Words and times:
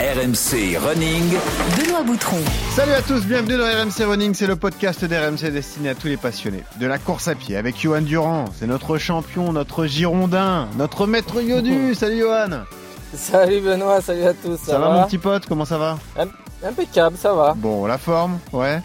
RMC 0.00 0.78
Running. 0.78 1.34
Benoît 1.76 2.02
Boutron. 2.04 2.36
Salut 2.76 2.92
à 2.92 3.02
tous, 3.02 3.24
bienvenue 3.26 3.56
dans 3.56 3.64
RMC 3.64 4.04
Running, 4.08 4.32
c'est 4.32 4.46
le 4.46 4.54
podcast 4.54 5.04
d'RMC 5.04 5.50
destiné 5.50 5.88
à 5.88 5.94
tous 5.96 6.06
les 6.06 6.16
passionnés 6.16 6.62
de 6.80 6.86
la 6.86 6.98
course 6.98 7.26
à 7.26 7.34
pied 7.34 7.56
avec 7.56 7.76
Johan 7.80 8.02
Durand, 8.02 8.44
c'est 8.56 8.68
notre 8.68 8.96
champion, 8.98 9.52
notre 9.52 9.86
girondin, 9.86 10.68
notre 10.76 11.06
maître 11.08 11.40
Yodu. 11.42 11.94
Salut 11.96 12.20
Johan. 12.20 12.60
Salut 13.12 13.60
Benoît, 13.60 14.00
salut 14.00 14.22
à 14.24 14.34
tous. 14.34 14.56
Ça, 14.58 14.78
va, 14.78 14.90
mon 14.90 15.04
petit 15.04 15.18
pote, 15.18 15.46
comment 15.46 15.64
ça 15.64 15.78
va? 15.78 15.98
Impeccable, 16.64 17.16
ça 17.16 17.32
va. 17.32 17.54
Bon, 17.56 17.84
la 17.86 17.98
forme, 17.98 18.38
ouais. 18.52 18.80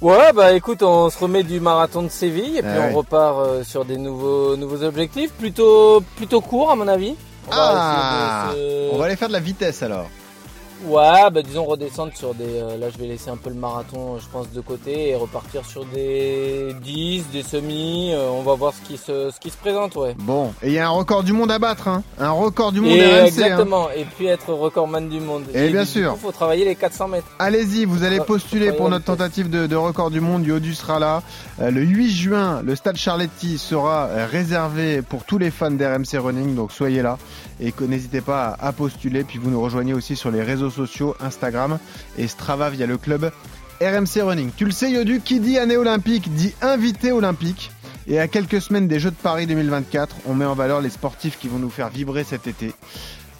Ouais, 0.00 0.32
bah 0.34 0.52
écoute, 0.52 0.82
on 0.82 1.10
se 1.10 1.18
remet 1.18 1.42
du 1.42 1.58
marathon 1.58 2.02
de 2.02 2.08
Séville 2.08 2.58
et 2.58 2.62
puis 2.62 2.70
Ah 2.72 2.88
on 2.92 2.96
repart 2.98 3.38
euh, 3.38 3.64
sur 3.64 3.84
des 3.86 3.96
nouveaux 3.96 4.54
nouveaux 4.56 4.84
objectifs, 4.84 5.32
plutôt 5.32 6.02
plutôt 6.16 6.40
courts 6.40 6.70
à 6.70 6.76
mon 6.76 6.86
avis. 6.86 7.16
On 7.48 7.52
Ah, 7.52 8.50
se- 8.54 8.94
on 8.94 8.98
va 8.98 9.06
aller 9.06 9.16
faire 9.16 9.28
de 9.28 9.32
la 9.32 9.40
vitesse 9.40 9.82
alors. 9.82 10.08
Ouais, 10.84 11.30
bah 11.32 11.42
disons 11.42 11.64
redescendre 11.64 12.12
sur 12.14 12.34
des. 12.34 12.44
euh, 12.60 12.76
là, 12.76 12.88
je 12.90 12.98
vais 12.98 13.06
laisser 13.06 13.30
un 13.30 13.36
peu 13.36 13.48
le 13.48 13.56
marathon, 13.56 14.18
je 14.18 14.26
pense, 14.30 14.50
de 14.52 14.60
côté 14.60 15.08
et 15.08 15.16
repartir 15.16 15.64
sur 15.64 15.86
des 15.86 16.74
10, 16.82 17.24
des 17.32 17.42
semis. 17.42 18.12
euh, 18.12 18.28
on 18.30 18.42
va 18.42 18.54
voir 18.54 18.74
ce 18.74 18.86
qui 18.86 18.98
se 18.98 19.30
ce 19.30 19.40
qui 19.40 19.48
se 19.50 19.56
présente, 19.56 19.96
ouais. 19.96 20.14
Bon, 20.18 20.52
et 20.62 20.66
il 20.68 20.72
y 20.74 20.78
a 20.78 20.86
un 20.86 20.90
record 20.90 21.22
du 21.24 21.32
monde 21.32 21.50
à 21.50 21.58
battre, 21.58 21.88
hein. 21.88 22.02
un 22.18 22.30
record 22.30 22.72
du 22.72 22.80
monde 22.82 22.90
Et 22.92 23.02
RMC. 23.04 23.20
hein. 23.20 23.24
exactement, 23.24 23.88
et 23.90 24.04
puis 24.04 24.26
être 24.26 24.52
recordman 24.52 25.08
du 25.08 25.18
monde. 25.18 25.44
Et 25.54 25.70
bien 25.70 25.86
sûr. 25.86 26.12
coup, 26.12 26.18
faut 26.18 26.32
travailler 26.32 26.66
les 26.66 26.74
400 26.74 27.08
mètres. 27.08 27.26
Allez-y, 27.38 27.86
vous 27.86 28.04
allez 28.04 28.20
postuler 28.20 28.72
pour 28.72 28.90
notre 28.90 29.06
tentative 29.06 29.48
de, 29.48 29.66
de 29.66 29.76
record 29.76 30.10
du 30.10 30.20
monde. 30.20 30.44
Yodu 30.46 30.74
sera 30.74 30.98
là. 30.98 31.22
Euh, 31.60 31.70
le 31.70 31.80
8 31.80 32.10
juin, 32.10 32.60
le 32.62 32.76
stade 32.76 32.96
Charletti 32.96 33.56
sera 33.56 34.08
euh, 34.08 34.26
réservé 34.30 35.00
pour 35.00 35.24
tous 35.24 35.38
les 35.38 35.50
fans 35.50 35.70
d'RMC 35.70 36.18
Running, 36.18 36.54
donc 36.54 36.70
soyez 36.70 37.00
là 37.00 37.16
et 37.60 37.72
que 37.72 37.84
n'hésitez 37.84 38.20
pas 38.20 38.56
à, 38.58 38.72
postuler. 38.72 39.24
Puis 39.24 39.38
vous 39.38 39.50
nous 39.50 39.60
rejoignez 39.60 39.94
aussi 39.94 40.16
sur 40.16 40.30
les 40.30 40.42
réseaux 40.42 40.70
sociaux, 40.70 41.14
Instagram 41.20 41.78
et 42.18 42.28
Strava 42.28 42.70
via 42.70 42.86
le 42.86 42.98
club 42.98 43.30
RMC 43.80 44.22
Running. 44.22 44.50
Tu 44.56 44.64
le 44.64 44.70
sais, 44.70 44.90
Yodu, 44.90 45.20
qui 45.20 45.40
dit 45.40 45.58
année 45.58 45.76
olympique 45.76 46.32
dit 46.34 46.54
invité 46.62 47.12
olympique. 47.12 47.70
Et 48.08 48.20
à 48.20 48.28
quelques 48.28 48.60
semaines 48.60 48.86
des 48.86 49.00
Jeux 49.00 49.10
de 49.10 49.16
Paris 49.16 49.46
2024, 49.46 50.16
on 50.26 50.34
met 50.34 50.44
en 50.44 50.54
valeur 50.54 50.80
les 50.80 50.90
sportifs 50.90 51.38
qui 51.38 51.48
vont 51.48 51.58
nous 51.58 51.70
faire 51.70 51.88
vibrer 51.88 52.22
cet 52.22 52.46
été. 52.46 52.72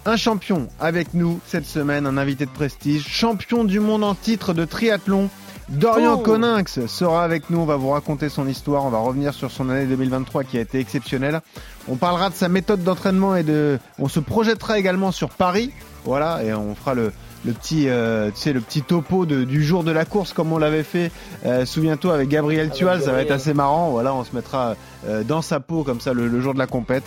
Un 0.05 0.17
champion 0.17 0.67
avec 0.79 1.13
nous 1.13 1.39
cette 1.47 1.65
semaine, 1.65 2.05
un 2.05 2.17
invité 2.17 2.45
de 2.45 2.51
prestige, 2.51 3.07
champion 3.07 3.63
du 3.63 3.79
monde 3.79 4.03
en 4.03 4.15
titre 4.15 4.53
de 4.53 4.65
triathlon. 4.65 5.29
Dorian 5.69 6.15
Oh. 6.17 6.23
Coninx 6.23 6.85
sera 6.87 7.23
avec 7.23 7.49
nous, 7.49 7.59
on 7.59 7.65
va 7.65 7.75
vous 7.75 7.89
raconter 7.89 8.29
son 8.29 8.47
histoire, 8.47 8.85
on 8.85 8.89
va 8.89 8.99
revenir 8.99 9.33
sur 9.33 9.51
son 9.51 9.69
année 9.69 9.85
2023 9.85 10.45
qui 10.45 10.57
a 10.57 10.61
été 10.61 10.79
exceptionnelle. 10.79 11.41
On 11.89 11.95
parlera 11.97 12.29
de 12.29 12.35
sa 12.35 12.47
méthode 12.47 12.83
d'entraînement 12.83 13.35
et 13.35 13.43
de 13.43 13.77
on 13.99 14.07
se 14.07 14.19
projettera 14.21 14.79
également 14.79 15.11
sur 15.11 15.29
Paris. 15.29 15.71
Voilà, 16.05 16.41
et 16.43 16.53
on 16.53 16.73
fera 16.75 16.93
le 16.93 17.11
le 17.45 17.53
petit 17.53 17.87
euh, 17.87 18.31
tu 18.31 18.37
sais 18.41 18.51
le 18.53 18.59
petit 18.61 18.81
topo 18.81 19.25
de- 19.25 19.43
du 19.43 19.63
jour 19.63 19.83
de 19.83 19.91
la 19.91 20.05
course 20.05 20.33
comme 20.33 20.51
on 20.51 20.57
l'avait 20.57 20.83
fait 20.83 21.11
euh, 21.45 21.65
souviens-toi 21.65 22.13
avec 22.13 22.29
Gabriel 22.29 22.71
Tual, 22.71 23.01
ça 23.01 23.11
va 23.11 23.21
être 23.21 23.31
assez 23.31 23.53
marrant. 23.53 23.91
Voilà, 23.91 24.13
on 24.15 24.23
se 24.23 24.33
mettra 24.35 24.75
euh, 25.05 25.23
dans 25.23 25.41
sa 25.41 25.59
peau 25.59 25.83
comme 25.83 25.99
ça 26.01 26.13
le, 26.13 26.27
le 26.29 26.41
jour 26.41 26.53
de 26.53 26.59
la 26.59 26.65
compète. 26.67 27.03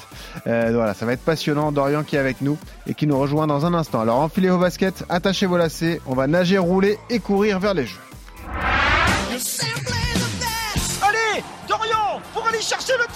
Euh, 0.47 0.71
voilà, 0.75 0.93
ça 0.95 1.05
va 1.07 1.15
être 1.15 1.25
passionnant. 1.25 1.73
Dorian 1.73 2.05
qui 2.05 2.17
est 2.17 2.21
avec 2.21 2.43
nous 2.43 2.59
et 2.87 2.93
qui 2.95 3.07
nous 3.07 3.19
rejoint 3.19 3.47
dans 3.47 3.65
un 3.67 3.73
instant. 3.75 4.01
Alors 4.01 4.19
enfilez 4.19 4.51
vos 4.51 4.59
baskets, 4.59 5.05
attachez 5.09 5.47
vos 5.47 5.57
lacets, 5.57 6.01
on 6.07 6.15
va 6.15 6.27
nager, 6.27 6.59
rouler 6.59 6.99
et 7.09 7.19
courir 7.21 7.59
vers 7.59 7.73
les 7.75 7.87
jeux. 7.87 7.99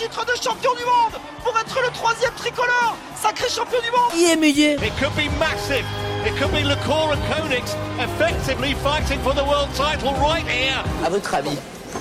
Titre 0.04 0.24
de 0.26 0.42
champion 0.42 0.74
du 0.74 0.84
monde, 0.84 1.18
pour 1.42 1.58
être 1.58 1.80
le 1.80 1.90
troisième 1.92 2.32
tricolore, 2.34 2.96
sacré 3.16 3.48
champion 3.48 3.80
du 3.80 3.90
monde. 3.90 4.12
It 4.14 4.92
could 4.98 5.14
be 5.16 5.30
massive. 5.38 5.84
It 6.26 6.36
could 6.38 6.52
be 6.52 6.62
Lacora 6.62 7.16
Koenigs 7.28 7.74
effectively 7.98 8.74
fighting 8.74 9.18
for 9.20 9.32
the 9.34 9.44
world 9.44 9.70
title 9.74 10.12
right 10.20 10.46
here. 10.46 10.84
À 11.06 11.08
votre 11.08 11.34
avis, 11.34 11.56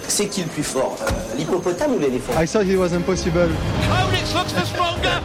c'est 0.09 0.28
qui 0.28 0.42
le 0.42 0.48
plus 0.50 0.64
fort 0.64 0.98
euh, 1.02 1.38
L'hippopotame 1.38 1.94
ou 1.94 2.00
l'éléphant 2.00 2.34
I 2.42 2.46
thought 2.46 2.66
it 2.66 2.78
was 2.78 2.94
impossible. 2.94 3.47
Koenigs 3.88 4.34
looks 4.36 4.52
the 4.52 4.66
stronger. 4.66 5.22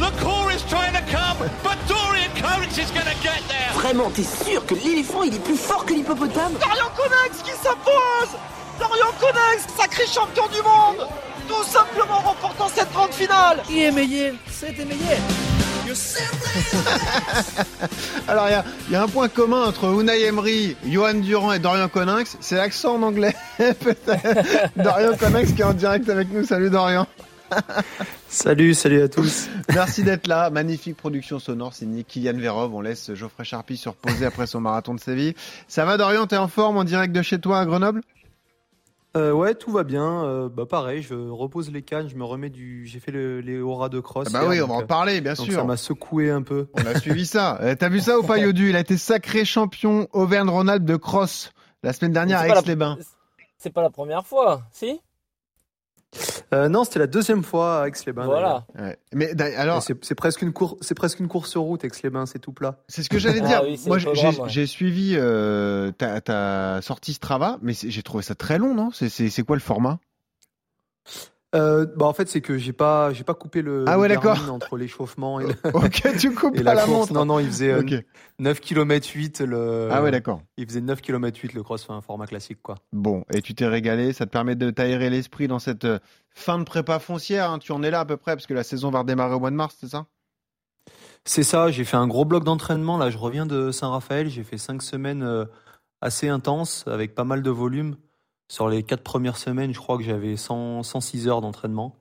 Lacora 0.00 0.54
is 0.54 0.62
trying 0.70 0.94
to 0.94 1.02
come, 1.12 1.36
but 1.62 1.76
Dorian 1.86 2.30
Koenigs 2.34 2.78
is 2.78 2.90
going 2.92 3.04
to 3.04 3.18
get 3.22 3.42
there. 3.48 3.72
Vraiment, 3.74 4.10
t'es 4.10 4.24
sûr 4.24 4.64
que 4.64 4.74
l'éléphant 4.74 5.22
il 5.22 5.34
est 5.34 5.44
plus 5.44 5.56
fort 5.58 5.84
que 5.84 5.92
l'hippopotame? 5.92 6.54
Dorian 6.54 6.88
Conex 6.96 7.42
qui 7.44 7.52
s'impose. 7.62 8.38
Dorian 8.78 9.12
Conex, 9.20 9.66
sacré 9.76 10.06
champion 10.06 10.46
du 10.48 10.62
monde, 10.62 11.06
tout 11.48 11.64
simplement 11.64 12.18
remportant 12.18 12.68
cette 12.68 12.92
grande 12.92 13.12
finale. 13.12 13.62
Alors 18.28 18.48
il 18.48 18.52
y 18.52 18.54
a, 18.54 18.64
il 18.88 18.92
y 18.92 18.96
a 18.96 19.02
un 19.02 19.08
point 19.08 19.28
commun 19.28 19.64
entre 19.66 19.84
Unai 20.00 20.22
Emery, 20.22 20.76
Johan 20.86 21.14
Durand 21.14 21.52
et 21.52 21.58
Dorian 21.58 21.88
Coninx, 21.88 22.36
c'est 22.40 22.56
l'accent 22.56 22.94
en 22.96 23.02
anglais. 23.02 23.34
Dorian 24.76 25.16
Coninx 25.18 25.52
qui 25.52 25.60
est 25.60 25.64
en 25.64 25.74
direct 25.74 26.08
avec 26.08 26.32
nous. 26.32 26.44
Salut 26.44 26.70
Dorian. 26.70 27.06
Salut, 28.28 28.72
salut 28.72 29.02
à 29.02 29.08
tous. 29.08 29.48
Merci 29.74 30.02
d'être 30.04 30.26
là. 30.26 30.48
Magnifique 30.48 30.96
production 30.96 31.38
sonore 31.38 31.74
signée 31.74 32.04
Kylian 32.04 32.38
Verov. 32.38 32.74
On 32.74 32.80
laisse 32.80 33.12
Geoffrey 33.14 33.44
Charpie 33.44 33.76
se 33.76 33.90
reposer 33.90 34.24
après 34.24 34.46
son 34.46 34.60
marathon 34.60 34.94
de 34.94 35.00
Séville. 35.00 35.34
Ça 35.68 35.84
va 35.84 35.98
Dorian, 35.98 36.26
t'es 36.26 36.38
en 36.38 36.48
forme 36.48 36.78
en 36.78 36.84
direct 36.84 37.12
de 37.12 37.20
chez 37.20 37.38
toi 37.38 37.60
à 37.60 37.66
Grenoble? 37.66 38.00
Euh, 39.14 39.30
ouais, 39.32 39.54
tout 39.54 39.70
va 39.70 39.84
bien. 39.84 40.24
Euh, 40.24 40.48
bah 40.48 40.64
pareil, 40.64 41.02
je 41.02 41.12
repose 41.14 41.70
les 41.70 41.82
cannes, 41.82 42.08
je 42.08 42.16
me 42.16 42.24
remets 42.24 42.48
du. 42.48 42.86
J'ai 42.86 42.98
fait 42.98 43.10
le- 43.12 43.40
les 43.40 43.60
auras 43.60 43.90
de 43.90 44.00
cross. 44.00 44.28
Ah 44.28 44.32
Bah 44.32 44.40
hier, 44.40 44.48
oui, 44.50 44.60
on 44.62 44.66
va 44.68 44.74
en 44.74 44.82
euh, 44.82 44.86
parler, 44.86 45.20
bien 45.20 45.34
donc 45.34 45.44
sûr. 45.46 45.54
ça 45.54 45.64
m'a 45.64 45.76
secoué 45.76 46.30
un 46.30 46.42
peu. 46.42 46.68
On 46.74 46.86
a 46.86 46.98
suivi 46.98 47.26
ça. 47.26 47.58
Euh, 47.60 47.74
T'as 47.78 47.90
vu 47.90 48.00
ça 48.00 48.18
ou 48.18 48.22
pas 48.22 48.38
Yodu? 48.38 48.70
Il 48.70 48.76
a 48.76 48.80
été 48.80 48.96
sacré 48.96 49.44
champion 49.44 50.08
Auvergne-Rhône-Alpes 50.12 50.84
de 50.86 50.96
cross 50.96 51.52
la 51.82 51.92
semaine 51.92 52.12
dernière 52.12 52.38
à 52.40 52.46
la- 52.48 52.60
Aix-les-Bains. 52.60 52.96
C'est 53.58 53.70
pas 53.72 53.82
la 53.82 53.90
première 53.90 54.26
fois, 54.26 54.62
si? 54.72 54.98
Euh, 56.52 56.68
non, 56.68 56.84
c'était 56.84 56.98
la 56.98 57.06
deuxième 57.06 57.42
fois 57.42 57.82
à 57.82 57.88
Aix-les-Bains. 57.88 58.26
Voilà. 58.26 58.66
Ouais. 58.78 58.98
Mais 59.14 59.32
alors, 59.56 59.82
C'est 59.82 60.14
presque 60.14 60.42
une 60.42 60.52
course, 60.52 60.76
c'est 60.82 60.94
presque 60.94 61.20
une 61.20 61.28
course 61.28 61.50
sur 61.50 61.62
route 61.62 61.82
Aix-les-bains, 61.84 62.26
c'est 62.26 62.38
tout 62.38 62.52
plat. 62.52 62.82
C'est 62.88 63.02
ce 63.02 63.08
que 63.08 63.18
j'allais 63.18 63.40
Ah 63.42 63.46
dire. 63.48 63.62
oui, 63.64 63.78
c'est 63.78 63.88
Moi, 63.88 63.98
j'ai 63.98 64.60
ouais. 64.60 64.66
suivi 64.66 65.14
euh, 65.16 65.90
ta, 65.92 66.20
ta 66.20 66.80
sortie 66.82 67.14
Strava, 67.14 67.58
mais 67.62 67.72
j'ai 67.72 68.02
trouvé 68.02 68.22
ça 68.22 68.34
très 68.34 68.58
long, 68.58 68.74
non? 68.74 68.90
C'est 68.92 69.42
quoi 69.44 69.56
le 69.56 69.60
format? 69.62 69.98
Euh, 71.54 71.84
bah 71.96 72.06
en 72.06 72.14
fait, 72.14 72.28
c'est 72.28 72.40
que 72.40 72.56
j'ai 72.56 72.72
pas, 72.72 73.12
j'ai 73.12 73.24
pas 73.24 73.34
coupé 73.34 73.60
le. 73.60 73.84
Ah 73.86 73.98
ouais, 73.98 74.08
d'accord. 74.08 74.38
Entre 74.48 74.76
l'échauffement 74.78 75.38
et, 75.38 75.48
le- 75.48 75.54
Ok, 75.74 76.02
tu 76.18 76.32
coupes 76.34 76.56
et 76.58 76.62
pas 76.64 76.74
la, 76.74 76.80
la 76.82 76.86
montre. 76.86 77.12
Non, 77.12 77.26
non, 77.26 77.38
il 77.40 77.48
faisait 77.48 77.72
euh, 77.72 77.80
Ok. 77.82 77.92
9 78.38 78.60
km 78.60 79.06
8 79.14 79.40
le. 79.42 79.88
Ah 79.90 80.02
ouais, 80.02 80.10
d'accord. 80.10 80.40
Il 80.56 80.66
faisait 80.66 80.80
9 80.80 81.02
km 81.02 81.38
8 81.38 81.52
le 81.52 81.62
cross, 81.62 81.86
un 81.90 82.00
format 82.00 82.26
classique 82.26 82.62
quoi. 82.62 82.76
Bon, 82.92 83.24
et 83.34 83.42
tu 83.42 83.54
t'es 83.54 83.66
régalé, 83.66 84.14
ça 84.14 84.24
te 84.24 84.30
permet 84.30 84.56
de 84.56 84.70
t'aérer 84.70 85.10
l'esprit 85.10 85.46
dans 85.46 85.58
cette 85.58 85.84
euh, 85.84 85.98
fin 86.30 86.58
de 86.58 86.64
prépa 86.64 86.98
foncière. 86.98 87.50
hein. 87.50 87.58
Tu 87.58 87.72
en 87.72 87.82
es 87.82 87.90
là 87.90 88.00
à 88.00 88.04
peu 88.06 88.16
près, 88.16 88.34
parce 88.34 88.46
que 88.46 88.54
la 88.54 88.64
saison 88.64 88.90
va 88.90 89.00
redémarrer 89.00 89.34
au 89.34 89.40
mois 89.40 89.50
de 89.50 89.56
mars, 89.56 89.76
c'est 89.78 89.88
ça? 89.90 90.06
C'est 91.24 91.44
ça, 91.44 91.70
j'ai 91.70 91.84
fait 91.84 91.96
un 91.96 92.08
gros 92.08 92.24
bloc 92.24 92.44
d'entraînement. 92.44 92.96
Là, 92.98 93.10
je 93.10 93.18
reviens 93.18 93.46
de 93.46 93.70
Saint-Raphaël. 93.70 94.28
J'ai 94.28 94.42
fait 94.42 94.58
cinq 94.58 94.82
semaines 94.82 95.22
euh, 95.22 95.44
assez 96.00 96.28
intenses 96.28 96.84
avec 96.88 97.14
pas 97.14 97.24
mal 97.24 97.42
de 97.42 97.50
volume. 97.50 97.96
Sur 98.52 98.68
les 98.68 98.82
quatre 98.82 99.02
premières 99.02 99.38
semaines, 99.38 99.72
je 99.72 99.78
crois 99.78 99.96
que 99.96 100.04
j'avais 100.04 100.36
100, 100.36 100.82
106 100.82 101.26
heures 101.26 101.40
d'entraînement. 101.40 101.96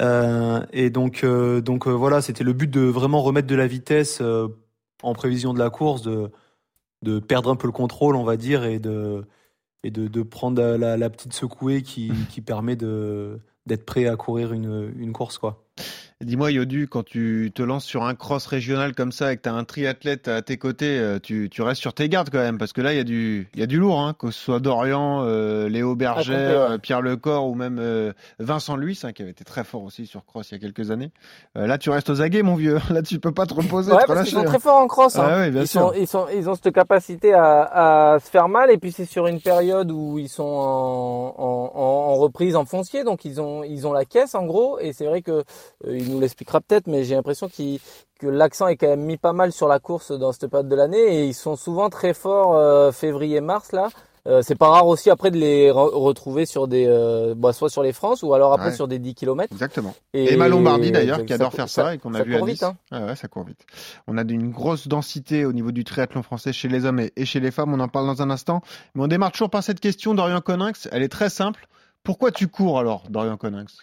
Euh, 0.00 0.64
et 0.72 0.88
donc, 0.88 1.22
euh, 1.22 1.60
donc 1.60 1.86
euh, 1.86 1.90
voilà, 1.90 2.22
c'était 2.22 2.44
le 2.44 2.54
but 2.54 2.70
de 2.70 2.80
vraiment 2.80 3.20
remettre 3.20 3.46
de 3.46 3.54
la 3.54 3.66
vitesse 3.66 4.22
en 5.02 5.12
prévision 5.12 5.52
de 5.52 5.58
la 5.58 5.68
course, 5.68 6.00
de, 6.00 6.30
de 7.02 7.18
perdre 7.18 7.50
un 7.50 7.56
peu 7.56 7.66
le 7.66 7.74
contrôle, 7.74 8.16
on 8.16 8.24
va 8.24 8.38
dire, 8.38 8.64
et 8.64 8.78
de, 8.78 9.26
et 9.84 9.90
de, 9.90 10.08
de 10.08 10.22
prendre 10.22 10.62
la, 10.62 10.96
la 10.96 11.10
petite 11.10 11.34
secouée 11.34 11.82
qui, 11.82 12.10
qui 12.30 12.40
permet 12.40 12.74
de 12.74 13.38
d'être 13.66 13.84
prêt 13.84 14.06
à 14.06 14.16
courir 14.16 14.54
une, 14.54 14.94
une 14.96 15.12
course, 15.12 15.36
quoi. 15.36 15.62
Dis-moi, 16.22 16.52
Yodu, 16.52 16.86
quand 16.88 17.02
tu 17.04 17.50
te 17.52 17.62
lances 17.62 17.84
sur 17.84 18.04
un 18.04 18.14
cross 18.14 18.46
régional 18.46 18.94
comme 18.94 19.10
ça 19.10 19.32
et 19.32 19.36
que 19.36 19.42
tu 19.42 19.48
as 19.48 19.54
un 19.54 19.64
triathlète 19.64 20.28
à 20.28 20.40
tes 20.40 20.56
côtés, 20.56 20.98
euh, 20.98 21.18
tu, 21.20 21.48
tu 21.50 21.62
restes 21.62 21.80
sur 21.80 21.94
tes 21.94 22.08
gardes 22.08 22.30
quand 22.30 22.38
même, 22.38 22.58
parce 22.58 22.72
que 22.72 22.80
là, 22.80 22.92
il 22.92 22.96
y, 22.96 23.00
a 23.00 23.04
du- 23.04 23.48
il 23.54 23.60
y 23.60 23.62
a 23.62 23.66
du 23.66 23.78
lourd, 23.78 24.00
hein, 24.00 24.14
que 24.16 24.30
ce 24.30 24.38
soit 24.38 24.60
Dorian, 24.60 25.24
euh, 25.24 25.68
Léo 25.68 25.96
Berger, 25.96 26.32
ouais. 26.32 26.38
euh, 26.38 26.78
Pierre 26.78 27.02
Lecor 27.02 27.48
ou 27.48 27.56
même 27.56 27.78
euh, 27.80 28.12
Vincent 28.38 28.76
Luis, 28.76 29.00
hein, 29.02 29.12
qui 29.12 29.22
avait 29.22 29.32
été 29.32 29.42
très 29.44 29.64
fort 29.64 29.82
aussi 29.82 30.06
sur 30.06 30.24
cross 30.24 30.50
il 30.52 30.54
y 30.54 30.56
a 30.58 30.60
quelques 30.60 30.92
années. 30.92 31.10
Euh, 31.56 31.66
là, 31.66 31.76
tu 31.76 31.90
restes 31.90 32.08
aux 32.08 32.22
aguets, 32.22 32.42
mon 32.44 32.54
vieux. 32.54 32.78
Là, 32.90 33.02
tu 33.02 33.18
peux 33.18 33.32
pas 33.32 33.46
te 33.46 33.54
reposer, 33.54 33.90
Ouais, 33.90 34.02
te 34.02 34.06
parce 34.06 34.22
qu'ils 34.22 34.36
relâcher. 34.36 34.46
sont 34.46 34.52
très 34.52 34.60
forts 34.60 34.76
en 34.80 34.86
cross. 34.86 35.16
hein. 35.16 35.26
Ah 35.28 35.36
ouais, 35.38 35.50
bien 35.50 35.62
ils, 35.62 35.66
sûr. 35.66 35.80
sont, 35.80 35.92
ils, 35.98 36.06
sont, 36.06 36.26
ils 36.32 36.48
ont 36.48 36.54
cette 36.54 36.72
capacité 36.72 37.32
à, 37.34 38.12
à 38.14 38.18
se 38.20 38.30
faire 38.30 38.48
mal 38.48 38.70
et 38.70 38.78
puis 38.78 38.92
c'est 38.92 39.06
sur 39.06 39.26
une 39.26 39.40
période 39.40 39.90
où 39.90 40.18
ils 40.20 40.28
sont 40.28 40.44
en, 40.44 41.34
en, 41.36 41.72
en- 41.74 42.12
en 42.12 42.14
reprise 42.14 42.54
en 42.54 42.64
foncier, 42.64 43.02
donc 43.02 43.24
ils 43.24 43.40
ont, 43.40 43.64
ils 43.64 43.88
ont 43.88 43.92
la 43.92 44.04
caisse 44.04 44.36
en 44.36 44.44
gros 44.46 44.78
et 44.78 44.92
c'est 44.92 45.06
vrai 45.06 45.22
que 45.22 45.32
euh, 45.32 45.42
il 45.98 46.11
nous 46.12 46.20
l'expliquera 46.20 46.60
peut-être, 46.60 46.86
mais 46.86 47.04
j'ai 47.04 47.14
l'impression 47.14 47.48
que 47.48 48.26
l'accent 48.26 48.68
est 48.68 48.76
quand 48.76 48.88
même 48.88 49.02
mis 49.04 49.16
pas 49.16 49.32
mal 49.32 49.52
sur 49.52 49.66
la 49.68 49.78
course 49.80 50.12
dans 50.12 50.32
cette 50.32 50.46
période 50.48 50.68
de 50.68 50.76
l'année 50.76 50.98
et 51.20 51.24
ils 51.26 51.34
sont 51.34 51.56
souvent 51.56 51.88
très 51.90 52.14
forts 52.14 52.54
euh, 52.56 52.92
février-mars 52.92 53.72
là. 53.72 53.88
Euh, 54.28 54.40
c'est 54.40 54.54
pas 54.54 54.68
rare 54.68 54.86
aussi 54.86 55.10
après 55.10 55.32
de 55.32 55.36
les 55.36 55.68
re- 55.70 55.92
retrouver 55.92 56.46
sur 56.46 56.68
des, 56.68 56.86
euh, 56.86 57.34
bah, 57.36 57.52
soit 57.52 57.68
sur 57.68 57.82
les 57.82 57.92
France 57.92 58.22
ou 58.22 58.32
alors 58.34 58.52
après 58.52 58.68
Ouais. 58.68 58.72
sur 58.76 58.86
des 58.86 59.00
10 59.00 59.16
km. 59.16 59.52
Exactement. 59.52 59.96
Et 60.14 60.34
Emma 60.34 60.46
Lombardi 60.46 60.92
d'ailleurs 60.92 61.24
qui 61.24 61.32
adore 61.32 61.52
faire 61.52 61.68
ça, 61.68 61.94
et 61.94 61.98
qu'on 61.98 62.14
a 62.14 62.18
ça 62.18 62.22
vu 62.24 62.36
à 62.36 62.38
court 62.38 62.46
Nice. 62.46 62.62
vite, 62.62 62.62
hein. 62.92 63.06
Ouais, 63.08 63.16
ça 63.16 63.26
court 63.26 63.42
vite. 63.42 63.66
On 64.06 64.16
a 64.16 64.22
une 64.22 64.52
grosse 64.52 64.86
densité 64.86 65.44
au 65.44 65.52
niveau 65.52 65.72
du 65.72 65.82
triathlon 65.82 66.22
français 66.22 66.52
chez 66.52 66.68
les 66.68 66.84
hommes 66.84 67.00
et, 67.00 67.12
et 67.16 67.24
chez 67.24 67.40
les 67.40 67.50
femmes. 67.50 67.74
On 67.74 67.80
en 67.80 67.88
parle 67.88 68.06
dans 68.06 68.22
un 68.22 68.30
instant. 68.30 68.60
Mais 68.94 69.02
on 69.02 69.08
démarre 69.08 69.32
toujours 69.32 69.50
par 69.50 69.64
cette 69.64 69.80
question 69.80 70.14
d'Orient 70.14 70.40
Coninx. 70.40 70.88
Elle 70.92 71.02
est 71.02 71.08
très 71.08 71.28
simple. 71.28 71.66
Pourquoi 72.04 72.30
tu 72.30 72.46
cours 72.46 72.78
alors, 72.78 73.02
Dorian 73.10 73.36
Coninx? 73.36 73.78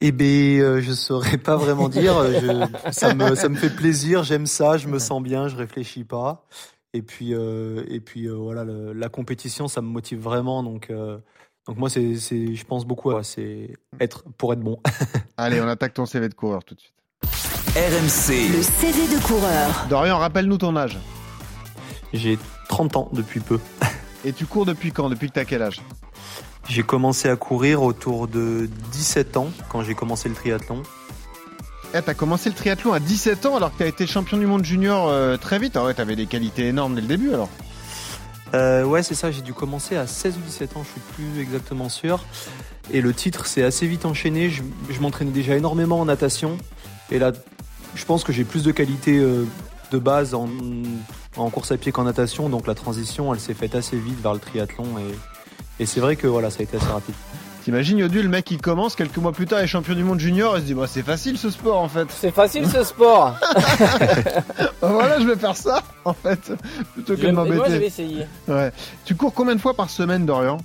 Eh 0.00 0.12
ben, 0.12 0.60
euh, 0.60 0.80
je 0.82 0.92
saurais 0.92 1.38
pas 1.38 1.56
vraiment 1.56 1.88
dire. 1.88 2.16
euh, 2.16 2.68
Je, 2.86 2.90
ça 2.92 3.14
me, 3.14 3.34
ça 3.34 3.48
me 3.48 3.56
fait 3.56 3.70
plaisir. 3.74 4.22
J'aime 4.24 4.46
ça. 4.46 4.76
Je 4.76 4.88
me 4.88 4.98
sens 4.98 5.22
bien. 5.22 5.48
Je 5.48 5.56
réfléchis 5.56 6.04
pas. 6.04 6.44
Et 6.92 7.02
puis, 7.02 7.32
euh, 7.34 7.84
et 7.88 8.00
puis 8.00 8.26
euh, 8.26 8.34
voilà, 8.34 8.64
le- 8.64 8.92
la 8.92 9.08
compétition, 9.08 9.66
ça 9.66 9.80
me 9.80 9.86
motive 9.88 10.20
vraiment. 10.20 10.62
Donc, 10.62 10.90
euh, 10.90 11.18
donc 11.66 11.76
moi, 11.78 11.88
c'est, 11.88 12.16
c'est, 12.16 12.54
je 12.54 12.64
pense 12.64 12.84
beaucoup 12.84 13.10
à, 13.10 13.22
c'est 13.24 13.70
être 13.98 14.24
pour 14.36 14.52
être 14.52 14.60
bon. 14.60 14.78
Allez, 15.36 15.60
on 15.60 15.66
attaque 15.68 15.94
ton 15.94 16.06
CV 16.06 16.28
de 16.28 16.34
coureur 16.34 16.62
tout 16.64 16.74
de 16.74 16.80
suite. 16.80 16.92
RMC, 17.76 18.52
Le 18.56 18.62
CV 18.62 19.08
de 19.16 19.20
coureur. 19.26 19.86
Dorian, 19.88 20.18
rappelle-nous 20.18 20.58
ton 20.58 20.76
âge. 20.76 20.98
J'ai 22.12 22.38
30 22.68 22.96
ans 22.96 23.08
depuis 23.12 23.40
peu. 23.40 23.58
Et 24.24 24.32
tu 24.32 24.46
cours 24.46 24.64
depuis 24.64 24.90
quand 24.92 25.08
Depuis 25.10 25.28
que 25.28 25.34
t'as 25.34 25.44
quel 25.44 25.62
âge? 25.62 25.80
J'ai 26.68 26.82
commencé 26.82 27.28
à 27.28 27.36
courir 27.36 27.82
autour 27.82 28.26
de 28.26 28.68
17 28.92 29.36
ans 29.36 29.50
quand 29.68 29.82
j'ai 29.82 29.94
commencé 29.94 30.28
le 30.28 30.34
triathlon. 30.34 30.82
Eh, 31.94 32.00
t'as 32.00 32.14
commencé 32.14 32.48
le 32.48 32.54
triathlon 32.54 32.92
à 32.92 33.00
17 33.00 33.46
ans 33.46 33.56
alors 33.56 33.72
que 33.72 33.78
t'as 33.78 33.86
été 33.86 34.06
champion 34.06 34.38
du 34.38 34.46
monde 34.46 34.64
junior 34.64 35.08
euh, 35.08 35.36
très 35.36 35.58
vite. 35.58 35.76
Ah 35.76 35.84
ouais, 35.84 35.94
t'avais 35.94 36.16
des 36.16 36.26
qualités 36.26 36.66
énormes 36.68 36.94
dès 36.94 37.02
le 37.02 37.06
début 37.06 37.34
alors. 37.34 37.50
Euh, 38.54 38.84
ouais, 38.84 39.02
c'est 39.02 39.14
ça, 39.14 39.30
j'ai 39.30 39.42
dû 39.42 39.52
commencer 39.52 39.96
à 39.96 40.06
16 40.06 40.36
ou 40.36 40.40
17 40.40 40.76
ans, 40.76 40.84
je 40.84 40.90
suis 40.90 41.00
plus 41.14 41.42
exactement 41.42 41.88
sûr. 41.88 42.24
Et 42.92 43.00
le 43.00 43.12
titre 43.12 43.46
s'est 43.46 43.62
assez 43.62 43.86
vite 43.86 44.04
enchaîné. 44.06 44.48
Je, 44.48 44.62
je 44.90 45.00
m'entraînais 45.00 45.32
déjà 45.32 45.56
énormément 45.56 46.00
en 46.00 46.04
natation. 46.04 46.56
Et 47.10 47.18
là, 47.18 47.32
je 47.94 48.04
pense 48.04 48.24
que 48.24 48.32
j'ai 48.32 48.44
plus 48.44 48.62
de 48.62 48.72
qualité 48.72 49.18
euh, 49.18 49.44
de 49.94 49.98
base 49.98 50.34
en, 50.34 50.48
en 51.36 51.50
course 51.50 51.70
à 51.72 51.76
pied 51.76 51.92
qu'en 51.92 52.04
natation. 52.04 52.48
Donc 52.48 52.66
la 52.66 52.74
transition, 52.74 53.32
elle 53.32 53.40
s'est 53.40 53.54
faite 53.54 53.74
assez 53.74 53.96
vite 53.96 54.20
vers 54.20 54.34
le 54.34 54.40
triathlon. 54.40 54.84
Et, 54.98 55.82
et 55.82 55.86
c'est 55.86 56.00
vrai 56.00 56.16
que 56.16 56.26
voilà, 56.26 56.50
ça 56.50 56.58
a 56.60 56.62
été 56.64 56.76
assez 56.76 56.86
rapide. 56.86 57.14
T'imagines 57.64 57.96
Yodu, 57.96 58.22
le 58.22 58.28
mec 58.28 58.50
il 58.50 58.60
commence, 58.60 58.94
quelques 58.94 59.16
mois 59.16 59.32
plus 59.32 59.46
tard 59.46 59.60
est 59.60 59.66
champion 59.66 59.94
du 59.94 60.04
monde 60.04 60.20
junior, 60.20 60.58
il 60.58 60.60
se 60.60 60.66
dit 60.66 60.74
bah 60.74 60.86
c'est 60.86 61.02
facile 61.02 61.38
ce 61.38 61.48
sport 61.48 61.78
en 61.80 61.88
fait. 61.88 62.08
C'est 62.10 62.30
facile 62.30 62.68
ce 62.68 62.82
sport. 62.84 63.34
Voilà, 64.82 65.18
je 65.18 65.26
vais 65.26 65.36
faire 65.36 65.56
ça 65.56 65.82
en 66.04 66.12
fait, 66.12 66.52
plutôt 66.92 67.14
que 67.14 67.22
Je- 67.22 67.26
de 67.28 67.32
moi, 67.32 67.44
je 67.46 67.52
vais 67.52 67.56
m'embêter. 67.58 67.86
essayer. 67.86 68.26
Ouais. 68.48 68.70
Tu 69.06 69.14
cours 69.14 69.32
combien 69.32 69.54
de 69.54 69.60
fois 69.62 69.72
par 69.74 69.88
semaine 69.88 70.26
Dorian? 70.26 70.58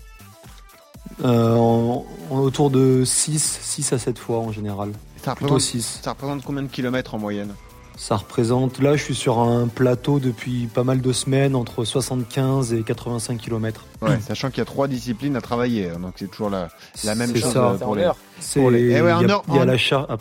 Euh, 1.23 1.55
en, 1.55 2.05
en 2.31 2.37
autour 2.39 2.69
de 2.69 3.03
6, 3.05 3.59
6 3.61 3.93
à 3.93 3.97
7 3.97 4.17
fois 4.19 4.39
en 4.39 4.51
général. 4.51 4.91
ça 5.23 5.35
Plutôt 5.35 5.53
représente, 5.55 5.61
6. 5.81 5.99
ça 6.03 6.11
représente 6.11 6.43
combien 6.43 6.63
de 6.63 6.67
kilomètres 6.67 7.15
en 7.15 7.17
moyenne? 7.19 7.53
Ça 8.01 8.15
représente, 8.15 8.79
là 8.79 8.95
je 8.95 9.03
suis 9.03 9.13
sur 9.13 9.39
un 9.39 9.67
plateau 9.67 10.19
depuis 10.19 10.67
pas 10.73 10.85
mal 10.85 11.01
de 11.01 11.11
semaines, 11.11 11.53
entre 11.53 11.83
75 11.83 12.71
et 12.73 12.81
85 12.81 13.37
km. 13.37 13.83
Ouais, 14.01 14.17
sachant 14.25 14.47
qu'il 14.49 14.59
y 14.59 14.61
a 14.61 14.65
trois 14.65 14.87
disciplines 14.87 15.35
à 15.35 15.41
travailler, 15.41 15.89
hein, 15.89 15.99
donc 15.99 16.13
c'est 16.15 16.31
toujours 16.31 16.49
la, 16.49 16.69
la 17.03 17.13
même 17.15 17.35
chose 17.35 17.51
ça. 17.51 17.75
C'est 17.77 17.83
pour 17.83 17.95
les. 17.95 18.07
Pour 18.55 18.71
les- 18.71 18.81
il 18.83 18.91
Eh 18.95 19.01
ouais, 19.01 19.11
en 19.11 19.21
y 19.21 19.25
a, 19.25 19.29
heure- 19.33 19.43
il 19.49 19.55
y 19.55 19.59
a 19.59 19.61
en- 19.61 19.65
l'achat. 19.65 20.07
ah. 20.09 20.15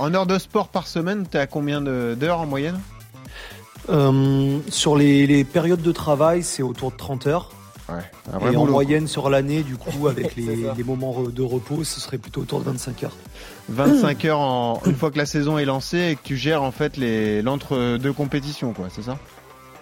En 0.00 0.12
heures 0.12 0.26
de 0.26 0.38
sport 0.38 0.68
par 0.68 0.88
semaine, 0.88 1.24
t'es 1.30 1.38
à 1.38 1.46
combien 1.46 1.80
d'heures 1.80 2.40
en 2.40 2.46
moyenne? 2.46 2.80
Euh, 3.90 4.58
sur 4.68 4.96
les, 4.96 5.26
les 5.28 5.44
périodes 5.44 5.82
de 5.82 5.92
travail, 5.92 6.42
c'est 6.42 6.62
autour 6.64 6.90
de 6.90 6.96
30 6.96 7.26
heures. 7.28 7.50
Ouais, 7.88 8.52
et 8.52 8.56
en 8.56 8.66
moyenne 8.66 9.08
sur 9.08 9.30
l'année, 9.30 9.62
du 9.62 9.76
coup, 9.76 10.06
avec 10.08 10.36
les, 10.36 10.72
moments 10.84 11.22
de 11.22 11.42
repos, 11.42 11.84
ce 11.84 12.00
serait 12.00 12.18
plutôt 12.18 12.40
autour 12.42 12.60
de 12.60 12.64
25 12.66 13.04
heures. 13.04 13.16
Quoi. 13.74 13.86
25 13.86 14.24
heures 14.26 14.40
en, 14.40 14.80
une 14.86 14.94
fois 14.94 15.10
que 15.10 15.18
la 15.18 15.26
saison 15.26 15.58
est 15.58 15.64
lancée 15.64 16.10
et 16.10 16.16
que 16.16 16.22
tu 16.22 16.36
gères 16.36 16.62
en 16.62 16.72
fait 16.72 16.96
les 16.96 17.42
l'entre 17.42 17.98
deux 17.98 18.12
compétitions, 18.12 18.72
quoi, 18.72 18.88
c'est 18.90 19.02
ça? 19.02 19.18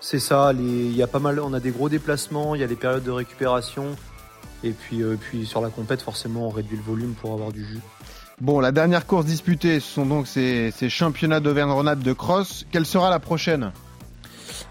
C'est 0.00 0.20
ça, 0.20 0.52
il 0.54 0.94
y 0.94 1.02
a 1.02 1.06
pas 1.06 1.18
mal, 1.18 1.40
on 1.40 1.52
a 1.52 1.60
des 1.60 1.70
gros 1.70 1.88
déplacements, 1.88 2.54
il 2.54 2.60
y 2.60 2.64
a 2.64 2.68
des 2.68 2.76
périodes 2.76 3.02
de 3.02 3.10
récupération. 3.10 3.96
Et 4.64 4.70
puis, 4.70 5.02
euh, 5.02 5.16
puis 5.20 5.46
sur 5.46 5.60
la 5.60 5.70
compète, 5.70 6.02
forcément, 6.02 6.46
on 6.46 6.50
réduit 6.50 6.76
le 6.76 6.82
volume 6.82 7.14
pour 7.14 7.32
avoir 7.32 7.52
du 7.52 7.64
jus. 7.64 7.80
Bon, 8.40 8.60
la 8.60 8.72
dernière 8.72 9.06
course 9.06 9.24
disputée, 9.24 9.80
ce 9.80 9.88
sont 9.88 10.06
donc 10.06 10.26
ces, 10.26 10.72
ces 10.76 10.88
championnats 10.88 11.40
d'Auvergne-Rhône-Alpes 11.40 12.02
de 12.02 12.12
cross. 12.12 12.66
Quelle 12.70 12.86
sera 12.86 13.10
la 13.10 13.18
prochaine? 13.18 13.72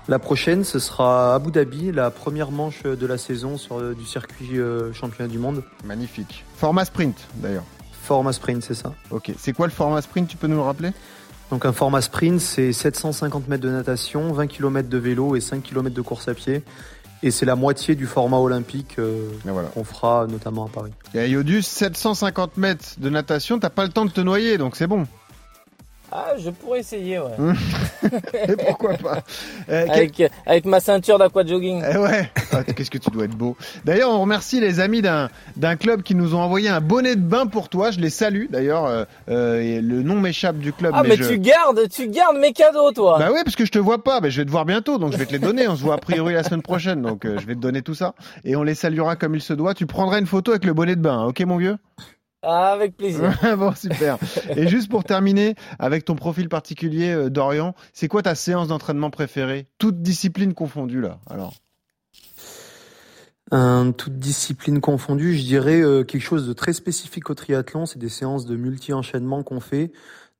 La 0.07 0.19
prochaine, 0.19 0.63
ce 0.63 0.79
sera 0.79 1.35
Abu 1.35 1.51
Dhabi, 1.51 1.91
la 1.91 2.11
première 2.11 2.51
manche 2.51 2.83
de 2.83 3.05
la 3.05 3.17
saison 3.17 3.57
sur 3.57 3.79
euh, 3.79 3.93
du 3.93 4.05
circuit 4.05 4.57
euh, 4.57 4.93
championnat 4.93 5.29
du 5.29 5.37
monde. 5.37 5.63
Magnifique. 5.83 6.45
Format 6.55 6.85
sprint, 6.85 7.27
d'ailleurs. 7.35 7.65
Format 8.07 8.31
sprint, 8.31 8.63
c'est 8.63 8.73
ça. 8.73 8.93
Ok. 9.11 9.33
C'est 9.37 9.51
quoi 9.51 9.67
le 9.67 9.73
format 9.73 10.01
sprint 10.01 10.29
Tu 10.29 10.37
peux 10.37 10.47
nous 10.47 10.55
le 10.55 10.61
rappeler? 10.61 10.91
Donc 11.51 11.65
un 11.65 11.73
format 11.73 11.99
sprint, 11.99 12.39
c'est 12.39 12.71
750 12.71 13.49
mètres 13.49 13.63
de 13.63 13.69
natation, 13.69 14.31
20 14.31 14.47
km 14.47 14.87
de 14.87 14.97
vélo 14.97 15.35
et 15.35 15.41
5 15.41 15.61
km 15.61 15.93
de 15.93 16.01
course 16.01 16.29
à 16.29 16.33
pied. 16.33 16.63
Et 17.21 17.31
c'est 17.31 17.45
la 17.45 17.57
moitié 17.57 17.95
du 17.95 18.05
format 18.05 18.37
olympique 18.37 18.95
euh, 18.97 19.29
voilà. 19.43 19.67
qu'on 19.67 19.83
fera 19.83 20.25
notamment 20.25 20.67
à 20.67 20.69
Paris. 20.69 20.93
Et 21.15 21.19
à 21.19 21.27
Iodus, 21.27 21.63
750 21.63 22.55
mètres 22.55 22.95
de 22.97 23.09
natation, 23.09 23.59
t'as 23.59 23.69
pas 23.69 23.83
le 23.83 23.91
temps 23.91 24.05
de 24.05 24.11
te 24.11 24.21
noyer, 24.21 24.57
donc 24.57 24.77
c'est 24.77 24.87
bon. 24.87 25.05
Ah, 26.11 26.33
je 26.37 26.49
pourrais 26.49 26.79
essayer, 26.79 27.19
ouais. 27.19 27.31
Et 28.47 28.55
pourquoi 28.55 28.93
pas 28.93 29.23
Euh, 29.69 29.83
quel- 29.87 29.91
Avec, 29.91 30.23
avec 30.45 30.65
ma 30.65 30.79
ceinture 30.79 31.17
d'aquajogging. 31.19 31.83
Eh 31.93 31.97
ouais, 31.97 32.31
Ah, 32.53 32.63
qu'est-ce 32.63 32.89
que 32.89 32.97
tu 32.97 33.09
dois 33.09 33.25
être 33.25 33.35
beau. 33.35 33.57
D'ailleurs, 33.83 34.11
on 34.11 34.21
remercie 34.21 34.61
les 34.61 34.79
amis 34.79 35.01
d'un 35.01 35.29
d'un 35.57 35.75
club 35.75 36.03
qui 36.03 36.15
nous 36.15 36.33
ont 36.33 36.39
envoyé 36.39 36.69
un 36.69 36.79
bonnet 36.79 37.15
de 37.15 37.21
bain 37.21 37.45
pour 37.45 37.67
toi. 37.67 37.91
Je 37.91 37.99
les 37.99 38.09
salue. 38.09 38.45
D'ailleurs, 38.49 38.85
euh, 38.85 39.03
euh, 39.29 39.81
le 39.81 40.01
nom 40.01 40.15
m'échappe 40.19 40.57
du 40.57 40.71
club. 40.71 40.93
Ah, 40.95 41.03
mais, 41.03 41.17
je... 41.17 41.25
tu 41.25 41.39
gardes, 41.39 41.89
tu 41.89 42.07
gardes 42.07 42.37
mes 42.37 42.53
cadeaux, 42.53 42.91
toi. 42.93 43.17
Bah 43.19 43.31
ouais, 43.31 43.43
parce 43.43 43.55
que 43.57 43.65
je 43.65 43.71
te 43.71 43.79
vois 43.79 44.01
pas. 44.03 44.21
Bah, 44.21 44.29
je 44.29 44.39
vais 44.41 44.45
te 44.45 44.51
voir 44.51 44.63
bientôt, 44.65 44.97
donc 44.99 45.11
je 45.11 45.17
vais 45.17 45.25
te 45.25 45.33
les 45.33 45.39
donner. 45.39 45.67
On 45.67 45.75
se 45.75 45.83
voit 45.83 45.95
a 45.95 45.99
priori 45.99 46.33
la 46.33 46.43
semaine 46.43 46.61
prochaine, 46.61 47.01
donc 47.01 47.25
euh, 47.25 47.37
je 47.39 47.45
vais 47.45 47.55
te 47.55 47.59
donner 47.59 47.81
tout 47.81 47.95
ça 47.95 48.13
et 48.45 48.55
on 48.55 48.63
les 48.63 48.75
saluera 48.75 49.15
comme 49.17 49.35
il 49.35 49.41
se 49.41 49.53
doit. 49.53 49.73
Tu 49.73 49.85
prendras 49.85 50.19
une 50.19 50.25
photo 50.27 50.51
avec 50.51 50.63
le 50.63 50.73
bonnet 50.73 50.95
de 50.95 51.01
bain, 51.01 51.17
hein, 51.19 51.25
ok 51.25 51.41
mon 51.41 51.57
vieux? 51.57 51.77
Avec 52.43 52.95
plaisir. 52.95 53.37
Bon, 53.57 53.73
super. 53.73 54.17
Et 54.55 54.67
juste 54.67 54.89
pour 54.89 55.03
terminer, 55.03 55.55
avec 55.79 56.05
ton 56.05 56.15
profil 56.15 56.49
particulier, 56.49 57.11
euh, 57.11 57.29
Dorian, 57.29 57.73
c'est 57.93 58.07
quoi 58.07 58.21
ta 58.21 58.35
séance 58.35 58.67
d'entraînement 58.67 59.09
préférée? 59.09 59.67
Toute 59.79 60.01
discipline 60.01 60.53
confondue 60.53 61.01
là. 61.01 61.19
Alors. 61.29 61.53
Un, 63.51 63.93
toute 63.93 64.19
discipline 64.19 64.81
confondue, 64.81 65.37
je 65.37 65.43
dirais 65.43 65.81
euh, 65.81 66.03
quelque 66.03 66.21
chose 66.21 66.45
de 66.45 66.51
très 66.53 66.73
spécifique 66.73 67.29
au 67.29 67.33
triathlon, 67.33 67.85
c'est 67.85 67.97
des 67.99 68.09
séances 68.09 68.45
de 68.45 68.57
multi-enchaînement 68.57 69.41
qu'on 69.43 69.61
fait. 69.61 69.91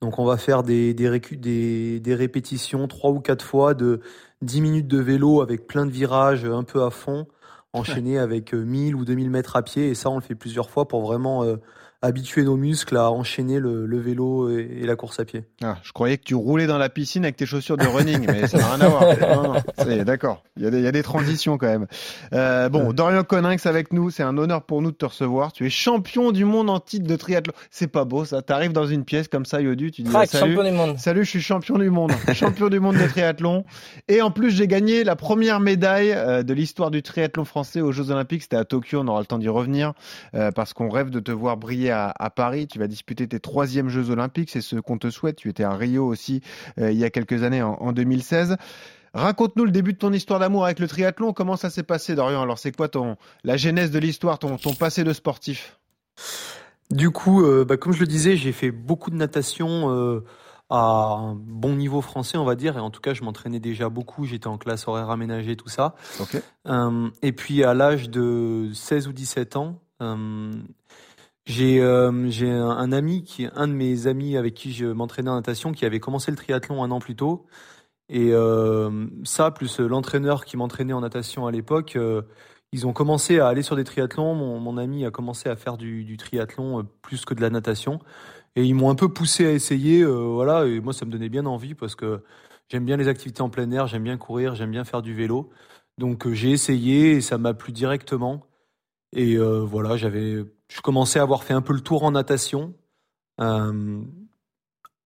Donc 0.01 0.19
on 0.19 0.25
va 0.25 0.35
faire 0.37 0.61
des, 0.61 0.93
des, 0.93 1.09
récu- 1.09 1.39
des, 1.39 2.01
des 2.01 2.15
répétitions 2.15 2.85
trois 2.87 3.11
ou 3.11 3.21
quatre 3.21 3.45
fois 3.45 3.73
de 3.73 4.01
10 4.41 4.59
minutes 4.61 4.87
de 4.87 4.99
vélo 4.99 5.41
avec 5.41 5.67
plein 5.67 5.85
de 5.85 5.91
virages 5.91 6.43
un 6.43 6.63
peu 6.63 6.83
à 6.83 6.89
fond, 6.89 7.27
enchaîné 7.71 8.17
avec 8.19 8.53
euh, 8.53 8.63
1000 8.63 8.93
ou 8.95 9.05
2000 9.05 9.29
mètres 9.29 9.55
à 9.55 9.63
pied. 9.63 9.87
Et 9.87 9.95
ça, 9.95 10.09
on 10.09 10.15
le 10.15 10.21
fait 10.21 10.35
plusieurs 10.35 10.69
fois 10.69 10.87
pour 10.87 11.01
vraiment 11.01 11.43
euh, 11.45 11.55
habituer 12.01 12.43
nos 12.43 12.57
muscles 12.57 12.95
à 12.95 13.11
enchaîner 13.11 13.59
le, 13.59 13.87
le 13.87 13.99
vélo 13.99 14.49
et, 14.49 14.79
et 14.81 14.85
la 14.85 14.95
course 14.95 15.19
à 15.19 15.25
pied. 15.25 15.43
Ah, 15.63 15.77
je 15.81 15.91
croyais 15.91 16.17
que 16.17 16.23
tu 16.23 16.35
roulais 16.35 16.67
dans 16.67 16.77
la 16.77 16.89
piscine 16.89 17.23
avec 17.23 17.37
tes 17.37 17.47
chaussures 17.47 17.75
de 17.77 17.85
running, 17.85 18.25
mais 18.27 18.47
ça 18.47 18.57
n'a 18.59 18.75
rien 18.75 18.85
à 18.85 18.89
voir. 18.89 19.63
D'accord. 20.05 20.43
Il 20.57 20.63
y, 20.63 20.67
a 20.67 20.69
des, 20.69 20.77
il 20.77 20.83
y 20.83 20.87
a 20.87 20.91
des 20.91 21.01
transitions 21.01 21.57
quand 21.57 21.67
même. 21.67 21.87
Euh, 22.33 22.69
bon, 22.69 22.93
Dorian 22.93 23.23
Coninx 23.23 23.65
avec 23.65 23.93
nous, 23.93 24.11
c'est 24.11 24.21
un 24.21 24.37
honneur 24.37 24.63
pour 24.63 24.81
nous 24.83 24.91
de 24.91 24.95
te 24.95 25.05
recevoir. 25.05 25.53
Tu 25.53 25.65
es 25.65 25.69
champion 25.69 26.31
du 26.31 26.45
monde 26.45 26.69
en 26.69 26.79
titre 26.79 27.07
de 27.07 27.15
triathlon. 27.15 27.53
C'est 27.71 27.87
pas 27.87 28.05
beau 28.05 28.25
ça. 28.25 28.43
T'arrives 28.43 28.73
dans 28.73 28.85
une 28.85 29.03
pièce 29.03 29.27
comme 29.27 29.45
ça, 29.45 29.59
Yodu, 29.59 29.91
tu 29.91 30.03
dis 30.03 30.09
Crac, 30.11 30.29
salut. 30.29 30.53
champion 30.55 30.69
du 30.69 30.77
monde. 30.77 30.99
Salut, 30.99 31.25
je 31.25 31.29
suis 31.29 31.41
champion 31.41 31.79
du 31.79 31.89
monde, 31.89 32.11
champion 32.33 32.69
du 32.69 32.79
monde 32.79 32.97
de 32.97 33.07
triathlon. 33.07 33.65
Et 34.07 34.21
en 34.21 34.29
plus, 34.29 34.51
j'ai 34.51 34.67
gagné 34.67 35.03
la 35.03 35.15
première 35.15 35.59
médaille 35.59 36.11
euh, 36.11 36.43
de 36.43 36.53
l'histoire 36.53 36.91
du 36.91 37.01
triathlon 37.01 37.43
français 37.43 37.81
aux 37.81 37.91
Jeux 37.91 38.11
Olympiques. 38.11 38.43
C'était 38.43 38.57
à 38.57 38.65
Tokyo, 38.65 38.99
on 39.01 39.07
aura 39.07 39.19
le 39.19 39.25
temps 39.25 39.39
d'y 39.39 39.49
revenir 39.49 39.93
euh, 40.35 40.51
parce 40.51 40.73
qu'on 40.73 40.89
rêve 40.89 41.09
de 41.09 41.19
te 41.19 41.31
voir 41.31 41.57
briller 41.57 41.86
à, 41.91 42.13
à 42.17 42.29
Paris. 42.29 42.67
Tu 42.67 42.79
vas 42.79 42.87
disputer 42.87 43.27
tes 43.27 43.39
troisièmes 43.39 43.89
Jeux 43.89 44.09
Olympiques, 44.09 44.49
c'est 44.49 44.61
ce 44.61 44.77
qu'on 44.77 44.97
te 44.97 45.09
souhaite. 45.09 45.37
Tu 45.37 45.49
étais 45.49 45.63
à 45.63 45.73
Rio 45.73 46.05
aussi 46.05 46.41
euh, 46.79 46.91
il 46.91 46.97
y 46.97 47.03
a 47.03 47.09
quelques 47.09 47.43
années, 47.43 47.61
en, 47.61 47.73
en 47.73 47.91
2016. 47.91 48.57
Raconte-nous 49.13 49.65
le 49.65 49.71
début 49.71 49.93
de 49.93 49.97
ton 49.97 50.13
histoire 50.13 50.39
d'amour 50.39 50.65
avec 50.65 50.79
le 50.79 50.87
triathlon. 50.87 51.33
Comment 51.33 51.55
ça 51.55 51.69
s'est 51.69 51.83
passé, 51.83 52.15
Dorian? 52.15 52.41
Alors, 52.41 52.59
c'est 52.59 52.75
quoi 52.75 52.87
ton 52.87 53.17
la 53.43 53.57
genèse 53.57 53.91
de 53.91 53.99
l'histoire, 53.99 54.37
ton, 54.39 54.57
ton 54.57 54.73
passé 54.73 55.03
de 55.03 55.13
sportif? 55.13 55.79
Du 56.91 57.09
coup, 57.09 57.43
euh, 57.43 57.65
bah, 57.65 57.77
comme 57.77 57.93
je 57.93 57.99
le 57.99 58.07
disais, 58.07 58.37
j'ai 58.37 58.51
fait 58.51 58.71
beaucoup 58.71 59.09
de 59.09 59.15
natation 59.15 59.91
euh, 59.91 60.23
à 60.69 61.15
un 61.19 61.35
bon 61.35 61.75
niveau 61.75 62.01
français, 62.01 62.37
on 62.37 62.45
va 62.45 62.55
dire. 62.55 62.77
Et 62.77 62.79
en 62.79 62.91
tout 62.91 63.01
cas, 63.01 63.13
je 63.13 63.23
m'entraînais 63.23 63.59
déjà 63.59 63.89
beaucoup. 63.89 64.25
J'étais 64.25 64.47
en 64.47 64.57
classe 64.57 64.87
horaire 64.87 65.09
aménagée, 65.09 65.55
tout 65.55 65.69
ça. 65.69 65.95
Ok. 66.19 66.41
Euh, 66.67 67.09
et 67.21 67.31
puis, 67.31 67.63
à 67.63 67.73
l'âge 67.73 68.09
de 68.09 68.69
16 68.73 69.07
ou 69.07 69.13
17 69.13 69.55
ans, 69.55 69.81
j'ai 71.47 71.79
euh, 71.81 72.11
un, 72.11 72.91
ami, 72.91 73.23
qui, 73.23 73.47
un 73.55 73.67
de 73.67 73.73
mes 73.73 74.07
amis 74.07 74.37
avec 74.37 74.53
qui 74.53 74.73
je 74.73 74.85
m'entraînais 74.85 75.29
en 75.29 75.35
natation, 75.35 75.71
qui 75.71 75.85
avait 75.85 75.99
commencé 75.99 76.29
le 76.29 76.37
triathlon 76.37 76.83
un 76.83 76.91
an 76.91 76.99
plus 76.99 77.15
tôt. 77.15 77.47
Et 78.09 78.31
euh, 78.33 79.07
ça, 79.23 79.51
plus 79.51 79.79
l'entraîneur 79.79 80.45
qui 80.45 80.57
m'entraînait 80.57 80.93
en 80.93 81.01
natation 81.01 81.47
à 81.47 81.51
l'époque, 81.51 81.95
euh, 81.95 82.23
ils 82.73 82.85
ont 82.87 82.93
commencé 82.93 83.39
à 83.39 83.47
aller 83.47 83.63
sur 83.63 83.75
des 83.77 83.83
triathlons. 83.85 84.35
Mon, 84.35 84.77
ami 84.77 85.05
a 85.05 85.11
commencé 85.11 85.49
à 85.49 85.55
faire 85.55 85.77
du, 85.77 86.03
du 86.03 86.17
triathlon 86.17 86.79
euh, 86.79 86.83
plus 87.01 87.25
que 87.25 87.33
de 87.33 87.41
la 87.41 87.49
natation. 87.49 87.99
Et 88.55 88.63
ils 88.63 88.75
m'ont 88.75 88.89
un 88.89 88.95
peu 88.95 89.09
poussé 89.13 89.45
à 89.45 89.51
essayer. 89.51 90.01
euh, 90.03 90.09
voilà, 90.33 90.65
et 90.65 90.79
moi, 90.81 90.93
ça 90.93 91.05
me 91.05 91.11
donnait 91.11 91.29
bien 91.29 91.45
envie 91.45 91.75
parce 91.75 91.95
que 91.95 92.23
j'aime 92.69 92.85
bien 92.85 92.97
les 92.97 93.07
activités 93.07 93.41
en 93.41 93.49
plein 93.49 93.71
air, 93.71 93.87
j'aime 93.87 94.03
bien 94.03 94.17
courir, 94.17 94.55
j'aime 94.55 94.71
bien 94.71 94.83
faire 94.83 95.01
du 95.01 95.13
vélo. 95.13 95.49
Donc 95.97 96.27
euh, 96.27 96.33
j'ai 96.33 96.51
essayé 96.51 97.13
et 97.13 97.21
ça 97.21 97.37
m'a 97.37 97.53
plu 97.53 97.71
directement. 97.73 98.45
Et 99.13 99.35
euh, 99.35 99.59
voilà, 99.63 99.97
j'avais, 99.97 100.43
je 100.69 100.81
commençais 100.81 101.19
à 101.19 101.23
avoir 101.23 101.43
fait 101.43 101.53
un 101.53 101.61
peu 101.61 101.73
le 101.73 101.81
tour 101.81 102.03
en 102.03 102.11
natation. 102.11 102.73
Euh, 103.39 104.01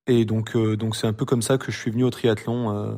et 0.08 0.26
donc, 0.26 0.56
euh, 0.56 0.76
donc 0.76 0.96
c'est 0.96 1.08
un 1.08 1.14
peu 1.14 1.26
comme 1.26 1.42
ça 1.42 1.58
que 1.58 1.72
je 1.72 1.78
suis 1.78 1.92
venu 1.92 2.04
au 2.04 2.10
triathlon. 2.10 2.76
euh. 2.76 2.96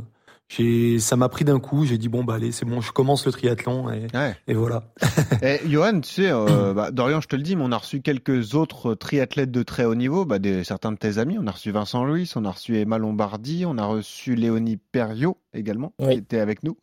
j'ai, 0.48 1.00
ça 1.00 1.16
m'a 1.18 1.28
pris 1.28 1.44
d'un 1.44 1.60
coup. 1.60 1.86
J'ai 1.86 1.98
dit 1.98 2.08
bon 2.08 2.24
bah 2.24 2.36
allez, 2.36 2.52
c'est 2.54 2.66
bon, 2.66 2.80
je 2.82 2.92
commence 2.92 3.26
le 3.26 3.32
triathlon 3.34 3.92
et, 3.92 4.08
Ouais. 4.14 4.36
et 4.48 4.54
voilà. 4.54 4.94
Et 5.42 5.60
Johan, 5.70 6.00
tu 6.00 6.10
sais, 6.10 6.32
euh, 6.32 6.74
bah, 6.76 6.92
Dorian, 6.92 7.20
je 7.20 7.28
te 7.28 7.36
le 7.36 7.42
dis, 7.42 7.56
mais 7.58 7.64
on 7.66 7.72
a 7.74 7.78
reçu 7.78 8.02
quelques 8.02 8.56
autres 8.56 8.94
triathlètes 8.94 9.52
de 9.52 9.64
très 9.64 9.84
haut 9.86 9.96
niveau, 9.96 10.24
bah, 10.26 10.40
des, 10.40 10.64
certains 10.64 10.92
de 10.94 10.98
tes 10.98 11.18
amis. 11.18 11.38
On 11.40 11.48
a 11.48 11.52
reçu 11.52 11.72
Vincent 11.72 12.06
Louis, 12.06 12.32
on 12.36 12.46
a 12.46 12.52
reçu 12.52 12.78
Emma 12.78 12.98
Lombardi, 12.98 13.66
on 13.66 13.78
a 13.78 13.86
reçu 13.86 14.36
Léonie 14.36 14.78
Perriot 14.78 15.38
également, 15.54 15.94
Oui. 16.00 16.14
qui 16.14 16.20
était 16.20 16.40
avec 16.40 16.64
nous. 16.64 16.78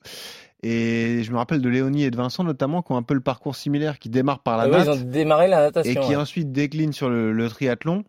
Et 0.63 1.23
je 1.23 1.33
me 1.33 1.39
rappelle 1.39 1.63
de 1.63 1.69
Léonie 1.71 2.05
et 2.05 2.11
de 2.11 2.17
Vincent 2.17 2.45
notamment, 2.45 2.83
qui 2.83 2.93
ont 2.93 2.97
un 2.97 3.03
peu 3.03 3.15
le 3.15 3.21
parcours 3.21 3.57
similaire, 3.57 3.99
qui 3.99 4.11
démarrent 4.11 4.43
par 4.43 4.57
la 4.59 4.65
Ah 4.65 4.67
oui, 4.67 4.73
natte 4.73 4.87
ils 4.87 4.91
ont 4.91 5.11
démarré 5.11 5.49
la 5.49 5.61
et 5.61 5.63
natation. 5.65 6.01
qui 6.03 6.09
ouais. 6.11 6.17
ensuite 6.17 6.53
déclinent 6.53 6.93
sur 6.93 7.09
le, 7.09 7.33
le 7.33 7.49
triathlon. 7.49 8.05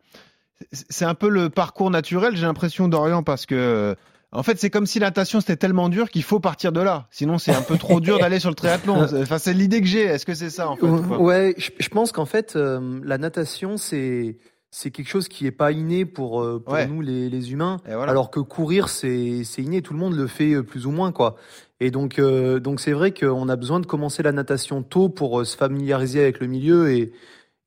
C'est- 0.71 1.05
un 1.05 1.15
peu 1.15 1.29
le 1.29 1.49
parcours 1.49 1.89
naturel, 1.89 2.35
j'ai 2.35 2.45
l'impression, 2.45 2.87
Dorian, 2.87 3.23
parce 3.23 3.45
que 3.45 3.55
euh, 3.55 3.95
en 4.33 4.43
fait, 4.43 4.59
c'est 4.59 4.69
comme 4.69 4.85
si 4.85 4.99
la 4.99 5.07
natation 5.07 5.39
c'était 5.41 5.55
tellement 5.55 5.89
dur 5.89 6.09
qu'il 6.09 6.23
faut 6.23 6.39
partir 6.39 6.71
de 6.71 6.81
là. 6.81 7.07
Sinon, 7.09 7.37
c'est 7.37 7.53
un 7.53 7.61
peu 7.63 7.77
trop 7.77 7.99
dur 7.99 8.19
d'aller 8.19 8.39
sur 8.39 8.49
le 8.49 8.55
triathlon. 8.55 9.03
Enfin, 9.21 9.37
c'est 9.39 9.53
l'idée 9.53 9.81
que 9.81 9.87
j'ai. 9.87 10.03
Est-ce 10.03 10.25
que 10.25 10.33
c'est 10.35 10.49
ça 10.49 10.69
en 10.69 10.75
fait 10.75 10.85
Ouais, 10.85 11.55
je, 11.57 11.87
pense 11.89 12.11
qu'en 12.11 12.25
fait, 12.25 12.55
euh, 12.55 12.99
la 13.03 13.17
natation, 13.17 13.77
c'est 13.77 14.37
c'est 14.73 14.89
quelque 14.91 15.09
chose 15.09 15.27
qui 15.27 15.45
est 15.47 15.51
pas 15.51 15.71
inné 15.73 16.05
pour 16.05 16.41
euh, 16.41 16.61
pour 16.63 16.75
Ouais. 16.75 16.87
nous 16.87 17.01
les, 17.01 17.29
les 17.29 17.51
humains, 17.51 17.77
Et 17.89 17.93
voilà. 17.93 18.11
alors 18.11 18.29
que 18.31 18.39
courir, 18.39 18.87
c'est 18.87 19.43
c'est 19.43 19.61
inné. 19.63 19.81
Tout 19.81 19.93
le 19.93 19.99
monde 19.99 20.15
le 20.15 20.27
fait 20.27 20.61
plus 20.63 20.85
ou 20.85 20.91
moins, 20.91 21.11
quoi. 21.11 21.35
Et 21.81 21.89
donc 21.91 22.19
euh, 22.19 22.59
donc 22.59 22.79
c'est 22.79 22.93
vrai 22.93 23.11
qu'on 23.11 23.49
a 23.49 23.55
besoin 23.57 23.79
de 23.79 23.87
commencer 23.87 24.21
la 24.23 24.31
natation 24.31 24.83
tôt 24.83 25.09
pour 25.09 25.41
euh, 25.41 25.45
se 25.45 25.57
familiariser 25.57 26.21
avec 26.21 26.39
le 26.39 26.47
milieu 26.47 26.91
et 26.91 27.11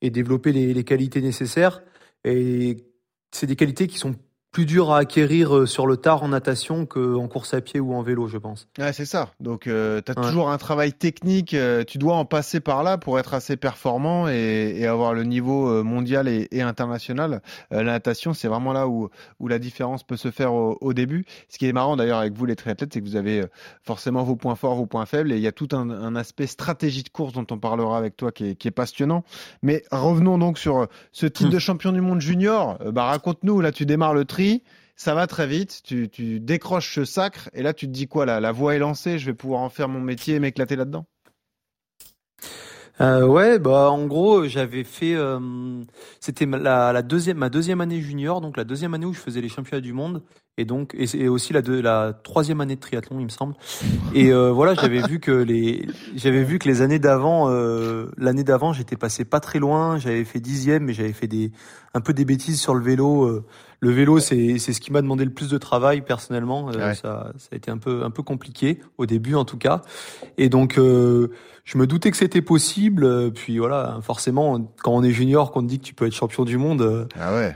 développer 0.09 0.53
les 0.53 0.83
qualités 0.83 1.21
nécessaires. 1.21 1.83
Et 2.23 2.77
c'est 3.31 3.47
des 3.47 3.55
qualités 3.55 3.87
qui 3.87 3.97
sont 3.97 4.15
plus 4.55 4.65
dures 4.65 4.93
à 4.93 4.99
acquérir 4.99 5.53
euh, 5.53 5.65
sur 5.65 5.85
le 5.85 5.97
tard 5.97 6.23
en 6.23 6.29
natation 6.29 6.85
qu'en 6.85 7.27
course 7.27 7.53
à 7.53 7.59
pied 7.59 7.81
ou 7.81 7.93
en 7.93 8.01
vélo, 8.01 8.27
je 8.29 8.37
pense. 8.37 8.69
Ouais, 8.79 8.93
c'est 8.93 9.03
ça. 9.03 9.31
Donc, 9.41 9.67
euh, 9.67 9.99
tu 10.05 10.13
as 10.13 10.17
Ouais. 10.17 10.25
toujours 10.29 10.49
un 10.49 10.57
travail 10.57 10.93
technique. 10.93 11.53
euh, 11.53 11.83
tu 11.83 11.97
dois 11.97 12.15
en 12.15 12.23
passer 12.23 12.61
par 12.61 12.81
là 12.81 12.97
pour 12.97 13.19
être 13.19 13.33
assez 13.33 13.57
performant 13.57 14.29
et, 14.29 14.75
et 14.77 14.87
avoir 14.87 15.13
le 15.13 15.23
niveau 15.25 15.67
euh, 15.67 15.83
mondial 15.83 16.29
et, 16.29 16.47
et 16.51 16.61
international. 16.61 17.41
Euh, 17.73 17.83
la 17.83 17.91
natation, 17.91 18.33
c'est 18.33 18.47
vraiment 18.47 18.71
là 18.71 18.87
où, 18.87 19.09
où 19.41 19.49
la 19.49 19.59
différence 19.59 20.03
peut 20.03 20.15
se 20.15 20.31
faire 20.31 20.53
au, 20.53 20.77
au 20.79 20.93
début. 20.93 21.25
Ce 21.49 21.57
qui 21.57 21.67
est 21.67 21.73
marrant 21.73 21.97
d'ailleurs 21.97 22.19
avec 22.19 22.31
vous, 22.31 22.45
les 22.45 22.55
triathlètes, 22.55 22.93
c'est 22.93 23.01
que 23.01 23.05
vous 23.05 23.17
avez 23.17 23.43
forcément 23.83 24.23
vos 24.23 24.37
points 24.37 24.55
forts, 24.55 24.75
vos 24.75 24.85
points 24.85 25.05
faibles. 25.05 25.33
Et 25.33 25.35
il 25.35 25.41
y 25.41 25.47
a 25.47 25.51
tout 25.51 25.67
un, 25.73 25.89
un 25.89 26.15
aspect 26.15 26.47
stratégie 26.47 27.03
de 27.03 27.09
course 27.09 27.33
dont 27.33 27.45
on 27.51 27.57
parlera 27.57 27.97
avec 27.97 28.15
toi 28.15 28.31
qui 28.31 28.51
est, 28.51 28.55
qui 28.55 28.69
est 28.69 28.71
passionnant. 28.71 29.25
Mais 29.63 29.83
revenons 29.91 30.37
donc 30.37 30.57
sur 30.57 30.87
ce 31.11 31.25
titre 31.25 31.49
de 31.49 31.59
champion 31.59 31.91
du 31.91 31.99
monde 31.99 32.21
junior. 32.21 32.77
Bah, 32.93 33.03
raconte-nous, 33.03 33.59
là, 33.59 33.73
tu 33.73 33.85
démarres 33.85 34.13
le 34.13 34.23
tri. 34.23 34.44
Ça 34.97 35.13
va 35.13 35.27
très 35.27 35.45
vite, 35.45 35.81
tu, 35.83 36.39
décroches 36.39 36.95
ce 36.95 37.03
sacre 37.03 37.49
et 37.53 37.61
là 37.61 37.73
tu 37.73 37.85
te 37.85 37.91
dis 37.91 38.07
quoi 38.07 38.25
là? 38.25 38.39
La 38.39 38.53
voie 38.53 38.75
est 38.75 38.79
lancée, 38.79 39.19
je 39.19 39.25
vais 39.25 39.33
pouvoir 39.33 39.59
en 39.59 39.69
faire 39.69 39.89
mon 39.89 39.99
métier 39.99 40.35
et 40.35 40.39
m'éclater 40.39 40.77
là-dedans? 40.77 41.05
Euh, 43.01 43.27
ouais, 43.27 43.59
bah 43.59 43.91
en 43.91 44.05
gros, 44.05 44.47
j'avais 44.47 44.85
fait, 44.85 45.15
euh, 45.15 45.37
c'était 46.21 46.45
la, 46.45 47.01
deuxième, 47.01 47.37
ma 47.37 47.49
deuxième 47.49 47.81
année 47.81 47.99
junior, 47.99 48.39
donc 48.39 48.55
la 48.55 48.63
deuxième 48.63 48.93
année 48.93 49.05
où 49.05 49.13
je 49.13 49.19
faisais 49.19 49.41
les 49.41 49.49
championnats 49.49 49.81
du 49.81 49.91
monde, 49.91 50.23
et 50.57 50.63
donc 50.63 50.95
et, 50.97 51.05
et 51.13 51.27
aussi 51.27 51.51
la, 51.51 51.61
deux- 51.61 51.81
la 51.81 52.13
troisième 52.13 52.61
année 52.61 52.75
de 52.75 52.79
triathlon, 52.79 53.19
il 53.19 53.25
me 53.25 53.29
semble. 53.29 53.55
Et 54.13 54.31
euh, 54.31 54.49
voilà, 54.49 54.75
j'avais 54.75 55.01
vu 55.01 55.19
que 55.19 55.31
les, 55.31 55.85
j'avais 56.15 56.43
vu 56.43 56.57
que 56.57 56.69
les 56.69 56.81
années 56.81 56.99
d'avant, 56.99 57.49
euh, 57.49 58.05
l'année 58.17 58.45
d'avant, 58.45 58.71
j'étais 58.71 58.95
passé 58.95 59.25
pas 59.25 59.41
très 59.41 59.59
loin, 59.59 59.97
j'avais 59.97 60.23
fait 60.23 60.39
dixième, 60.39 60.85
mais 60.85 60.93
j'avais 60.93 61.11
fait 61.11 61.27
des, 61.27 61.51
un 61.93 61.99
peu 61.99 62.13
des 62.13 62.23
bêtises 62.23 62.61
sur 62.61 62.75
le 62.75 62.81
vélo. 62.81 63.43
Le 63.81 63.91
vélo, 63.91 64.19
c'est, 64.19 64.57
c'est 64.57 64.73
ce 64.73 64.79
qui 64.81 64.91
m'a 64.91 65.01
demandé 65.01 65.25
le 65.25 65.31
plus 65.31 65.49
de 65.49 65.57
travail 65.57 66.01
personnellement. 66.01 66.69
Euh, 66.69 66.87
Ouais. 66.89 66.95
ça, 66.95 67.31
ça 67.37 67.49
a 67.51 67.55
été 67.55 67.69
un 67.71 67.77
peu, 67.77 68.03
un 68.03 68.09
peu 68.11 68.23
compliqué 68.23 68.79
au 68.97 69.05
début 69.05 69.35
en 69.35 69.45
tout 69.45 69.57
cas. 69.57 69.81
Et 70.37 70.49
donc, 70.49 70.77
euh, 70.77 71.29
je 71.65 71.77
me 71.77 71.85
doutais 71.87 72.11
que 72.11 72.17
c'était 72.17 72.41
possible. 72.41 73.03
euh, 73.03 73.29
Puis 73.31 73.57
voilà, 73.57 73.99
forcément, 74.01 74.73
quand 74.83 74.93
on 74.93 75.03
est 75.03 75.11
junior, 75.11 75.51
qu'on 75.51 75.61
te 75.61 75.67
dit 75.67 75.79
que 75.79 75.85
tu 75.85 75.93
peux 75.93 76.05
être 76.05 76.13
champion 76.15 76.45
du 76.45 76.57
monde, 76.57 76.81
euh, 76.81 77.05
Ah 77.19 77.33
ouais. 77.35 77.55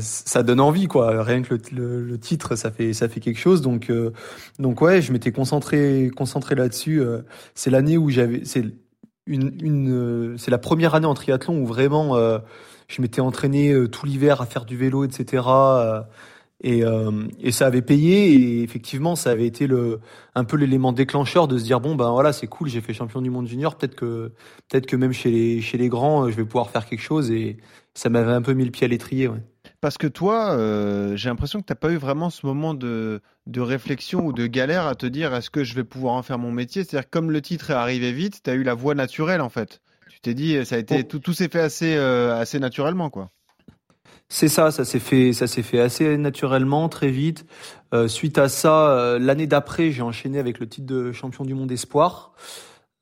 ça 0.00 0.42
donne 0.42 0.60
envie, 0.60 0.86
quoi. 0.86 1.22
Rien 1.22 1.42
que 1.42 1.54
le, 1.54 1.60
le- 1.72 2.04
le 2.04 2.18
titre, 2.18 2.56
ça 2.56 2.70
fait, 2.70 2.92
ça 2.92 3.08
fait 3.08 3.20
quelque 3.20 3.40
chose. 3.40 3.62
Donc, 3.62 3.90
euh, 3.90 4.12
donc 4.58 4.80
ouais, 4.80 5.02
je 5.02 5.12
m'étais 5.12 5.32
concentré, 5.32 6.10
concentré 6.16 6.54
là-dessus. 6.54 7.02
C'est 7.54 7.70
l'année 7.70 7.96
où 7.98 8.10
j'avais, 8.10 8.42
c'est 8.44 8.64
une, 9.28 9.52
une, 9.62 9.90
euh, 9.90 10.36
c'est 10.38 10.50
la 10.50 10.58
première 10.58 10.94
année 10.94 11.06
en 11.06 11.14
triathlon 11.14 11.60
où 11.60 11.66
vraiment, 11.66 12.16
euh, 12.16 12.38
je 12.88 13.02
m'étais 13.02 13.20
entraîné 13.20 13.72
euh, 13.72 13.88
tout 13.88 14.06
l'hiver 14.06 14.40
à 14.40 14.46
faire 14.46 14.64
du 14.64 14.76
vélo, 14.76 15.04
etc. 15.04 15.44
et, 16.64 16.82
et 17.38 17.52
ça 17.52 17.66
avait 17.66 17.82
payé 17.82 18.32
et 18.32 18.62
effectivement 18.64 19.14
ça 19.14 19.30
avait 19.30 19.46
été 19.46 19.68
le 19.68 20.00
un 20.34 20.42
peu 20.42 20.56
l'élément 20.56 20.92
déclencheur 20.92 21.46
de 21.46 21.56
se 21.56 21.62
dire 21.62 21.78
bon 21.78 21.94
ben 21.94 22.10
voilà 22.10 22.32
c'est 22.32 22.48
cool 22.48 22.68
j'ai 22.68 22.80
fait 22.80 22.92
champion 22.92 23.22
du 23.22 23.30
monde 23.30 23.46
junior 23.46 23.76
peut-être 23.76 23.94
que 23.94 24.32
peut-être 24.68 24.86
que 24.86 24.96
même 24.96 25.12
chez 25.12 25.30
les 25.30 25.60
chez 25.60 25.78
les 25.78 25.88
grands 25.88 26.28
je 26.28 26.34
vais 26.34 26.44
pouvoir 26.44 26.70
faire 26.70 26.86
quelque 26.86 27.02
chose 27.02 27.30
et 27.30 27.58
ça 27.94 28.08
m'avait 28.08 28.32
un 28.32 28.42
peu 28.42 28.54
mis 28.54 28.64
le 28.64 28.72
pied 28.72 28.86
à 28.86 28.88
l'étrier 28.88 29.28
ouais. 29.28 29.38
Parce 29.80 29.96
que 29.96 30.08
toi, 30.08 30.50
euh, 30.52 31.14
j'ai 31.16 31.28
l'impression 31.28 31.60
que 31.60 31.64
t'as 31.64 31.76
pas 31.76 31.90
eu 31.92 31.96
vraiment 31.96 32.30
ce 32.30 32.44
moment 32.44 32.74
de, 32.74 33.20
de 33.46 33.60
réflexion 33.60 34.26
ou 34.26 34.32
de 34.32 34.46
galère 34.46 34.86
à 34.86 34.96
te 34.96 35.06
dire 35.06 35.32
est-ce 35.34 35.50
que 35.50 35.62
je 35.62 35.74
vais 35.74 35.84
pouvoir 35.84 36.14
en 36.14 36.22
faire 36.22 36.38
mon 36.38 36.50
métier? 36.50 36.82
C'est-à-dire 36.82 37.08
comme 37.08 37.30
le 37.30 37.40
titre 37.40 37.70
est 37.70 37.74
arrivé 37.74 38.12
vite, 38.12 38.40
t'as 38.42 38.54
eu 38.54 38.64
la 38.64 38.74
voie 38.74 38.94
naturelle 38.94 39.40
en 39.40 39.48
fait. 39.48 39.80
Tu 40.10 40.20
t'es 40.20 40.34
dit 40.34 40.64
ça 40.66 40.74
a 40.74 40.78
été 40.78 41.00
Oh. 41.00 41.02
tout, 41.08 41.20
tout 41.20 41.32
s'est 41.32 41.48
fait 41.48 41.60
assez 41.60 41.94
euh, 41.96 42.36
assez 42.40 42.58
naturellement 42.58 43.08
quoi. 43.08 43.30
C'est 44.28 44.48
ça, 44.48 44.70
ça 44.70 44.84
s'est 44.84 44.98
fait, 44.98 45.32
ça 45.32 45.46
s'est 45.46 45.62
fait 45.62 45.80
assez 45.80 46.18
naturellement, 46.18 46.88
très 46.90 47.08
vite. 47.10 47.46
Euh, 47.94 48.08
suite 48.08 48.36
à 48.36 48.48
ça, 48.50 49.16
l'année 49.18 49.46
d'après, 49.46 49.90
j'ai 49.90 50.02
enchaîné 50.02 50.38
avec 50.38 50.58
le 50.58 50.68
titre 50.68 50.86
de 50.86 51.12
champion 51.12 51.44
du 51.44 51.54
monde 51.54 51.72
espoir. 51.72 52.32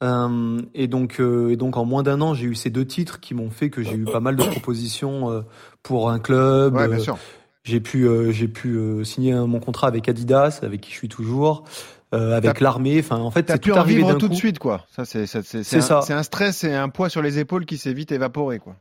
Euh, 0.02 0.60
et 0.74 0.88
donc, 0.88 1.20
euh, 1.20 1.50
et 1.50 1.56
donc 1.56 1.76
en 1.76 1.84
moins 1.84 2.02
d'un 2.02 2.20
an, 2.20 2.34
j'ai 2.34 2.46
eu 2.46 2.54
ces 2.54 2.70
deux 2.70 2.84
titres 2.84 3.20
qui 3.20 3.34
m'ont 3.34 3.50
fait 3.50 3.70
que 3.70 3.82
j'ai 3.82 3.94
eu 3.94 4.04
pas 4.04 4.20
mal 4.20 4.36
de 4.36 4.42
propositions 4.42 5.30
euh, 5.30 5.40
pour 5.82 6.10
un 6.10 6.18
club. 6.18 6.74
Ouais, 6.74 6.88
bien 6.88 6.98
sûr. 6.98 7.18
J'ai 7.64 7.80
pu, 7.80 8.06
j'ai 8.30 8.46
pu 8.46 8.78
signer 9.04 9.34
mon 9.34 9.58
contrat 9.58 9.88
avec 9.88 10.08
Adidas, 10.08 10.60
avec 10.62 10.82
qui 10.82 10.92
je 10.92 10.96
suis 10.96 11.08
toujours, 11.08 11.64
avec 12.12 12.60
l'armée. 12.60 13.00
Enfin, 13.00 13.16
en 13.16 13.32
fait, 13.32 13.50
c'est 13.50 13.60
pu 13.60 13.70
tout 13.70 13.76
en 13.76 13.80
arrivé 13.80 14.02
vivre 14.02 14.14
tout 14.14 14.28
coup. 14.28 14.34
de 14.34 14.38
suite 14.38 14.60
quoi. 14.60 14.86
Ça 14.94 15.04
c'est 15.04 15.26
c'est 15.26 15.42
ça. 15.80 16.00
c'est 16.02 16.12
un 16.12 16.22
stress 16.22 16.62
et 16.62 16.72
un 16.72 16.88
poids 16.88 17.08
sur 17.08 17.22
les 17.22 17.40
épaules 17.40 17.66
qui 17.66 17.76
s'est 17.76 17.92
vite 17.92 18.12
évaporé 18.12 18.60
quoi. 18.60 18.76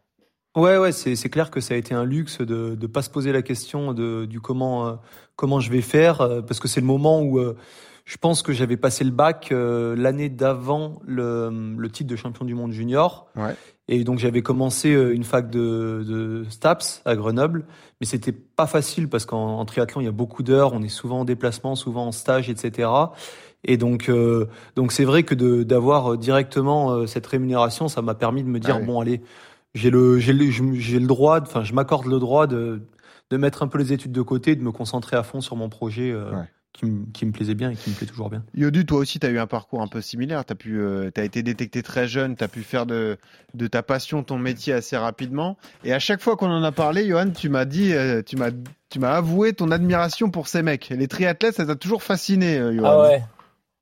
Ouais, 0.56 0.78
ouais, 0.78 0.92
c'est 0.92 1.16
c'est 1.16 1.30
clair 1.30 1.50
que 1.50 1.62
ça 1.62 1.74
a 1.74 1.78
été 1.78 1.96
un 1.96 2.06
luxe 2.06 2.42
de 2.42 2.76
de 2.76 2.88
pas 2.88 3.02
se 3.02 3.10
poser 3.10 3.32
la 3.32 3.42
question 3.42 3.92
de 3.92 4.26
du 4.26 4.40
comment 4.40 5.00
comment 5.36 5.60
je 5.60 5.72
vais 5.72 5.82
faire 5.82 6.18
parce 6.48 6.60
que 6.60 6.68
c'est 6.68 6.80
le 6.80 6.86
moment 6.86 7.24
où 7.24 7.40
je 8.06 8.18
pense 8.18 8.42
que 8.42 8.54
j'avais 8.54 8.78
passé 8.78 9.04
le 9.04 9.12
bac 9.12 9.50
euh, 9.52 9.96
l'année 9.96 10.30
d'avant 10.30 11.02
le 11.06 11.76
le 11.78 11.90
titre 11.90 12.10
de 12.10 12.16
champion 12.16 12.46
du 12.46 12.56
monde 12.56 12.72
junior. 12.72 13.28
Ouais. 13.36 13.56
Et 13.88 14.04
donc 14.04 14.20
j'avais 14.20 14.42
commencé 14.42 14.94
euh, 14.94 15.14
une 15.14 15.24
fac 15.24 15.50
de 15.50 16.04
de 16.08 16.46
Staps 16.50 17.02
à 17.06 17.16
Grenoble, 17.16 17.66
mais 18.00 18.08
c'était 18.08 18.32
pas 18.32 18.68
facile 18.68 19.10
parce 19.10 19.26
qu'en 19.26 19.60
en 19.60 19.66
triathlon 19.66 20.02
il 20.02 20.06
y 20.06 20.08
a 20.08 20.12
beaucoup 20.12 20.44
d'heures, 20.44 20.74
on 20.74 20.82
est 20.82 20.90
souvent 20.90 21.22
en 21.22 21.26
déplacement, 21.26 21.76
souvent 21.76 22.08
en 22.08 22.12
stage, 22.12 22.50
etc. 22.50 22.90
Et 23.66 23.78
donc, 23.78 24.10
euh, 24.10 24.48
donc 24.76 24.92
c'est 24.92 25.06
vrai 25.06 25.24
que 25.24 25.34
d'avoir 25.64 26.14
euh, 26.14 26.18
directement 26.18 26.92
euh, 26.92 27.08
cette 27.08 27.26
rémunération, 27.26 27.88
ça 27.88 28.02
m'a 28.02 28.14
permis 28.14 28.44
de 28.44 28.48
me 28.48 28.60
dire 28.60 28.76
Ah 28.76 28.80
oui. 28.80 28.86
bon 28.86 29.00
allez, 29.00 29.22
j'ai 29.74 29.90
le 29.90 30.20
j'ai 30.20 30.34
le 30.34 30.46
le 30.46 31.08
droit, 31.08 31.42
enfin 31.42 31.64
je 31.64 31.74
m'accorde 31.74 32.06
le 32.06 32.20
droit 32.20 32.48
de 32.48 32.82
de 33.32 33.38
mettre 33.38 33.64
un 33.64 33.68
peu 33.68 33.80
les 33.80 33.92
études 33.92 34.12
de 34.12 34.22
côté, 34.22 34.56
de 34.56 34.64
me 34.64 34.72
concentrer 34.72 35.18
à 35.18 35.24
fond 35.24 35.42
sur 35.42 35.56
mon 35.56 35.68
projet 35.68 36.12
euh, 36.12 36.32
Ouais. 36.32 36.46
Qui 36.76 36.86
me 36.86 37.06
qui 37.14 37.26
me 37.26 37.32
plaisait 37.32 37.56
bien 37.56 37.72
et 37.72 37.76
qui 37.76 37.90
me 37.90 37.96
plaît 37.96 38.08
toujours 38.08 38.30
bien. 38.30 38.44
Yodu, 38.54 38.86
toi 38.86 39.00
aussi, 39.00 39.20
tu 39.20 39.26
as 39.26 39.30
eu 39.30 39.40
un 39.40 39.48
parcours 39.48 39.82
un 39.82 39.88
peu 39.88 40.02
similaire. 40.02 40.44
Tu 40.46 40.52
as, 40.52 40.56
pu, 40.56 40.80
euh, 40.80 41.10
t'as 41.12 41.24
été 41.24 41.42
détecté 41.42 41.82
très 41.82 42.08
jeune, 42.08 42.36
tu 42.36 42.44
as 42.44 42.48
pu 42.48 42.62
faire 42.62 42.86
de, 42.86 43.18
de 43.54 43.68
ta 43.68 43.82
passion 43.82 44.24
ton 44.24 44.38
métier 44.38 44.74
assez 44.74 44.98
rapidement. 44.98 45.58
Et 45.84 45.94
à 45.94 46.00
chaque 46.00 46.22
fois 46.22 46.36
qu'on 46.36 46.52
en 46.52 46.64
a 46.64 46.72
parlé, 46.72 47.08
Johan, 47.08 47.30
tu 47.30 47.50
m'as 47.50 47.66
dit, 47.66 47.94
euh, 47.94 48.22
tu 48.22 48.36
m'as, 48.36 48.52
tu 48.90 49.00
m'as 49.00 49.14
avoué 49.14 49.54
ton 49.54 49.72
admiration 49.72 50.30
pour 50.30 50.48
ces 50.48 50.62
mecs. 50.62 50.90
Les 50.90 51.08
triathlètes, 51.08 51.56
ça 51.56 51.66
t'a 51.66 51.76
toujours 51.76 52.04
fasciné, 52.04 52.58
euh, 52.58 52.76
Johan. 52.76 52.90
Ah 52.90 53.02
ouais. 53.04 53.24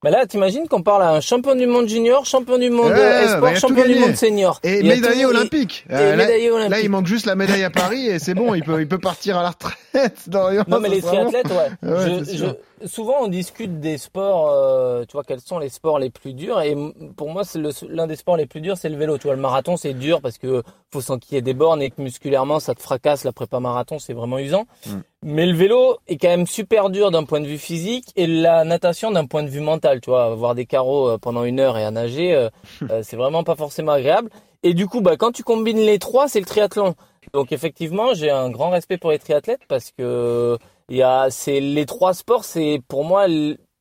Mais 0.03 0.11
là, 0.11 0.25
t'imagines 0.27 0.67
qu'on 0.67 0.81
parle 0.81 1.01
à 1.03 1.11
un 1.11 1.21
champion 1.21 1.55
du 1.55 1.65
monde 1.65 1.87
junior, 1.87 2.25
champion 2.25 2.57
du 2.57 2.69
monde 2.69 2.91
Ouais, 2.91 3.27
euh, 3.29 3.39
bah, 3.39 3.55
champion 3.55 3.85
du 3.85 3.95
monde 3.95 4.15
senior. 4.15 4.59
Et 4.63 4.79
Il 4.79 4.87
médaillé 4.87 5.23
tout- 5.23 5.29
olympique. 5.29 5.85
et 5.89 5.93
Euh, 5.93 6.09
là, 6.11 6.15
médaillé 6.25 6.49
là, 6.49 6.55
olympique. 6.55 6.79
il 6.83 6.89
manque 6.89 7.07
juste 7.07 7.25
la 7.25 7.35
médaille 7.35 7.63
à 7.63 7.69
Paris 7.69 8.07
et 8.07 8.19
c'est 8.19 8.33
bon, 8.33 8.53
il 8.53 8.63
peut, 8.63 8.81
il 8.81 8.87
peut 8.87 8.99
partir 8.99 9.37
à 9.37 9.43
la 9.43 9.49
retraite. 9.51 9.73
Non, 10.67 10.79
mais 10.79 10.89
les 10.89 11.01
bon. 11.01 11.07
triathlètes, 11.07 11.47
ouais. 11.47 11.69
Ouais, 11.89 12.23
Je- 12.25 12.35
je- 12.81 12.87
souvent, 12.87 13.15
on 13.21 13.27
discute 13.29 13.79
des 13.79 13.97
sports, 13.97 14.49
euh, 14.51 15.03
tu 15.07 15.13
vois, 15.13 15.23
quels 15.23 15.39
sont 15.39 15.57
les 15.59 15.69
sports 15.69 15.99
les 15.99 16.09
plus 16.09 16.33
durs. 16.33 16.59
Et 16.61 16.75
pour 17.15 17.29
moi, 17.31 17.43
l'un 17.89 18.07
des 18.07 18.15
sports 18.17 18.35
les 18.37 18.45
plus 18.45 18.59
durs, 18.59 18.77
c'est 18.77 18.89
le 18.89 18.97
vélo. 18.97 19.17
Tu 19.17 19.27
vois, 19.27 19.35
le 19.35 19.41
marathon, 19.41 19.77
c'est 19.77 19.93
dur 19.93 20.19
parce 20.21 20.37
que 20.37 20.63
faut 20.91 20.99
s'enquiller 21.01 21.41
des 21.41 21.53
bornes 21.53 21.81
et 21.81 21.91
que 21.91 22.01
musculairement, 22.01 22.59
ça 22.59 22.73
te 22.75 22.81
fracasse. 22.81 23.23
La 23.23 23.31
prépa 23.31 23.59
marathon, 23.59 23.99
c'est 23.99 24.13
vraiment 24.13 24.37
usant. 24.39 24.65
Mm. 24.85 24.91
Mais 25.23 25.45
le 25.45 25.55
vélo 25.55 25.97
est 26.07 26.17
quand 26.17 26.27
même 26.27 26.47
super 26.47 26.89
dur 26.89 27.09
d'un 27.09 27.23
point 27.23 27.39
de 27.39 27.47
vue 27.47 27.57
physique 27.57 28.07
et 28.15 28.27
la 28.27 28.65
natation 28.65 29.11
d'un 29.11 29.25
point 29.25 29.43
de 29.43 29.49
vue 29.49 29.61
mental. 29.61 30.01
Tu 30.01 30.09
vois, 30.09 30.25
avoir 30.25 30.53
des 30.53 30.65
carreaux 30.65 31.09
euh, 31.09 31.17
pendant 31.17 31.43
une 31.45 31.59
heure 31.59 31.77
et 31.77 31.85
à 31.85 31.91
nager, 31.91 32.33
euh, 32.33 32.49
euh, 32.89 33.01
c'est 33.03 33.15
vraiment 33.15 33.43
pas 33.43 33.55
forcément 33.55 33.93
agréable. 33.93 34.29
Et 34.63 34.73
du 34.73 34.87
coup, 34.87 35.01
bah, 35.01 35.15
quand 35.17 35.31
tu 35.31 35.43
combines 35.43 35.79
les 35.79 35.99
trois, 35.99 36.27
c'est 36.27 36.39
le 36.39 36.45
triathlon. 36.45 36.95
Donc 37.33 37.51
effectivement, 37.51 38.13
j'ai 38.13 38.29
un 38.29 38.49
grand 38.49 38.69
respect 38.69 38.97
pour 38.97 39.11
les 39.11 39.19
triathlètes 39.19 39.61
parce 39.67 39.91
que 39.91 40.57
il 40.89 40.97
y 40.97 41.03
a, 41.03 41.29
c'est 41.29 41.61
les 41.61 41.85
trois 41.85 42.13
sports, 42.13 42.43
c'est 42.43 42.81
pour 42.87 43.05
moi 43.05 43.25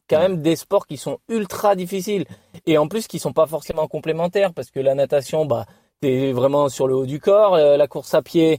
quand 0.08 0.20
même 0.20 0.42
des 0.42 0.56
sports 0.56 0.86
qui 0.86 0.96
sont 0.96 1.18
ultra 1.28 1.74
difficiles 1.74 2.24
et 2.66 2.78
en 2.78 2.86
plus 2.86 3.08
qui 3.08 3.18
sont 3.18 3.32
pas 3.32 3.46
forcément 3.46 3.88
complémentaires 3.88 4.52
parce 4.52 4.70
que 4.70 4.78
la 4.78 4.94
natation, 4.94 5.44
bah, 5.44 5.66
t'es 6.00 6.32
vraiment 6.32 6.68
sur 6.68 6.86
le 6.86 6.94
haut 6.94 7.06
du 7.06 7.20
corps, 7.20 7.54
euh, 7.54 7.76
la 7.76 7.86
course 7.86 8.12
à 8.14 8.22
pied, 8.22 8.58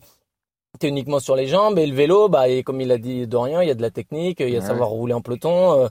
t'es 0.80 0.88
uniquement 0.89 1.20
sur 1.20 1.36
les 1.36 1.48
jambes 1.48 1.77
et 1.80 1.86
le 1.86 1.96
vélo, 1.96 2.30
bah, 2.30 2.48
et 2.50 2.63
comme 2.63 2.82
il 2.82 2.92
a 2.92 2.98
dit 2.98 3.27
Dorian, 3.27 3.62
il 3.62 3.68
y 3.68 3.72
a 3.72 3.75
de 3.75 3.82
la 3.82 3.92
technique, 3.92 4.39
il 4.39 4.50
y 4.50 4.58
a 4.58 4.62
Ouais. 4.62 4.62
savoir 4.62 4.89
rouler 4.89 5.13
en 5.13 5.22
peloton, 5.22 5.74
euh, 5.84 5.88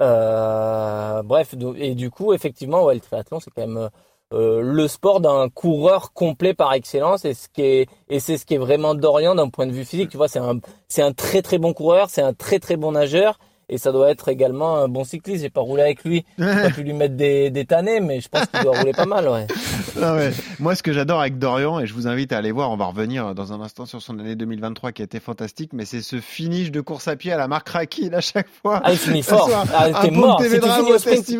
euh, 0.00 1.22
bref, 1.22 1.54
et 1.76 1.94
du 1.94 2.10
coup, 2.10 2.32
effectivement, 2.34 2.84
ouais, 2.84 2.94
le 2.94 3.00
triathlon, 3.00 3.40
c'est 3.40 3.50
quand 3.50 3.66
même 3.66 3.88
euh, 4.32 4.60
le 4.60 4.88
sport 4.88 5.20
d'un 5.20 5.48
coureur 5.48 6.12
complet 6.12 6.52
par 6.54 6.72
excellence 6.74 7.24
et 7.24 7.32
ce 7.34 7.48
qui 7.48 7.62
est 7.62 7.86
et 8.08 8.18
c'est 8.18 8.36
ce 8.38 8.44
qui 8.44 8.54
est 8.54 8.58
vraiment 8.58 8.96
Dorian 8.96 9.36
d'un 9.36 9.48
point 9.50 9.68
de 9.68 9.72
vue 9.72 9.84
physique 9.84 10.10
tu 10.10 10.16
vois 10.16 10.26
c'est 10.26 10.40
un 10.40 10.58
c'est 10.88 11.02
un 11.02 11.12
très 11.12 11.42
très 11.42 11.58
bon 11.58 11.72
coureur 11.72 12.10
c'est 12.10 12.22
un 12.22 12.34
très 12.34 12.58
très 12.58 12.74
bon 12.76 12.90
nageur 12.90 13.38
et 13.68 13.78
ça 13.78 13.90
doit 13.92 14.10
être 14.10 14.28
également 14.28 14.76
un 14.76 14.88
bon 14.88 15.02
cycliste 15.04 15.42
j'ai 15.42 15.50
pas 15.50 15.60
roulé 15.60 15.82
avec 15.82 16.04
lui 16.04 16.24
j'ai 16.38 16.44
pas 16.44 16.70
pu 16.70 16.82
lui 16.82 16.92
mettre 16.92 17.16
des 17.16 17.50
des 17.50 17.64
tannés 17.64 18.00
mais 18.00 18.20
je 18.20 18.28
pense 18.28 18.46
qu'il 18.46 18.62
doit 18.62 18.78
rouler 18.78 18.92
pas 18.92 19.06
mal 19.06 19.28
ouais 19.28 19.46
Ah 20.02 20.14
ouais. 20.14 20.30
Moi, 20.58 20.74
ce 20.74 20.82
que 20.82 20.92
j'adore 20.92 21.20
avec 21.22 21.38
Dorian, 21.38 21.80
et 21.80 21.86
je 21.86 21.94
vous 21.94 22.06
invite 22.06 22.30
à 22.34 22.36
aller 22.36 22.52
voir, 22.52 22.70
on 22.70 22.76
va 22.76 22.84
revenir 22.84 23.34
dans 23.34 23.54
un 23.54 23.62
instant 23.62 23.86
sur 23.86 24.02
son 24.02 24.18
année 24.18 24.36
2023 24.36 24.92
qui 24.92 25.00
a 25.00 25.06
été 25.06 25.20
fantastique, 25.20 25.70
mais 25.72 25.86
c'est 25.86 26.02
ce 26.02 26.20
finish 26.20 26.70
de 26.70 26.82
course 26.82 27.08
à 27.08 27.16
pied 27.16 27.32
à 27.32 27.38
la 27.38 27.48
marque 27.48 27.70
Raki 27.70 28.10
à 28.12 28.20
chaque 28.20 28.48
fois. 28.62 28.82
ah 28.84 28.92
il 28.92 28.98
finit 28.98 29.22
fort 29.22 29.48
Soir, 29.48 29.64
ah, 29.74 29.88
t'es 30.02 30.10
mort 30.10 30.38
si 30.42 30.50
tu 30.50 30.60
finis 30.60 30.92
au 30.92 30.98
sprint 30.98 31.28
il 31.30 31.38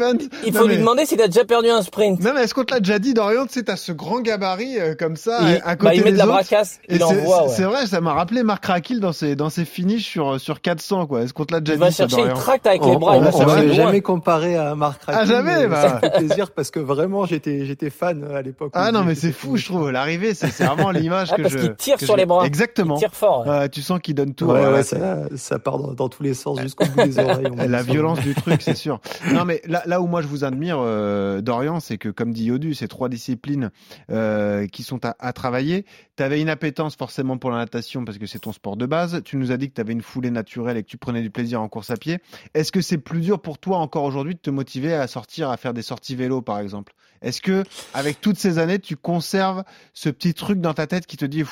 Non, 0.55 0.61
faut 0.61 0.67
lui 0.67 0.77
mais- 0.77 0.81
demander 0.81 1.05
s'il 1.05 1.21
a 1.21 1.27
déjà 1.27 1.45
perdu 1.45 1.69
un 1.69 1.83
sprint 1.83 2.19
Non, 2.21 2.33
mais 2.35 2.45
est-ce 2.45 2.55
qu'on 2.55 2.65
te 2.65 2.73
l'a 2.73 2.81
déjà 2.81 2.99
dit, 2.99 3.13
Dorian, 3.13 3.45
tu 3.45 3.53
sais, 3.53 3.63
t'as 3.65 3.77
ce 3.77 3.93
grand 3.93 4.21
gabarit 4.23 4.79
euh, 4.81 4.95
comme 4.95 5.17
ça, 5.17 5.39
il, 5.43 5.57
à 5.57 5.61
bah, 5.61 5.77
côté 5.77 5.97
il 5.97 6.05
met 6.05 6.13
de 6.13 6.17
des 6.17 6.17
la 6.17 6.25
autres. 6.25 6.33
bracasse 6.37 6.81
c'est- 6.89 7.03
ouais. 7.05 7.65
Vrai, 7.67 7.87
ça 7.87 8.01
m'a 8.01 8.15
rappelé 8.15 8.43
Marc 8.43 8.65
Rakil 8.65 9.01
dans 9.01 9.13
ses, 9.13 9.37
dans 9.37 9.51
ses 9.51 9.67
finishes 9.67 10.07
sur, 10.09 10.41
sur 10.41 10.63
400, 10.63 11.07
quoi. 11.07 11.21
Est-ce 11.25 11.35
qu'on 11.35 11.45
te 11.45 11.53
l'a 11.53 11.61
déjà 11.61 11.77
dit, 11.77 11.93
ça, 12.17 12.23
chercher 12.23 12.37
il 12.37 12.41
tracte 12.43 12.67
avec 12.67 12.83
On- 12.83 12.91
les 12.91 12.97
bras 12.97 13.17
on- 13.19 13.23
on 13.25 13.43
on 13.69 13.73
jamais 13.73 14.01
comparé 14.01 14.57
à 14.57 14.75
Marc 14.75 15.03
Ah, 15.07 15.25
jamais, 15.25 15.57
mais 15.63 15.69
bah. 15.69 15.83
Ça 15.83 16.01
fait 16.01 16.11
plaisir 16.27 16.51
parce 16.51 16.71
que 16.71 16.81
vraiment 16.81 17.25
j'étais 17.27 17.65
j'étais 17.67 17.91
fan 17.91 18.25
à 18.35 18.43
l'époque. 18.43 18.73
Ah 18.75 18.93
non, 18.93 19.05
mais 19.05 19.15
c'est 19.15 19.33
ce 19.33 19.37
fou, 19.37 19.57
je 19.57 19.67
trouve. 19.67 19.91
L'arrivée, 19.91 20.35
c'est 20.35 20.49
vraiment 20.65 20.91
l'image 20.91 21.29
Ah, 21.33 21.37
que 21.37 21.43
parce 21.43 21.55
je. 21.55 21.59
qu'il 21.59 21.75
tire 21.77 21.99
sur 22.01 22.15
je- 22.15 22.21
les 22.21 22.27
bras. 22.27 22.45
Exactement. 22.47 22.97
il 22.97 23.01
tire 23.01 23.15
fort 23.15 23.47
ouais. 23.47 23.69
Tu 23.69 23.83
sens 23.83 24.01
qu'il 24.01 24.15
donne 24.15 24.35
tout. 24.35 24.47
Ouais, 24.47 24.67
ouais, 24.67 24.83
ça, 24.83 25.19
ça 25.37 25.59
part 25.59 25.79
dans, 25.79 25.93
dans 25.93 26.09
tous 26.09 26.23
les 26.23 26.35
sens 26.35 26.61
jusqu'au 26.61 26.87
bout 26.87 27.03
des 27.05 27.19
oreilles. 27.19 27.47
La 27.69 27.83
violence 27.83 28.21
du 28.21 28.35
truc, 28.35 28.63
c'est 28.63 28.75
sûr. 28.77 29.01
Non, 29.33 29.45
mais 29.45 29.61
là, 29.67 29.83
là 29.87 30.01
où 30.01 30.07
moi 30.07 30.23
je 30.23 30.27
vous 30.29 30.45
admire, 30.45 30.79
euh, 30.81 31.41
Dorian, 31.41 31.81
c'est 31.81 31.99
que 31.99 32.09
comme 32.09 32.33
dit 32.33 32.45
Yodu, 32.45 32.75
c'est 32.75 32.89
trois 32.89 33.09
disciplines 33.09 33.71
euh, 34.11 34.67
qui 34.67 34.83
sont 34.83 35.05
à, 35.05 35.15
à 35.19 35.33
travailler. 35.33 35.85
Tu 36.17 36.23
avais 36.23 36.41
une 36.41 36.49
appétence 36.49 36.97
forcément 36.97 37.37
pour 37.37 37.51
la 37.51 37.59
natation 37.59 38.05
parce 38.05 38.17
que 38.17 38.27
c'est 38.27 38.39
ton 38.39 38.53
sport 38.53 38.77
de 38.77 38.87
base. 38.87 39.23
Tu 39.25 39.37
nous 39.37 39.53
as 39.53 39.59
dit 39.59 39.69
que 39.69 39.75
tu 39.75 39.81
avais 39.83 39.93
une 39.93 40.03
foulée 40.03 40.31
naturelle 40.31 40.79
et 40.79 40.83
que 40.83 40.89
tu 40.89 40.97
prenais 40.97 41.21
du 41.21 41.31
plaisir 41.31 41.61
en 41.61 41.69
course 41.69 41.91
à 41.91 41.97
pied. 41.97 42.19
Est-ce 42.55 42.73
que 42.73 42.81
c'est 42.81 42.97
plus 42.97 43.21
dur 43.21 43.41
pour 43.41 43.59
toi 43.59 43.79
encore 43.79 44.05
aujourd'hui 44.05 44.35
de 44.35 44.41
te 44.41 44.49
motiver 44.49 44.95
à 44.95 45.07
sortir, 45.09 45.51
à 45.51 45.59
faire 45.59 45.75
des 45.75 45.83
sorties 45.83 46.17
vélo 46.17 46.41
par 46.41 46.59
exemple? 46.59 46.95
Est-ce 47.21 47.43
que 47.43 47.65
avec 47.93 48.21
toutes 48.23 48.39
ces 48.39 48.59
années, 48.59 48.79
tu 48.79 48.97
conserves 48.97 49.63
ce 49.93 50.09
petit 50.09 50.33
truc 50.33 50.61
dans 50.61 50.73
ta 50.73 50.87
tête 50.87 51.07
qui 51.07 51.19
te 51.19 51.27
dit 51.27 51.45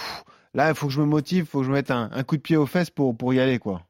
là, 0.55 0.71
il 0.71 0.75
faut 0.75 0.87
que 0.87 0.93
je 0.93 1.01
me 1.01 1.07
motive, 1.07 1.45
il 1.45 1.47
faut 1.47 1.59
que 1.59 1.65
je 1.65 1.71
me 1.71 1.75
mette 1.75 1.91
un, 1.91 2.09
coup 2.23 2.37
de 2.37 2.43
pied 2.43 2.57
aux 2.57 2.67
fesses 2.67 2.91
pour, 2.91 3.15
pour 3.15 3.35
y 3.35 3.41
aller 3.41 3.59
quoi? 3.59 3.83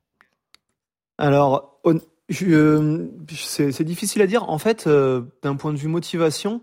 Alors, 1.18 1.80
euh, 1.86 3.08
c'est 3.30 3.70
c'est 3.70 3.84
difficile 3.84 4.22
à 4.22 4.26
dire. 4.26 4.48
En 4.48 4.58
fait, 4.58 4.88
euh, 4.88 5.22
d'un 5.42 5.54
point 5.54 5.72
de 5.72 5.78
vue 5.78 5.88
motivation, 5.88 6.60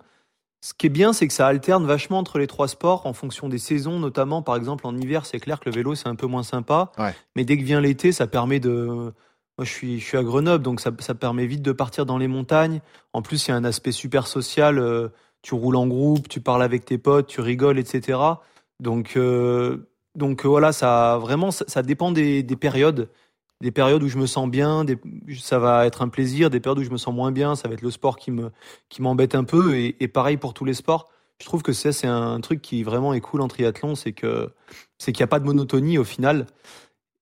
ce 0.61 0.73
qui 0.75 0.85
est 0.85 0.89
bien, 0.89 1.11
c'est 1.11 1.27
que 1.27 1.33
ça 1.33 1.47
alterne 1.47 1.85
vachement 1.85 2.19
entre 2.19 2.37
les 2.37 2.45
trois 2.45 2.67
sports 2.67 3.07
en 3.07 3.13
fonction 3.13 3.49
des 3.49 3.57
saisons, 3.57 3.99
notamment. 3.99 4.43
Par 4.43 4.55
exemple, 4.55 4.85
en 4.85 4.95
hiver, 4.95 5.25
c'est 5.25 5.39
clair 5.39 5.59
que 5.59 5.67
le 5.69 5.75
vélo, 5.75 5.95
c'est 5.95 6.07
un 6.07 6.15
peu 6.15 6.27
moins 6.27 6.43
sympa. 6.43 6.91
Ouais. 6.99 7.15
Mais 7.35 7.45
dès 7.45 7.57
que 7.57 7.63
vient 7.63 7.81
l'été, 7.81 8.11
ça 8.11 8.27
permet 8.27 8.59
de. 8.59 9.11
Moi, 9.57 9.65
je 9.65 9.71
suis, 9.71 9.99
je 9.99 10.05
suis 10.05 10.17
à 10.17 10.23
Grenoble, 10.23 10.63
donc 10.63 10.79
ça, 10.79 10.91
ça 10.99 11.15
permet 11.15 11.45
vite 11.47 11.63
de 11.63 11.71
partir 11.71 12.05
dans 12.05 12.17
les 12.17 12.27
montagnes. 12.27 12.79
En 13.13 13.21
plus, 13.21 13.47
il 13.47 13.51
y 13.51 13.53
a 13.53 13.57
un 13.57 13.63
aspect 13.63 13.91
super 13.91 14.27
social. 14.27 14.77
euh, 14.77 15.09
tu 15.41 15.55
roules 15.55 15.75
en 15.75 15.87
groupe, 15.87 16.29
tu 16.29 16.39
parles 16.39 16.61
avec 16.63 16.85
tes 16.85 16.99
potes, 16.99 17.27
tu 17.27 17.41
rigoles, 17.41 17.79
etc. 17.79 18.19
Donc, 18.79 19.13
euh, 19.17 19.89
donc 20.15 20.45
euh, 20.45 20.47
voilà, 20.47 20.71
ça 20.71 21.17
vraiment, 21.19 21.49
ça, 21.51 21.65
ça 21.67 21.81
dépend 21.81 22.11
des, 22.11 22.43
des 22.43 22.55
périodes. 22.55 23.09
Des 23.61 23.71
périodes 23.71 24.03
où 24.03 24.07
je 24.07 24.17
me 24.17 24.25
sens 24.25 24.49
bien, 24.49 24.83
des, 24.83 24.97
ça 25.39 25.59
va 25.59 25.85
être 25.85 26.01
un 26.01 26.09
plaisir. 26.09 26.49
Des 26.49 26.59
périodes 26.59 26.79
où 26.79 26.83
je 26.83 26.89
me 26.89 26.97
sens 26.97 27.13
moins 27.13 27.31
bien, 27.31 27.55
ça 27.55 27.67
va 27.67 27.75
être 27.75 27.81
le 27.81 27.91
sport 27.91 28.17
qui 28.17 28.31
me 28.31 28.51
qui 28.89 29.01
m'embête 29.01 29.35
un 29.35 29.43
peu. 29.43 29.75
Et, 29.75 29.95
et 29.99 30.07
pareil 30.07 30.37
pour 30.37 30.53
tous 30.53 30.65
les 30.65 30.73
sports. 30.73 31.09
Je 31.39 31.45
trouve 31.45 31.63
que 31.63 31.73
ça, 31.73 31.91
c'est 31.91 32.07
un 32.07 32.39
truc 32.39 32.61
qui 32.61 32.83
vraiment 32.83 33.13
est 33.13 33.21
cool 33.21 33.41
en 33.41 33.47
triathlon, 33.47 33.95
c'est 33.95 34.11
que 34.11 34.51
c'est 34.97 35.11
qu'il 35.11 35.21
n'y 35.21 35.25
a 35.25 35.27
pas 35.27 35.39
de 35.39 35.45
monotonie 35.45 35.97
au 35.97 36.03
final. 36.03 36.45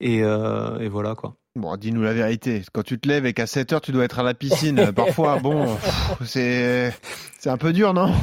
Et, 0.02 0.24
euh, 0.24 0.80
et 0.80 0.90
voilà 0.90 1.16
quoi. 1.16 1.36
Bon, 1.56 1.76
dis-nous 1.76 2.04
la 2.04 2.14
vérité. 2.14 2.64
Quand 2.74 2.84
tu 2.84 3.00
te 3.00 3.08
lèves 3.08 3.26
et 3.26 3.34
qu'à 3.34 3.48
7 3.48 3.74
heures, 3.74 3.82
tu 3.82 3.92
dois 3.92 4.06
être 4.06 4.20
à 4.20 4.24
la 4.24 4.34
piscine, 4.36 4.92
parfois, 4.94 5.40
bon, 5.40 5.78
c'est 6.26 6.94
c'est 7.38 7.50
un 7.50 7.58
peu 7.58 7.74
dur, 7.74 7.94
non? 7.94 8.14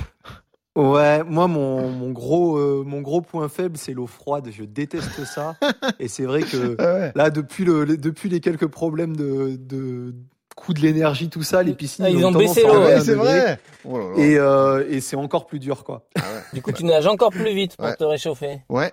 Ouais, 0.77 1.25
moi 1.25 1.47
mon, 1.49 1.89
mon 1.91 2.11
gros 2.11 2.57
euh, 2.59 2.85
mon 2.87 3.01
gros 3.01 3.23
point 3.23 3.49
faible 3.49 3.77
c'est 3.79 3.93
l'eau 3.93 4.07
froide. 4.07 4.49
Je 4.51 4.63
déteste 4.65 5.25
ça. 5.25 5.57
et 5.99 6.07
c'est 6.09 6.25
vrai 6.25 6.43
que 6.43 6.77
Ah 6.79 6.95
ouais. 6.95 7.13
là 7.15 7.31
depuis 7.31 7.65
le 7.65 7.85
les- 7.85 7.97
depuis 7.97 8.29
les 8.29 8.41
quelques 8.41 8.67
problèmes 8.67 9.17
de 9.17 9.57
de 9.59 10.15
coût 10.55 10.73
de 10.75 10.81
l'énergie 10.81 11.29
tout 11.29 11.43
ça, 11.43 11.63
les 11.63 11.75
piscines 11.75 12.05
Ah, 12.07 12.11
ils 12.11 12.25
ont 12.25 12.31
baissé 12.33 12.65
à 12.65 12.69
l'eau, 12.69 12.75
Ah 12.83 12.87
ouais, 12.87 13.01
c'est 13.01 13.15
vrai. 13.15 13.59
Oh 13.85 13.99
là 13.99 14.05
là. 14.17 14.23
Et 14.25 14.39
euh, 14.39 14.85
et 14.89 15.01
c'est 15.01 15.17
encore 15.17 15.47
plus 15.47 15.59
dur 15.59 15.83
quoi. 15.85 16.07
du 16.53 16.61
coup 16.63 16.73
tu 16.73 16.85
nages 16.85 17.07
encore 17.07 17.31
plus 17.31 17.55
vite 17.55 17.77
pour 17.77 17.87
Ouais. 17.87 17.97
te 17.97 18.05
réchauffer 18.05 18.61
Ouais. 18.69 18.93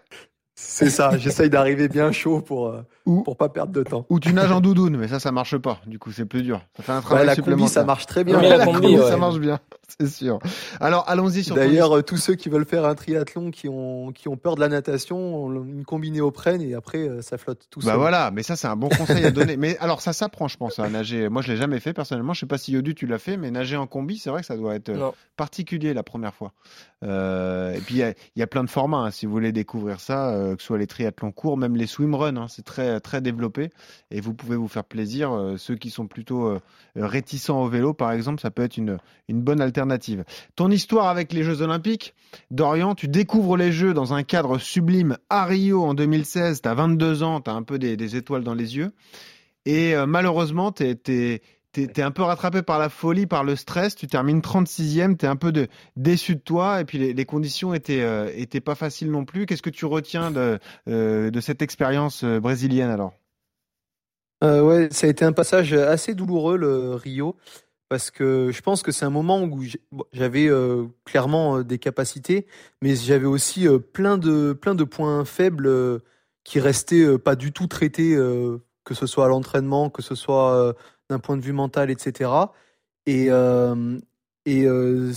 C'est 0.56 0.90
ça. 0.92 1.18
J'essaye 1.18 1.50
d'arriver 1.50 1.88
bien 1.88 2.12
chaud 2.12 2.40
pour 2.40 2.68
euh, 2.68 2.82
Ou- 3.06 3.22
pour 3.24 3.36
pas 3.38 3.50
perdre 3.50 3.74
de 3.74 3.84
temps. 3.84 4.06
Ou 4.10 4.20
tu 4.20 4.34
nages 4.34 4.52
en 4.52 4.62
doudoune, 4.62 4.98
mais 4.98 5.08
ça, 5.08 5.20
ça 5.20 5.32
marche 5.32 5.58
pas. 5.58 5.80
Du 5.88 6.00
coup, 6.00 6.12
c'est 6.12 6.26
plus 6.26 6.42
dur. 6.44 6.62
Ça 6.78 6.84
fait 6.84 6.92
un 6.92 6.96
Ouais, 6.98 7.02
travail 7.02 7.26
la 7.26 7.36
combi 7.36 7.68
ça 7.68 7.84
marche 7.84 8.06
très 8.06 8.24
bien. 8.24 8.40
Oui, 8.40 8.48
la 8.48 8.66
combi, 8.66 8.82
combi, 8.82 8.98
ouais. 8.98 9.10
ça 9.10 9.18
marche 9.18 9.40
bien, 9.40 9.60
c'est 10.00 10.08
sûr. 10.10 10.40
Alors, 10.80 11.04
allons-y 11.10 11.44
sur 11.44 11.56
D'ailleurs, 11.56 11.98
euh, 11.98 12.02
tous 12.02 12.18
ceux 12.18 12.36
qui 12.36 12.48
veulent 12.50 12.66
faire 12.66 12.86
un 12.86 12.96
triathlon, 12.96 13.52
qui 13.52 13.68
ont, 13.68 14.12
qui 14.14 14.28
ont 14.30 14.38
peur 14.38 14.56
de 14.56 14.62
la 14.62 14.70
natation, 14.70 15.52
une 15.66 15.84
combi 15.86 16.12
néoprène 16.12 16.62
et 16.62 16.74
après, 16.76 17.00
euh, 17.10 17.22
ça 17.22 17.38
flotte 17.38 17.68
tout 17.70 17.82
Bah 17.82 17.88
seul. 17.88 17.98
voilà, 17.98 18.32
mais 18.32 18.42
ça 18.44 18.56
c'est 18.56 18.68
un 18.68 18.76
bon 18.78 18.88
conseil 18.90 19.26
à 19.26 19.32
donner. 19.32 19.58
Mais 19.58 19.78
alors 19.80 20.00
ça 20.02 20.14
s'apprend, 20.14 20.48
je 20.48 20.56
pense, 20.58 20.80
à 20.80 20.88
nager. 20.90 21.28
Moi, 21.30 21.42
je 21.42 21.52
l'ai 21.52 21.58
jamais 21.58 21.80
fait 21.82 21.94
personnellement. 21.94 22.34
Je 22.34 22.40
sais 22.40 22.46
pas 22.46 22.58
si 22.58 22.72
Yodu 22.72 22.96
tu 22.96 23.06
l'as 23.06 23.20
fait, 23.20 23.36
mais 23.36 23.52
nager 23.52 23.76
en 23.76 23.86
combi, 23.88 24.18
c'est 24.18 24.30
vrai 24.30 24.40
que 24.42 24.48
ça 24.48 24.56
doit 24.56 24.76
être 24.76 24.90
euh, 24.90 24.98
non 24.98 25.14
particulier 25.36 25.94
la 25.94 26.04
première 26.04 26.34
fois. 26.34 26.54
Euh, 27.04 27.74
et 27.74 27.80
puis 27.80 27.96
il 27.96 27.98
y 27.98 28.04
a, 28.04 28.12
il 28.12 28.40
y 28.40 28.44
a 28.44 28.48
plein 28.48 28.64
de 28.64 28.70
formats. 28.70 29.00
hein, 29.00 29.12
si 29.12 29.26
vous 29.26 29.32
voulez 29.34 29.52
découvrir 29.52 30.00
ça, 30.00 30.30
euh, 30.30 30.56
que 30.56 30.62
ce 30.62 30.68
soit 30.68 30.78
les 30.78 30.88
triathlons 30.88 31.32
courts, 31.32 31.58
même 31.58 31.76
les 31.76 31.88
swimruns, 31.88 32.38
hein, 32.38 32.46
c'est 32.50 32.64
très 32.64 32.93
très 33.00 33.22
développé. 33.22 33.70
Et 34.12 34.22
vous 34.22 34.34
pouvez 34.34 34.56
vous 34.56 34.68
faire 34.68 34.84
plaisir. 34.84 35.32
Euh, 35.32 35.58
ceux 35.58 35.76
qui 35.76 35.90
sont 35.90 36.08
plutôt 36.08 36.48
euh, 36.48 36.60
réticents 36.96 37.62
au 37.62 37.68
vélo, 37.68 37.94
par 37.94 38.12
exemple, 38.12 38.42
ça 38.42 38.52
peut 38.52 38.64
être 38.64 38.78
une 38.78 39.00
bonne 39.30 39.62
alternative. 39.62 40.24
Ton 40.56 40.70
histoire 40.72 41.08
avec 41.08 41.34
les 41.34 41.44
Jeux 41.44 41.62
Olympiques, 41.62 42.14
Dorian, 42.52 42.96
tu 42.96 43.08
découvres 43.08 43.58
les 43.58 43.72
Jeux 43.72 43.94
dans 43.94 44.14
un 44.14 44.24
cadre 44.24 44.58
sublime 44.58 45.18
à 45.30 45.46
Rio 45.46 45.84
en 45.84 45.94
2016. 45.94 46.62
Tu 46.62 46.70
as 46.70 46.74
22 46.74 47.24
ans, 47.24 47.42
tu 47.42 47.50
as 47.50 47.54
un 47.54 47.64
peu 47.64 47.80
des, 47.80 48.16
étoiles 48.16 48.44
dans 48.44 48.54
les 48.54 48.78
yeux. 48.78 48.92
Et 49.66 49.96
euh, 49.96 50.06
malheureusement, 50.06 50.72
tu 50.72 50.84
es, 50.84 51.42
un 51.98 52.12
peu 52.12 52.22
rattrapé 52.24 52.62
par 52.62 52.80
la 52.80 52.90
folie, 52.90 53.26
par 53.26 53.44
le 53.44 53.56
stress. 53.56 53.96
Tu 53.96 54.08
termines 54.08 54.40
36e, 54.42 55.18
tu 55.18 55.26
es 55.26 55.30
un 55.30 55.36
peu 55.36 55.52
déçu 55.96 56.36
de 56.36 56.42
toi. 56.42 56.82
Et 56.82 56.86
puis 56.86 57.14
les, 57.14 57.26
conditions 57.26 57.74
euh, 57.74 58.32
étaient 58.36 58.62
pas 58.62 58.76
faciles 58.76 59.12
non 59.12 59.26
plus. 59.26 59.46
Qu'est-ce 59.46 59.62
que 59.62 59.70
tu 59.70 59.86
retiens 59.86 60.32
de, 60.32 60.60
euh, 60.88 61.42
cette 61.42 61.62
expérience 61.62 62.24
euh, 62.24 62.40
brésilienne 62.40 62.90
alors? 62.90 63.14
Ouais, 64.42 64.90
ça 64.92 65.08
a 65.08 65.10
été 65.10 65.24
un 65.24 65.32
passage 65.32 65.72
assez 65.72 66.16
douloureux, 66.16 66.58
le 66.58 66.96
Rio, 66.96 67.38
parce 67.88 68.12
que 68.12 68.52
je 68.52 68.62
pense 68.62 68.84
que 68.84 68.92
c'est 68.92 69.06
un 69.06 69.10
moment 69.10 69.42
où 69.42 69.64
j'avais 70.12 70.50
clairement 71.06 71.62
des 71.62 71.80
capacités, 71.80 72.46
mais 72.82 72.94
j'avais 72.94 73.26
aussi 73.26 73.70
plein 73.94 74.18
de, 74.18 74.84
points 74.84 75.24
faibles 75.24 75.68
euh, 75.68 76.00
qui 76.44 76.60
restaient 76.60 77.18
pas 77.18 77.38
du 77.38 77.54
tout 77.54 77.68
traités, 77.68 78.18
que 78.84 78.94
ce 78.94 79.06
soit 79.08 79.24
à 79.24 79.28
l'entraînement, 79.30 79.90
que 79.90 80.02
ce 80.02 80.14
soit 80.14 80.76
d'un 81.10 81.20
point 81.20 81.38
de 81.38 81.42
vue 81.42 81.54
mental, 81.54 81.90
etc. 81.90 82.30
Et, 83.06 83.28
euh, 83.30 83.98
et 84.46 84.66
euh, 84.66 85.12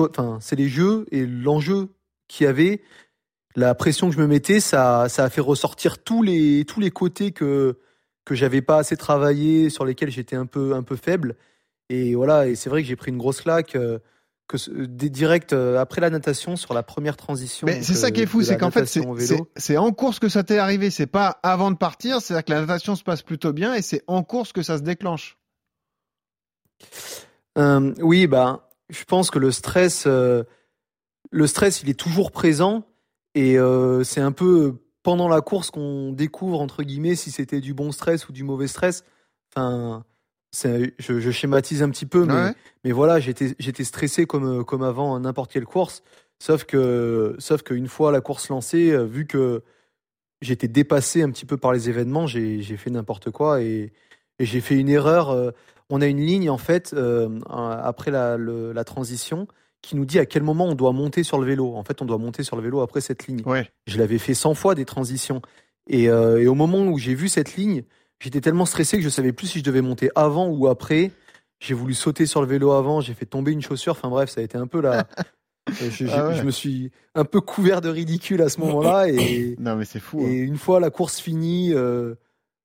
enfin, 0.00 0.38
c'est 0.40 0.56
les 0.56 0.68
jeux 0.68 1.06
et 1.10 1.26
l'enjeu 1.26 1.88
qu'il 2.28 2.44
y 2.44 2.48
avait, 2.48 2.82
la 3.56 3.74
pression 3.74 4.08
que 4.08 4.14
je 4.14 4.20
me 4.20 4.26
mettais, 4.26 4.60
ça, 4.60 5.08
ça 5.08 5.24
a 5.24 5.30
fait 5.30 5.40
ressortir 5.40 6.02
tous 6.02 6.22
les, 6.22 6.64
tous 6.64 6.80
les 6.80 6.90
côtés 6.90 7.32
que, 7.32 7.78
que 8.24 8.34
j'avais 8.34 8.62
pas 8.62 8.78
assez 8.78 8.96
travaillé, 8.96 9.70
sur 9.70 9.84
lesquels 9.84 10.10
j'étais 10.10 10.36
un 10.36 10.46
peu, 10.46 10.74
un 10.74 10.82
peu 10.82 10.96
faible. 10.96 11.36
Et 11.88 12.14
voilà, 12.14 12.46
et 12.46 12.54
c'est 12.54 12.70
vrai 12.70 12.82
que 12.82 12.88
j'ai 12.88 12.96
pris 12.96 13.10
une 13.10 13.18
grosse 13.18 13.40
claque. 13.40 13.76
Euh, 14.54 14.86
que 14.86 15.06
direct 15.06 15.52
après 15.52 16.00
la 16.00 16.10
natation 16.10 16.56
sur 16.56 16.74
la 16.74 16.82
première 16.82 17.16
transition. 17.16 17.66
Mais 17.66 17.82
c'est 17.82 17.94
ça 17.94 18.10
qui 18.10 18.22
est 18.22 18.26
fou, 18.26 18.42
c'est 18.42 18.56
qu'en 18.56 18.70
fait 18.70 18.86
c'est 19.56 19.76
en 19.76 19.92
course 19.92 20.18
que 20.18 20.28
ça 20.28 20.42
t'est 20.42 20.58
arrivé, 20.58 20.90
c'est 20.90 21.06
pas 21.06 21.38
avant 21.42 21.70
de 21.70 21.76
partir, 21.76 22.20
c'est-à-dire 22.20 22.44
que 22.44 22.52
la 22.52 22.60
natation 22.60 22.96
se 22.96 23.02
passe 23.02 23.22
plutôt 23.22 23.52
bien 23.52 23.74
et 23.74 23.82
c'est 23.82 24.02
en 24.06 24.22
course 24.22 24.52
que 24.52 24.62
ça 24.62 24.78
se 24.78 24.82
déclenche. 24.82 25.36
Euh, 27.58 27.94
oui, 28.00 28.26
bah, 28.26 28.70
je 28.88 29.04
pense 29.04 29.30
que 29.30 29.38
le 29.38 29.50
stress, 29.50 30.04
euh, 30.06 30.44
le 31.30 31.46
stress, 31.46 31.82
il 31.82 31.88
est 31.88 31.98
toujours 31.98 32.30
présent 32.30 32.84
et 33.34 33.58
euh, 33.58 34.04
c'est 34.04 34.20
un 34.20 34.32
peu 34.32 34.76
pendant 35.02 35.28
la 35.28 35.40
course 35.40 35.70
qu'on 35.70 36.12
découvre 36.12 36.60
entre 36.60 36.82
guillemets 36.82 37.14
si 37.14 37.30
c'était 37.30 37.60
du 37.60 37.74
bon 37.74 37.92
stress 37.92 38.28
ou 38.28 38.32
du 38.32 38.44
mauvais 38.44 38.68
stress. 38.68 39.04
Enfin, 39.50 40.04
je, 40.52 40.90
je, 40.98 41.30
schématise 41.30 41.82
un 41.82 41.90
petit 41.90 42.06
peu, 42.06 42.24
mais, 42.24 42.54
mais 42.84 42.92
voilà, 42.92 43.20
j'étais 43.20 43.84
stressé 43.84 44.26
comme 44.26 44.64
comme 44.64 44.82
avant 44.82 45.18
n'importe 45.20 45.52
quelle 45.52 45.66
course, 45.66 46.02
sauf 46.38 46.64
que 46.64 47.36
sauf 47.38 47.62
qu'une 47.62 47.88
fois 47.88 48.12
la 48.12 48.20
course 48.20 48.48
lancée, 48.48 48.96
vu 49.06 49.26
que 49.26 49.62
j'étais 50.40 50.68
dépassé 50.68 51.22
un 51.22 51.30
petit 51.30 51.46
peu 51.46 51.56
par 51.56 51.72
les 51.72 51.88
événements, 51.88 52.26
j'ai 52.26 52.62
fait 52.62 52.90
n'importe 52.90 53.30
quoi 53.30 53.62
et, 53.62 53.92
et 54.38 54.44
j'ai 54.44 54.60
fait 54.60 54.76
une 54.76 54.88
erreur 54.88 55.52
on 55.90 56.00
a 56.00 56.06
une 56.06 56.20
ligne 56.24 56.48
en 56.48 56.58
fait 56.58 56.94
euh, 56.94 57.40
après 57.48 58.10
la, 58.10 58.84
transition 58.84 59.46
qui 59.82 59.96
nous 59.96 60.04
dit 60.04 60.18
à 60.18 60.26
quel 60.26 60.42
moment 60.42 60.66
on 60.66 60.74
doit 60.74 60.92
monter 60.92 61.22
sur 61.22 61.38
le 61.38 61.46
vélo. 61.46 61.74
En 61.74 61.82
fait, 61.82 62.00
on 62.00 62.04
doit 62.04 62.18
monter 62.18 62.42
sur 62.42 62.56
le 62.56 62.62
vélo 62.62 62.80
après 62.80 63.00
cette 63.00 63.26
ligne. 63.26 63.42
Je 63.86 63.98
l'avais 63.98 64.18
fait 64.18 64.34
100 64.34 64.54
fois 64.54 64.74
des 64.74 64.84
transitions. 64.84 65.42
Euh, 65.92 66.38
et, 66.38 66.46
au 66.46 66.54
moment 66.54 66.82
où 66.84 66.98
j'ai 66.98 67.14
vu 67.14 67.28
cette 67.28 67.56
ligne, 67.56 67.82
j'étais 68.20 68.40
tellement 68.40 68.66
stressé 68.66 68.96
que 68.96 69.02
je 69.02 69.08
savais 69.08 69.32
plus 69.32 69.48
si 69.48 69.58
je 69.58 69.64
devais 69.64 69.82
monter 69.82 70.10
avant 70.14 70.48
ou 70.48 70.68
après. 70.68 71.10
J'ai 71.58 71.74
voulu 71.74 71.92
sauter 71.92 72.24
sur 72.24 72.40
le 72.40 72.46
vélo 72.46 72.70
avant, 72.72 73.00
j'ai 73.00 73.14
fait 73.14 73.26
tomber 73.26 73.52
une 73.52 73.60
chaussure. 73.60 73.92
Enfin 73.92 74.08
bref, 74.08 74.30
ça 74.30 74.40
a 74.40 74.44
été 74.44 74.56
un 74.56 74.66
peu 74.66 74.80
la. 74.80 75.06
je, 75.68 76.06
ah 76.06 76.32
je, 76.32 76.42
me 76.42 76.50
suis 76.50 76.90
un 77.14 77.24
peu 77.24 77.40
couvert 77.40 77.80
de 77.80 77.88
ridicule 77.88 78.40
à 78.40 78.48
ce 78.48 78.60
moment-là. 78.60 79.08
Et, 79.08 79.56
non, 79.58 79.76
mais 79.76 79.84
c'est 79.84 80.00
fou. 80.00 80.20
Et 80.20 80.24
hein. 80.24 80.44
une 80.44 80.56
fois 80.56 80.80
la 80.80 80.90
course 80.90 81.20
finie, 81.20 81.74
euh, 81.74 82.14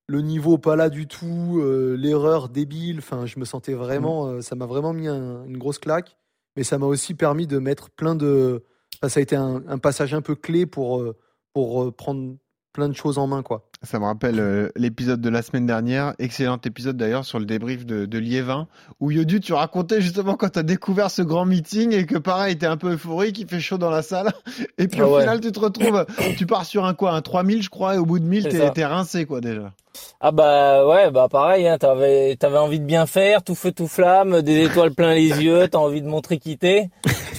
le 0.07 0.21
niveau 0.21 0.57
pas 0.57 0.75
là 0.75 0.89
du 0.89 1.07
tout, 1.07 1.59
euh, 1.59 1.95
l'erreur 1.97 2.49
débile. 2.49 2.99
Enfin, 2.99 3.25
je 3.25 3.39
me 3.39 3.45
sentais 3.45 3.73
vraiment, 3.73 4.25
mm. 4.25 4.29
euh, 4.29 4.41
ça 4.41 4.55
m'a 4.55 4.65
vraiment 4.65 4.93
mis 4.93 5.07
une 5.07 5.57
grosse 5.57 5.79
claque, 5.79 6.17
mais 6.55 6.63
ça 6.63 6.77
m'a 6.77 6.85
aussi 6.85 7.13
permis 7.13 7.47
de 7.47 7.57
mettre 7.57 7.89
plein 7.89 8.15
de. 8.15 8.63
ça 9.07 9.19
a 9.19 9.23
été 9.23 9.35
un, 9.35 9.77
passage 9.79 10.13
un 10.13 10.21
peu 10.21 10.35
clé 10.35 10.65
pour 10.65 11.01
euh, 11.01 11.15
pour 11.53 11.93
prendre 11.95 12.35
plein 12.73 12.89
de 12.89 12.95
choses 12.95 13.17
en 13.17 13.27
main, 13.27 13.41
quoi. 13.43 13.69
Ça 13.85 13.99
me 13.99 14.05
rappelle 14.05 14.39
euh, 14.39 14.69
l'épisode 14.75 15.21
de 15.21 15.29
la 15.29 15.41
semaine 15.41 15.65
dernière, 15.65 16.13
excellent 16.17 16.59
épisode 16.65 16.97
d'ailleurs 16.97 17.23
sur 17.23 17.39
le 17.39 17.45
débrief 17.45 17.85
de, 17.85 18.05
de 18.05 18.17
Liévin, 18.17 18.67
où 18.99 19.11
Yodu, 19.11 19.39
tu 19.39 19.53
racontais 19.53 20.01
justement 20.01 20.35
quand 20.35 20.49
tu 20.49 20.59
as 20.59 20.63
découvert 20.63 21.11
ce 21.11 21.21
grand 21.21 21.45
meeting 21.45 21.93
et 21.93 22.05
que 22.05 22.17
pareil, 22.17 22.57
t'es 22.57 22.65
un 22.65 22.77
peu 22.77 22.93
euphorique, 22.93 23.39
il 23.39 23.47
fait 23.47 23.59
chaud 23.59 23.77
dans 23.77 23.91
la 23.91 24.01
salle, 24.01 24.31
et 24.77 24.87
puis 24.87 25.01
ah 25.01 25.07
au 25.07 25.19
final, 25.19 25.39
tu 25.39 25.51
te 25.51 25.59
retrouves, 25.59 26.05
tu 26.37 26.45
pars 26.45 26.65
sur 26.65 26.85
un 26.85 26.93
quoi, 26.93 27.11
un 27.13 27.21
3000 27.21 27.61
je 27.61 27.69
crois, 27.69 27.95
et 27.95 27.97
au 27.97 28.05
bout 28.05 28.19
de 28.19 28.25
1000, 28.25 28.49
t'es 28.73 28.85
rincé 28.85 29.25
quoi 29.25 29.41
déjà. 29.41 29.71
Ah 30.19 30.31
bah 30.31 30.85
ouais, 30.85 31.11
bah 31.11 31.27
pareil, 31.29 31.67
hein, 31.67 31.77
t'avais 31.77 32.37
avais 32.41 32.57
envie 32.57 32.79
de 32.79 32.85
bien 32.85 33.05
faire, 33.05 33.43
tout 33.43 33.55
feu 33.55 33.71
tout 33.71 33.87
flamme, 33.87 34.41
des 34.41 34.63
étoiles 34.65 34.91
plein 34.91 35.13
les 35.13 35.43
yeux, 35.43 35.67
t'as 35.69 35.77
envie 35.77 36.01
de 36.01 36.07
montrer 36.07 36.37
quitter. 36.37 36.89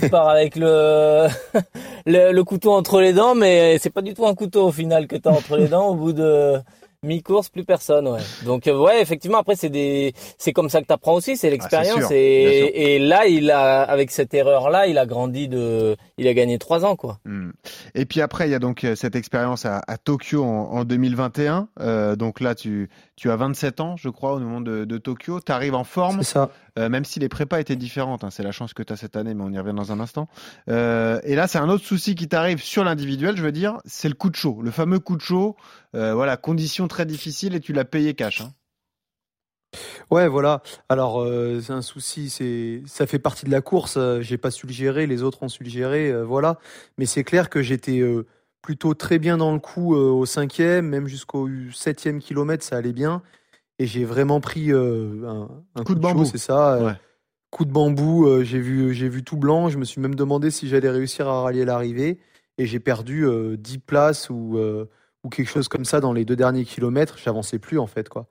Tu 0.01 0.09
pars 0.11 0.29
avec 0.29 0.57
le, 0.57 1.29
le, 2.07 2.43
couteau 2.45 2.73
entre 2.73 3.01
les 3.01 3.13
dents, 3.13 3.35
mais 3.35 3.79
c'est 3.79 3.91
pas 3.91 4.03
du 4.03 4.15
tout 4.15 4.27
un 4.27 4.35
couteau 4.35 4.67
au 4.67 4.73
final 4.73 5.07
que 5.07 5.17
t'as 5.17 5.31
entre 5.31 5.57
les 5.57 5.69
dents 5.69 5.89
au 5.89 5.95
bout 5.95 6.13
de 6.13 6.61
mi-course, 7.07 7.49
plus 7.49 7.65
personne, 7.65 8.09
ouais. 8.09 8.21
Donc 8.45 8.67
euh, 8.67 8.79
ouais, 8.79 9.01
effectivement, 9.01 9.39
après 9.39 9.57
c'est 9.57 9.69
des, 9.69 10.13
c'est 10.39 10.53
comme 10.53 10.69
ça 10.69 10.83
que 10.83 10.87
t'apprends 10.87 11.15
aussi, 11.15 11.37
c'est 11.37 11.49
ah, 11.49 11.51
l'expérience. 11.51 12.11
et, 12.11 12.95
et 12.95 12.99
là, 12.99 13.27
il 13.27 13.51
a, 13.51 13.83
avec 13.83 14.11
cette 14.11 14.35
erreur-là, 14.35 14.87
il 14.87 14.99
a 14.99 15.07
grandi 15.07 15.49
de, 15.49 15.97
il 16.19 16.29
a 16.29 16.35
gagné 16.35 16.59
trois 16.59 16.85
ans, 16.85 16.97
quoi. 16.97 17.19
Hmm. 17.25 17.51
Et 17.95 18.05
puis 18.05 18.21
après, 18.21 18.49
il 18.49 18.53
y 18.53 18.55
a 18.55 18.59
donc 18.59 18.85
euh, 18.85 18.95
cette 18.95 19.17
expérience 19.17 19.65
à, 19.65 19.83
à, 19.87 19.97
Tokyo 19.97 20.45
en, 20.45 20.71
en 20.73 20.85
2021. 20.85 21.69
Euh, 21.81 22.17
donc 22.17 22.41
là, 22.41 22.55
tu, 22.55 22.91
tu 23.17 23.31
as 23.31 23.37
27 23.37 23.81
ans, 23.81 23.97
je 23.97 24.09
crois, 24.09 24.35
au 24.35 24.39
moment 24.39 24.61
de, 24.61 24.85
de 24.85 24.99
Tokyo. 24.99 25.41
Tu 25.41 25.51
arrives 25.51 25.75
en 25.75 25.85
forme. 25.85 26.19
C'est 26.23 26.35
ça. 26.35 26.51
Euh, 26.79 26.89
même 26.89 27.05
si 27.05 27.19
les 27.19 27.29
prépas 27.29 27.59
étaient 27.61 27.77
différentes. 27.77 28.25
Hein, 28.25 28.31
c'est 28.31 28.43
la 28.43 28.53
chance 28.53 28.75
que 28.75 28.83
tu 28.83 28.93
as 28.93 28.97
cette 28.97 29.17
année, 29.17 29.33
mais 29.33 29.43
on 29.43 29.51
y 29.51 29.59
revient 29.59 29.75
dans 29.75 29.91
un 29.91 30.01
instant. 30.01 30.29
Euh, 30.69 31.21
et 31.25 31.35
là, 31.35 31.49
c'est 31.49 31.59
un 31.59 31.69
autre 31.71 31.85
souci 31.85 32.15
qui 32.15 32.29
t'arrive 32.29 32.63
sur 32.63 32.85
l'individuel, 32.85 33.37
je 33.37 33.43
veux 33.43 33.53
dire, 33.53 33.79
c'est 33.87 34.09
le 34.09 34.15
coup 34.15 34.29
de 34.29 34.37
chaud. 34.37 34.61
Le 34.63 34.71
fameux 34.71 34.99
coup 34.99 35.17
de 35.17 35.23
chaud. 35.23 35.57
Euh, 35.95 36.15
voilà, 36.15 36.37
conditions 36.37 36.89
très 36.89 37.07
difficiles 37.07 37.55
et 37.55 37.61
tu 37.61 37.73
l'as 37.73 37.87
payé 37.87 38.15
cash. 38.15 38.43
Hein. 38.43 38.53
Ouais, 40.11 40.29
voilà. 40.29 40.63
Alors, 40.89 41.21
euh, 41.21 41.61
c'est 41.61 41.73
un 41.73 41.83
souci, 41.83 42.31
c'est 42.31 42.83
ça 42.87 43.07
fait 43.07 43.19
partie 43.19 43.47
de 43.47 43.51
la 43.51 43.61
course. 43.61 43.97
Euh, 43.97 44.21
j'ai 44.21 44.39
pas 44.39 44.51
su 44.51 44.67
le 44.67 44.73
gérer, 44.73 45.07
les 45.07 45.23
autres 45.23 45.43
ont 45.43 45.49
su 45.49 45.65
le 45.65 45.71
gérer, 45.71 46.11
euh, 46.11 46.25
voilà. 46.25 46.59
Mais 46.99 47.07
c'est 47.07 47.25
clair 47.25 47.51
que 47.51 47.63
j'étais 47.63 48.03
plutôt 48.63 48.95
très 48.95 49.19
bien 49.19 49.37
dans 49.37 49.53
le 49.53 49.59
coup 49.59 49.95
au 49.95 50.27
cinquième, 50.27 50.89
même 50.89 51.07
jusqu'au 51.07 51.49
septième 51.73 52.19
kilomètre, 52.19 52.65
ça 52.65 52.77
allait 52.77 52.93
bien. 52.93 53.23
Et 53.79 53.87
j'ai 53.87 54.05
vraiment 54.05 54.41
pris 54.41 54.73
un, 54.73 55.85
coup, 55.85 55.95
de, 55.95 56.01
bambou, 56.01 56.25
c'est 56.25 56.39
ça. 56.39 56.99
Coup 57.51 57.65
de 57.65 57.71
bambou, 57.71 58.43
j'ai 58.43 58.59
vu, 58.59 58.93
j'ai 58.93 59.09
vu 59.09 59.23
tout 59.23 59.37
blanc. 59.37 59.69
Je 59.69 59.79
me 59.79 59.85
suis 59.85 60.01
même 60.01 60.15
demandé 60.15 60.51
si 60.51 60.69
j'allais 60.69 60.91
réussir 60.91 61.29
à 61.29 61.43
rallier 61.43 61.65
l'arrivée. 61.65 62.19
Et 62.59 62.67
j'ai 62.67 62.81
perdu 62.81 63.27
10 63.57 63.79
places 63.79 64.31
ou, 64.31 64.59
ou 65.23 65.29
quelque 65.29 65.49
chose 65.49 65.69
comme 65.69 65.85
ça 65.85 66.01
dans 66.01 66.13
les 66.13 66.25
deux 66.25 66.37
derniers 66.37 66.65
kilomètres. 66.65 67.19
J'avançais 67.19 67.59
plus 67.59 67.79
en 67.79 67.87
fait, 67.87 68.09
quoi. 68.09 68.27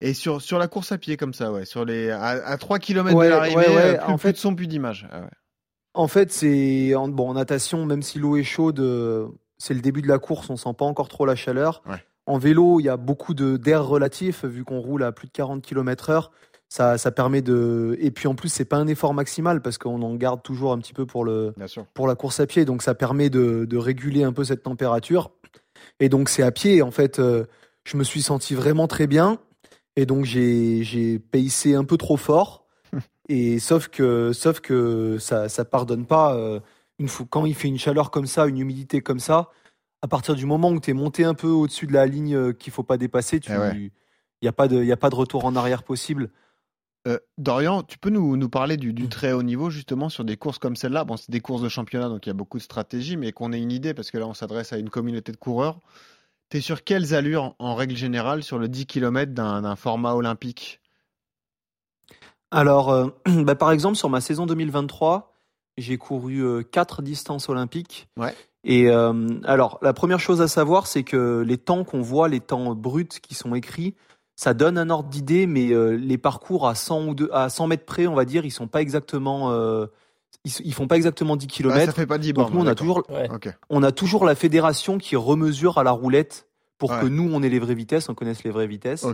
Et 0.00 0.14
sur, 0.14 0.40
sur 0.40 0.58
la 0.58 0.66
course 0.66 0.92
à 0.92 0.98
pied 0.98 1.16
comme 1.16 1.34
ça, 1.34 1.52
ouais, 1.52 1.66
sur 1.66 1.84
les 1.84 2.10
à, 2.10 2.56
3 2.56 2.78
km 2.78 3.14
de 3.22 3.28
l'arrivée, 3.28 3.64
euh, 3.68 3.94
plus, 3.98 4.12
en 4.12 4.18
fait, 4.18 4.32
de 4.32 4.38
son, 4.38 4.54
plus 4.54 4.66
d'image. 4.66 5.06
Ah 5.12 5.28
en 5.94 6.08
fait, 6.08 6.32
c'est 6.32 6.94
en, 6.94 7.08
bon 7.08 7.30
en 7.30 7.34
natation, 7.34 7.84
même 7.86 8.02
si 8.02 8.18
l'eau 8.18 8.36
est 8.36 8.44
chaude, 8.44 8.80
euh, 8.80 9.28
c'est 9.58 9.74
le 9.74 9.80
début 9.80 10.02
de 10.02 10.08
la 10.08 10.18
course, 10.18 10.50
on 10.50 10.56
sent 10.56 10.74
pas 10.76 10.84
encore 10.84 11.08
trop 11.08 11.26
la 11.26 11.36
chaleur. 11.36 11.82
En 12.26 12.38
vélo, 12.38 12.80
il 12.80 12.84
y 12.84 12.88
a 12.88 12.96
beaucoup 12.96 13.34
de 13.34 13.56
d'air 13.56 13.84
relatif 13.84 14.44
vu 14.44 14.64
qu'on 14.64 14.78
roule 14.78 15.02
à 15.02 15.10
plus 15.10 15.26
de 15.26 15.32
40 15.32 15.62
km/h. 15.62 16.28
Ça, 16.68 16.96
ça 16.98 17.10
permet 17.10 17.42
de 17.42 17.96
et 18.00 18.12
puis 18.12 18.28
en 18.28 18.36
plus 18.36 18.48
c'est 18.48 18.64
pas 18.64 18.76
un 18.76 18.86
effort 18.86 19.12
maximal 19.12 19.60
parce 19.60 19.76
qu'on 19.76 20.02
en 20.02 20.14
garde 20.14 20.40
toujours 20.40 20.72
un 20.72 20.78
petit 20.78 20.92
peu 20.92 21.04
pour 21.04 21.24
le 21.24 21.52
pour 21.94 22.06
la 22.06 22.14
course 22.14 22.38
à 22.38 22.46
pied, 22.46 22.64
donc 22.64 22.82
ça 22.82 22.94
permet 22.94 23.28
de, 23.28 23.64
de 23.64 23.76
réguler 23.76 24.22
un 24.22 24.32
peu 24.32 24.44
cette 24.44 24.62
température. 24.62 25.32
Et 25.98 26.08
donc 26.08 26.28
c'est 26.28 26.44
à 26.44 26.52
pied. 26.52 26.82
En 26.82 26.92
fait, 26.92 27.18
euh, 27.18 27.44
je 27.82 27.96
me 27.96 28.04
suis 28.04 28.22
senti 28.22 28.54
vraiment 28.54 28.86
très 28.86 29.08
bien. 29.08 29.38
Et 29.96 30.06
donc 30.06 30.24
j'ai 30.24 30.84
j'ai 30.84 31.18
payé 31.18 31.74
un 31.74 31.84
peu 31.84 31.96
trop 31.96 32.16
fort. 32.16 32.59
Et 33.30 33.60
sauf 33.60 33.86
que 33.86 34.32
sauf 34.32 34.58
que 34.58 35.18
ça 35.20 35.48
ça 35.48 35.64
pardonne 35.64 36.04
pas 36.04 36.34
euh, 36.34 36.58
une 36.98 37.06
fois 37.06 37.26
quand 37.30 37.46
il 37.46 37.54
fait 37.54 37.68
une 37.68 37.78
chaleur 37.78 38.10
comme 38.10 38.26
ça, 38.26 38.48
une 38.48 38.58
humidité 38.58 39.02
comme 39.02 39.20
ça. 39.20 39.50
À 40.02 40.08
partir 40.08 40.34
du 40.34 40.46
moment 40.46 40.70
où 40.70 40.80
tu 40.80 40.90
es 40.90 40.94
monté 40.94 41.22
un 41.22 41.34
peu 41.34 41.46
au-dessus 41.46 41.86
de 41.86 41.92
la 41.92 42.06
ligne 42.06 42.34
euh, 42.34 42.52
qu'il 42.52 42.72
faut 42.72 42.82
pas 42.82 42.96
dépasser, 42.96 43.38
tu 43.38 43.52
il 43.52 44.46
y 44.46 44.48
a 44.48 44.52
pas 44.52 44.66
de 44.66 44.82
y 44.82 44.90
a 44.90 44.96
pas 44.96 45.10
de 45.10 45.14
retour 45.14 45.44
en 45.44 45.54
arrière 45.54 45.84
possible. 45.84 46.30
Euh, 47.06 47.18
Dorian, 47.38 47.84
tu 47.84 47.98
peux 47.98 48.10
nous, 48.10 48.36
nous 48.36 48.48
parler 48.48 48.76
du, 48.76 48.92
du, 48.92 49.08
très 49.08 49.32
haut 49.32 49.44
niveau 49.44 49.70
justement 49.70 50.08
sur 50.08 50.24
des 50.24 50.36
courses 50.36 50.58
comme 50.58 50.74
celle-là? 50.74 51.04
Bon, 51.04 51.16
c'est 51.16 51.30
des 51.30 51.40
courses 51.40 51.62
de 51.62 51.68
championnat, 51.68 52.08
donc 52.08 52.26
il 52.26 52.30
y 52.30 52.32
a 52.32 52.34
beaucoup 52.34 52.58
de 52.58 52.62
stratégie, 52.62 53.16
mais 53.16 53.30
qu'on 53.30 53.52
ait 53.52 53.60
une 53.60 53.72
idée, 53.72 53.94
parce 53.94 54.10
que 54.10 54.18
là, 54.18 54.26
on 54.26 54.34
s'adresse 54.34 54.72
à 54.72 54.78
une 54.78 54.90
communauté 54.90 55.30
de 55.30 55.36
coureurs. 55.36 55.78
T'es 56.48 56.60
sur 56.60 56.82
quelles 56.82 57.14
allures 57.14 57.54
en 57.60 57.76
règle 57.76 57.96
générale 57.96 58.42
sur 58.42 58.58
le 58.58 58.68
10 58.68 58.86
km 58.86 59.32
d'un 59.32 59.76
format 59.76 60.14
olympique? 60.14 60.79
Alors, 62.50 62.90
euh, 62.90 63.06
bah, 63.26 63.54
par 63.54 63.72
exemple, 63.72 63.96
sur 63.96 64.08
ma 64.08 64.20
saison 64.20 64.46
2023, 64.46 65.32
j'ai 65.76 65.98
couru 65.98 66.44
euh, 66.44 66.62
quatre 66.62 67.02
distances 67.02 67.48
olympiques. 67.48 68.08
Ouais. 68.16 68.34
Et 68.64 68.90
euh, 68.90 69.28
alors, 69.44 69.78
la 69.82 69.92
première 69.92 70.20
chose 70.20 70.42
à 70.42 70.48
savoir, 70.48 70.86
c'est 70.86 71.02
que 71.02 71.42
les 71.46 71.56
temps 71.56 71.84
qu'on 71.84 72.02
voit, 72.02 72.28
les 72.28 72.40
temps 72.40 72.74
bruts 72.74 73.06
qui 73.06 73.34
sont 73.34 73.54
écrits, 73.54 73.94
ça 74.36 74.52
donne 74.52 74.76
un 74.76 74.90
ordre 74.90 75.08
d'idée, 75.08 75.46
mais 75.46 75.70
les 75.96 76.18
parcours 76.18 76.66
à 76.66 76.74
100 76.74 77.08
ou 77.08 77.14
à 77.30 77.50
100 77.50 77.66
mètres 77.66 77.84
près, 77.84 78.06
on 78.06 78.14
va 78.14 78.24
dire, 78.24 78.46
ils 78.46 78.50
sont 78.50 78.68
pas 78.68 78.80
exactement 78.80 79.52
ils, 80.44 80.72
font 80.72 80.86
pas 80.86 80.96
exactement 80.96 81.36
10 81.36 81.46
km. 81.46 81.84
ça 81.84 81.92
fait 81.92 82.06
pas 82.06 82.16
10 82.16 82.32
Donc 82.32 82.50
nous, 82.50 82.60
on 82.60 82.66
a 82.66 82.74
toujours, 82.74 83.02
on 83.68 83.82
a 83.82 83.92
toujours 83.92 84.24
la 84.24 84.34
fédération 84.34 84.96
qui 84.96 85.14
remesure 85.14 85.76
à 85.76 85.84
la 85.84 85.90
roulette 85.90 86.46
pour 86.78 86.98
que 86.98 87.06
nous, 87.06 87.30
on 87.32 87.42
ait 87.42 87.50
les 87.50 87.58
vraies 87.58 87.74
vitesses, 87.74 88.08
on 88.08 88.14
connaisse 88.14 88.42
les 88.42 88.50
vraies 88.50 88.66
vitesses. 88.66 89.04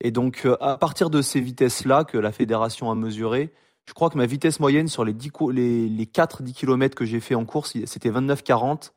Et 0.00 0.10
donc, 0.10 0.42
euh, 0.44 0.56
à 0.60 0.76
partir 0.76 1.10
de 1.10 1.22
ces 1.22 1.40
vitesses-là 1.40 2.04
que 2.04 2.18
la 2.18 2.32
fédération 2.32 2.90
a 2.90 2.94
mesurées, 2.94 3.52
je 3.86 3.92
crois 3.92 4.10
que 4.10 4.16
ma 4.16 4.26
vitesse 4.26 4.60
moyenne 4.60 4.88
sur 4.88 5.04
les, 5.04 5.12
10, 5.12 5.30
les, 5.52 5.88
les 5.88 6.06
4 6.06 6.42
10 6.42 6.52
km 6.54 6.94
que 6.94 7.04
j'ai 7.04 7.20
fait 7.20 7.34
en 7.34 7.44
course, 7.44 7.76
c'était 7.84 8.10
29-40. 8.10 8.92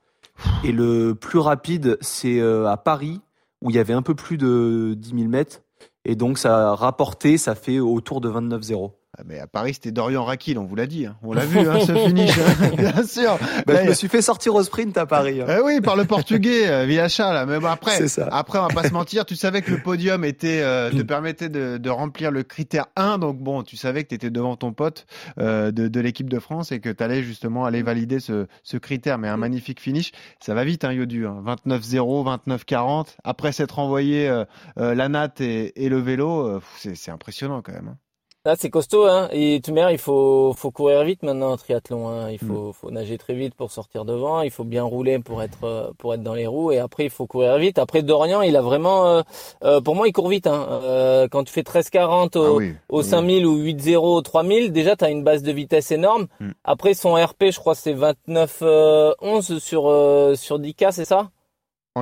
Et 0.64 0.72
le 0.72 1.14
plus 1.14 1.40
rapide, 1.40 1.98
c'est 2.02 2.40
euh, 2.40 2.68
à 2.68 2.78
Paris, 2.78 3.22
où 3.62 3.70
il 3.70 3.76
y 3.76 3.80
avait 3.80 3.94
un 3.94 4.02
peu 4.02 4.16
plus 4.16 4.38
de 4.38 4.94
10 4.98 5.10
000 5.10 5.30
mètres. 5.30 5.62
Et 6.06 6.16
donc, 6.16 6.38
ça 6.38 6.70
a 6.70 6.76
rapporté, 6.76 7.38
ça 7.38 7.56
fait 7.56 7.80
autour 7.80 8.22
de 8.22 8.30
29-0. 8.30 8.92
Ah, 9.20 9.24
mais 9.26 9.40
à 9.40 9.48
Paris, 9.48 9.74
c'était 9.74 9.92
Dorian 9.92 10.24
Rakil, 10.24 10.60
on 10.60 10.66
vous 10.66 10.76
l'a 10.76 10.86
dit. 10.86 11.08
Hein. 11.08 11.16
On 11.24 11.34
l'a 11.34 11.46
vu, 11.46 11.60
hein, 11.60 11.80
ce 11.80 11.92
finish, 11.92 12.38
hein, 12.38 12.70
bien 12.78 13.04
sûr. 13.04 13.40
Bah, 13.66 13.84
je 13.84 13.90
me 13.90 13.94
suis 13.96 14.10
fait 14.10 14.22
sortir 14.22 14.54
au 14.54 14.62
sprint 14.62 14.96
à 14.96 15.08
Paris. 15.08 15.40
Eh 15.42 15.60
oui, 15.64 15.82
par 15.82 15.96
le 15.96 16.06
portugais, 16.06 16.68
euh, 16.68 16.86
Villacha. 16.86 17.34
Là. 17.34 17.48
Mais 17.48 17.60
bon, 17.60 17.68
après, 17.68 18.08
ça. 18.08 18.28
après, 18.32 18.60
on 18.60 18.68
va 18.68 18.74
pas 18.74 18.88
se 18.88 18.94
mentir, 18.94 19.26
tu 19.26 19.36
savais 19.36 19.64
que 19.64 19.72
le 19.72 19.82
podium 19.82 20.24
était, 20.24 20.62
euh, 20.62 20.92
te 20.92 21.02
permettait 21.02 21.50
de, 21.50 21.78
de, 21.78 21.90
remplir 21.90 22.30
le 22.30 22.44
critère 22.44 22.86
1. 22.96 23.18
Donc 23.18 23.40
bon, 23.40 23.64
tu 23.64 23.76
savais 23.76 24.04
que 24.04 24.10
tu 24.10 24.16
étais 24.16 24.30
devant 24.30 24.56
ton 24.56 24.72
pote 24.72 25.08
euh, 25.40 25.72
de, 25.72 25.88
de 25.88 26.00
l'équipe 26.00 26.30
de 26.30 26.38
France 26.38 26.72
et 26.72 26.80
que 26.80 26.90
tu 26.90 27.04
allais 27.04 27.24
justement 27.24 27.66
aller 27.66 27.82
valider 27.82 28.20
ce, 28.20 28.46
ce, 28.62 28.78
critère. 28.78 29.18
Mais 29.18 29.30
un 29.30 29.38
magnifique 29.38 29.82
finish. 29.82 30.12
Ça 30.40 30.54
va 30.54 30.64
vite, 30.64 30.84
hein, 30.84 30.94
Yodu. 30.94 31.26
Hein. 31.26 31.44
29-0, 31.66 32.40
29-40. 32.48 33.16
Après 33.24 33.52
s'être 33.52 33.80
envoyé 33.80 34.30
euh, 34.30 34.46
euh, 34.78 34.94
la 34.94 35.10
natte 35.10 35.42
et, 35.42 35.84
et 35.84 35.90
le 35.90 35.98
vélo, 35.98 36.62
c'est 36.78 37.10
impressionnant 37.10 37.64
quand 37.64 37.74
même. 37.74 37.96
Là, 38.48 38.56
c'est 38.58 38.70
costaud, 38.70 39.06
hein. 39.06 39.28
Et 39.34 39.60
tout 39.62 39.74
il 39.76 39.98
faut, 39.98 40.54
faut 40.56 40.72
courir 40.72 41.04
vite 41.04 41.22
maintenant 41.22 41.52
en 41.52 41.58
triathlon. 41.58 42.08
Hein. 42.08 42.32
Il 42.32 42.40
faut, 42.40 42.70
mm. 42.70 42.74
faut 42.74 42.92
nager 42.92 43.18
très 43.18 43.34
vite 43.34 43.54
pour 43.54 43.74
sortir 43.74 44.06
devant. 44.06 44.42
Il 44.42 44.52
faut 44.52 44.64
bien 44.64 44.84
rouler 44.84 45.20
pour 45.20 45.44
être, 45.44 45.66
euh, 45.66 45.92
pour 45.98 46.14
être 46.14 46.24
dans 46.24 46.34
les 46.34 46.48
roues. 46.48 46.72
Et 46.72 46.78
après, 46.78 47.04
il 47.04 47.10
faut 47.10 47.28
courir 47.28 47.58
vite. 47.58 47.78
Après, 47.78 48.04
Dorian, 48.04 48.42
il 48.42 48.56
a 48.56 48.62
vraiment, 48.62 49.06
euh, 49.06 49.22
euh 49.66 49.82
pour 49.82 49.98
moi, 49.98 50.08
il 50.08 50.14
court 50.14 50.30
vite. 50.30 50.48
Hein. 50.48 50.66
Euh, 50.72 51.28
quand 51.30 51.44
tu 51.44 51.52
fais 51.52 51.64
13,40 51.64 52.38
au, 52.38 52.62
ah 52.62 52.64
au 52.88 53.02
5000 53.02 53.46
ou 53.46 53.58
8,0 53.58 53.98
au 53.98 54.22
3000, 54.22 54.72
déjà, 54.72 54.96
tu 54.96 55.04
as 55.04 55.10
une 55.10 55.26
base 55.26 55.44
de 55.44 55.52
vitesse 55.52 55.92
énorme. 55.92 56.28
Mm. 56.40 56.52
Après, 56.64 56.94
son 56.94 57.16
RP, 57.16 57.52
je 57.52 57.60
crois, 57.60 57.76
c'est 57.76 57.96
29,11 57.96 59.60
sur, 59.60 59.92
sur 60.38 60.58
10K, 60.58 60.94
c'est 60.94 61.04
ça? 61.04 61.32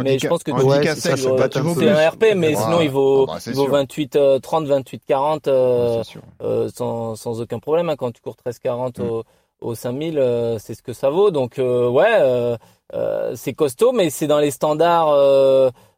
Mais 0.03 0.19
je 0.19 0.27
pense 0.27 0.43
que 0.43 0.51
ouais, 0.51 0.95
c'est 0.95 1.89
un 1.89 2.09
RP, 2.09 2.35
mais 2.35 2.55
sinon 2.55 2.81
il 2.81 2.89
vaut, 2.89 3.25
ah 3.29 3.33
bah, 3.35 3.39
il 3.45 3.53
vaut 3.53 3.67
28, 3.67 4.17
30, 4.41 4.67
28, 4.67 5.03
40 5.07 5.47
euh, 5.47 6.03
euh, 6.41 6.69
sans, 6.73 7.15
sans 7.15 7.41
aucun 7.41 7.59
problème. 7.59 7.89
Hein, 7.89 7.95
quand 7.95 8.11
tu 8.11 8.21
cours 8.21 8.35
13, 8.35 8.59
40 8.59 8.99
mm. 8.99 9.03
au, 9.03 9.23
au 9.61 9.75
5000, 9.75 10.17
euh, 10.17 10.57
c'est 10.59 10.75
ce 10.75 10.81
que 10.81 10.93
ça 10.93 11.09
vaut. 11.09 11.31
Donc 11.31 11.59
euh, 11.59 11.89
ouais, 11.89 12.13
euh, 12.93 13.35
c'est 13.35 13.53
costaud, 13.53 13.91
mais 13.91 14.09
c'est 14.09 14.27
dans 14.27 14.39
les 14.39 14.51
standards 14.51 15.13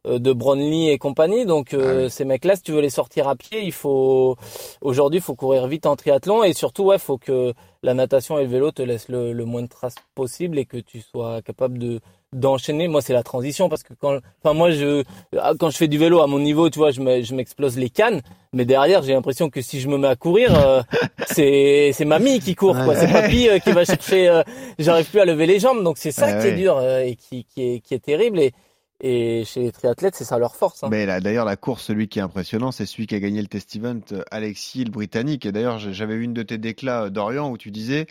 de 0.04 0.32
Brownlee 0.32 0.90
et 0.90 0.98
compagnie. 0.98 1.44
Donc 1.44 1.74
ah 1.74 2.08
ces 2.08 2.24
mecs-là, 2.24 2.56
si 2.56 2.62
tu 2.62 2.72
veux 2.72 2.80
les 2.80 2.90
sortir 2.90 3.28
à 3.28 3.36
pied, 3.36 3.62
il 3.62 3.72
faut 3.72 4.36
aujourd'hui, 4.80 5.18
il 5.18 5.22
faut 5.22 5.34
courir 5.34 5.66
vite 5.66 5.86
en 5.86 5.96
triathlon 5.96 6.42
et 6.44 6.52
surtout 6.54 6.84
ouais, 6.84 6.98
faut 6.98 7.18
que 7.18 7.52
la 7.82 7.94
natation 7.94 8.38
et 8.38 8.44
le 8.44 8.48
vélo 8.48 8.70
te 8.72 8.82
laissent 8.82 9.08
le, 9.08 9.32
le 9.32 9.44
moins 9.44 9.62
de 9.62 9.68
traces 9.68 9.96
possible 10.14 10.58
et 10.58 10.64
que 10.64 10.78
tu 10.78 11.00
sois 11.00 11.42
capable 11.42 11.78
de 11.78 12.00
d'enchaîner. 12.32 12.88
Moi, 12.88 13.02
c'est 13.02 13.12
la 13.12 13.22
transition 13.22 13.68
parce 13.68 13.82
que 13.82 13.94
quand, 13.94 14.18
enfin, 14.42 14.54
moi, 14.54 14.70
je, 14.70 15.02
ah, 15.38 15.52
quand 15.58 15.70
je 15.70 15.76
fais 15.76 15.88
du 15.88 15.98
vélo 15.98 16.20
à 16.20 16.26
mon 16.26 16.38
niveau, 16.38 16.70
tu 16.70 16.78
vois, 16.78 16.90
je 16.90 17.34
m'explose 17.34 17.76
les 17.76 17.90
cannes. 17.90 18.20
Mais 18.52 18.64
derrière, 18.64 19.02
j'ai 19.02 19.12
l'impression 19.12 19.50
que 19.50 19.60
si 19.60 19.80
je 19.80 19.88
me 19.88 19.98
mets 19.98 20.08
à 20.08 20.16
courir, 20.16 20.54
euh, 20.54 20.82
c'est, 21.26 21.90
c'est 21.92 22.04
mamie 22.04 22.40
qui 22.40 22.54
court, 22.54 22.76
quoi. 22.84 22.96
C'est 22.96 23.12
papy 23.12 23.48
euh, 23.48 23.58
qui 23.58 23.72
va 23.72 23.84
chercher, 23.84 24.28
euh, 24.28 24.42
j'arrive 24.78 25.08
plus 25.08 25.20
à 25.20 25.24
lever 25.24 25.46
les 25.46 25.58
jambes. 25.58 25.82
Donc, 25.82 25.98
c'est 25.98 26.12
ça 26.12 26.40
qui 26.40 26.48
est 26.48 26.56
dur 26.56 26.80
et 26.82 27.16
qui, 27.16 27.44
qui 27.44 27.62
est, 27.62 27.80
qui 27.80 27.94
est 27.94 28.04
terrible. 28.04 28.40
Et, 28.40 28.52
et 29.00 29.44
chez 29.44 29.60
les 29.60 29.70
triathlètes, 29.70 30.16
c'est 30.16 30.24
ça 30.24 30.38
leur 30.38 30.56
force. 30.56 30.82
Hein. 30.82 30.88
Mais 30.90 31.06
là, 31.06 31.20
d'ailleurs, 31.20 31.44
la 31.44 31.56
course, 31.56 31.84
celui 31.84 32.08
qui 32.08 32.18
est 32.18 32.22
impressionnant, 32.22 32.72
c'est 32.72 32.86
celui 32.86 33.06
qui 33.06 33.14
a 33.14 33.20
gagné 33.20 33.40
le 33.40 33.48
test 33.48 33.76
event, 33.76 34.00
Alexis, 34.30 34.84
le 34.84 34.90
Britannique. 34.90 35.46
Et 35.46 35.52
d'ailleurs, 35.52 35.78
j'avais 35.78 36.14
eu 36.14 36.22
une 36.22 36.34
de 36.34 36.42
tes 36.42 36.58
déclats 36.58 37.10
d'Orient 37.10 37.50
où 37.50 37.58
tu 37.58 37.70
disais, 37.70 38.06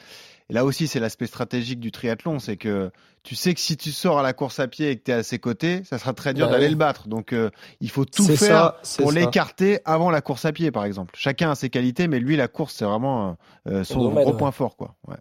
et 0.49 0.53
là 0.53 0.63
aussi, 0.63 0.87
c'est 0.87 0.99
l'aspect 0.99 1.27
stratégique 1.27 1.79
du 1.79 1.91
triathlon, 1.91 2.39
c'est 2.39 2.55
que 2.55 2.89
tu 3.23 3.35
sais 3.35 3.53
que 3.53 3.59
si 3.59 3.75
tu 3.75 3.91
sors 3.91 4.17
à 4.19 4.23
la 4.23 4.31
course 4.31 4.59
à 4.59 4.67
pied 4.67 4.91
et 4.91 4.97
que 4.97 5.03
tu 5.03 5.11
es 5.11 5.13
à 5.13 5.23
ses 5.23 5.39
côtés, 5.39 5.83
ça 5.83 5.97
sera 5.97 6.13
très 6.13 6.33
dur 6.33 6.45
bah 6.45 6.53
d'aller 6.53 6.69
le 6.69 6.75
battre. 6.75 7.09
Donc, 7.09 7.33
euh, 7.33 7.49
il 7.81 7.89
faut 7.89 8.05
tout 8.05 8.23
faire 8.23 8.75
pour 8.97 9.11
l'écarter 9.11 9.79
avant 9.83 10.09
la 10.09 10.21
course 10.21 10.45
à 10.45 10.53
pied, 10.53 10.71
par 10.71 10.85
exemple. 10.85 11.13
Chacun 11.17 11.51
a 11.51 11.55
ses 11.55 11.69
qualités, 11.69 12.07
mais 12.07 12.19
lui, 12.19 12.37
la 12.37 12.47
course, 12.47 12.75
c'est 12.75 12.85
vraiment 12.85 13.35
euh, 13.67 13.83
son 13.83 14.09
gros 14.09 14.33
point 14.33 14.51
fort, 14.51 14.77
quoi. 14.77 14.95
Ouais. 15.07 15.17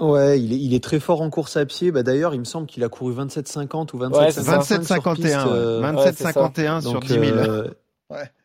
Ouais, 0.00 0.40
il 0.40 0.52
est, 0.52 0.60
il 0.60 0.74
est 0.74 0.84
très 0.84 1.00
fort 1.00 1.22
en 1.22 1.30
course 1.30 1.56
à 1.56 1.66
pied. 1.66 1.90
Bah 1.90 2.04
d'ailleurs, 2.04 2.32
il 2.34 2.38
me 2.38 2.44
semble 2.44 2.68
qu'il 2.68 2.84
a 2.84 2.88
couru 2.88 3.14
27-50 3.14 3.96
ou 3.96 3.98
27-51 3.98 5.80
27-51 5.82 6.82
sur 6.82 7.00
10 7.00 7.08
000. 7.08 7.24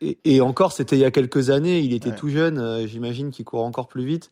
Et, 0.00 0.40
encore, 0.40 0.72
c'était 0.72 0.96
il 0.96 1.00
y 1.00 1.04
a 1.04 1.10
quelques 1.10 1.50
années. 1.50 1.80
Il 1.80 1.94
était 1.94 2.14
tout 2.14 2.28
jeune. 2.28 2.58
Euh, 2.58 2.86
j'imagine 2.86 3.30
qu'il 3.30 3.44
court 3.44 3.64
encore 3.64 3.88
plus 3.88 4.04
vite. 4.04 4.30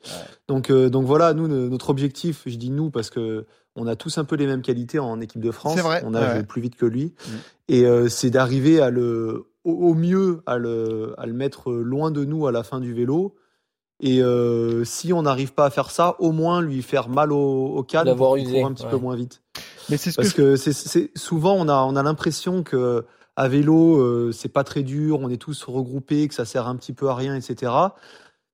Donc, 0.48 0.70
euh, 0.70 0.90
donc 0.90 1.06
voilà, 1.06 1.32
nous, 1.32 1.48
notre 1.48 1.90
objectif, 1.90 2.42
je 2.46 2.56
dis 2.56 2.70
nous 2.70 2.90
parce 2.90 3.10
que 3.10 3.46
on 3.74 3.86
a 3.86 3.96
tous 3.96 4.18
un 4.18 4.24
peu 4.24 4.36
les 4.36 4.46
mêmes 4.46 4.60
qualités 4.60 4.98
en 4.98 5.20
équipe 5.20 5.40
de 5.40 5.50
France. 5.50 5.78
Vrai. 5.78 6.02
On 6.04 6.14
a 6.14 6.42
plus 6.42 6.60
vite 6.60 6.76
que 6.76 6.84
lui. 6.84 7.06
Mm. 7.06 7.30
Et 7.68 7.86
euh, 7.86 8.08
c'est 8.08 8.28
d'arriver 8.28 8.82
à 8.82 8.90
le, 8.90 9.46
au, 9.64 9.94
mieux, 9.94 10.42
à 10.44 10.58
le, 10.58 11.14
à 11.16 11.24
le 11.24 11.32
mettre 11.32 11.72
loin 11.72 12.10
de 12.10 12.24
nous 12.24 12.46
à 12.46 12.52
la 12.52 12.62
fin 12.62 12.80
du 12.80 12.92
vélo. 12.92 13.34
Et 14.00 14.20
si 14.84 15.12
on 15.12 15.22
n'arrive 15.22 15.54
pas 15.54 15.66
à 15.66 15.70
faire 15.70 15.92
ça, 15.92 16.16
au 16.18 16.32
moins 16.32 16.60
lui 16.60 16.82
faire 16.82 17.08
mal 17.08 17.30
au, 17.30 17.66
au 17.66 17.84
cadre, 17.84 18.16
pour 18.16 18.30
courir 18.30 18.66
un 18.66 18.72
petit 18.72 18.86
peu 18.86 18.96
moins 18.96 19.14
vite. 19.14 19.42
Mais 19.88 19.96
c'est 19.96 20.10
ce 20.10 20.16
parce 20.16 20.32
que, 20.32 20.56
c'est 20.56 21.16
souvent 21.16 21.54
on 21.54 21.68
a 21.68 21.76
on 21.84 21.94
a 21.94 22.02
l'impression 22.02 22.64
que 22.64 23.04
à 23.36 23.48
vélo, 23.48 24.00
euh, 24.00 24.32
c'est 24.32 24.48
pas 24.48 24.64
très 24.64 24.82
dur, 24.82 25.20
on 25.20 25.28
est 25.28 25.40
tous 25.40 25.64
regroupés, 25.64 26.28
que 26.28 26.34
ça 26.34 26.44
sert 26.44 26.66
un 26.66 26.76
petit 26.76 26.92
peu 26.92 27.08
à 27.08 27.14
rien, 27.14 27.34
etc. 27.34 27.72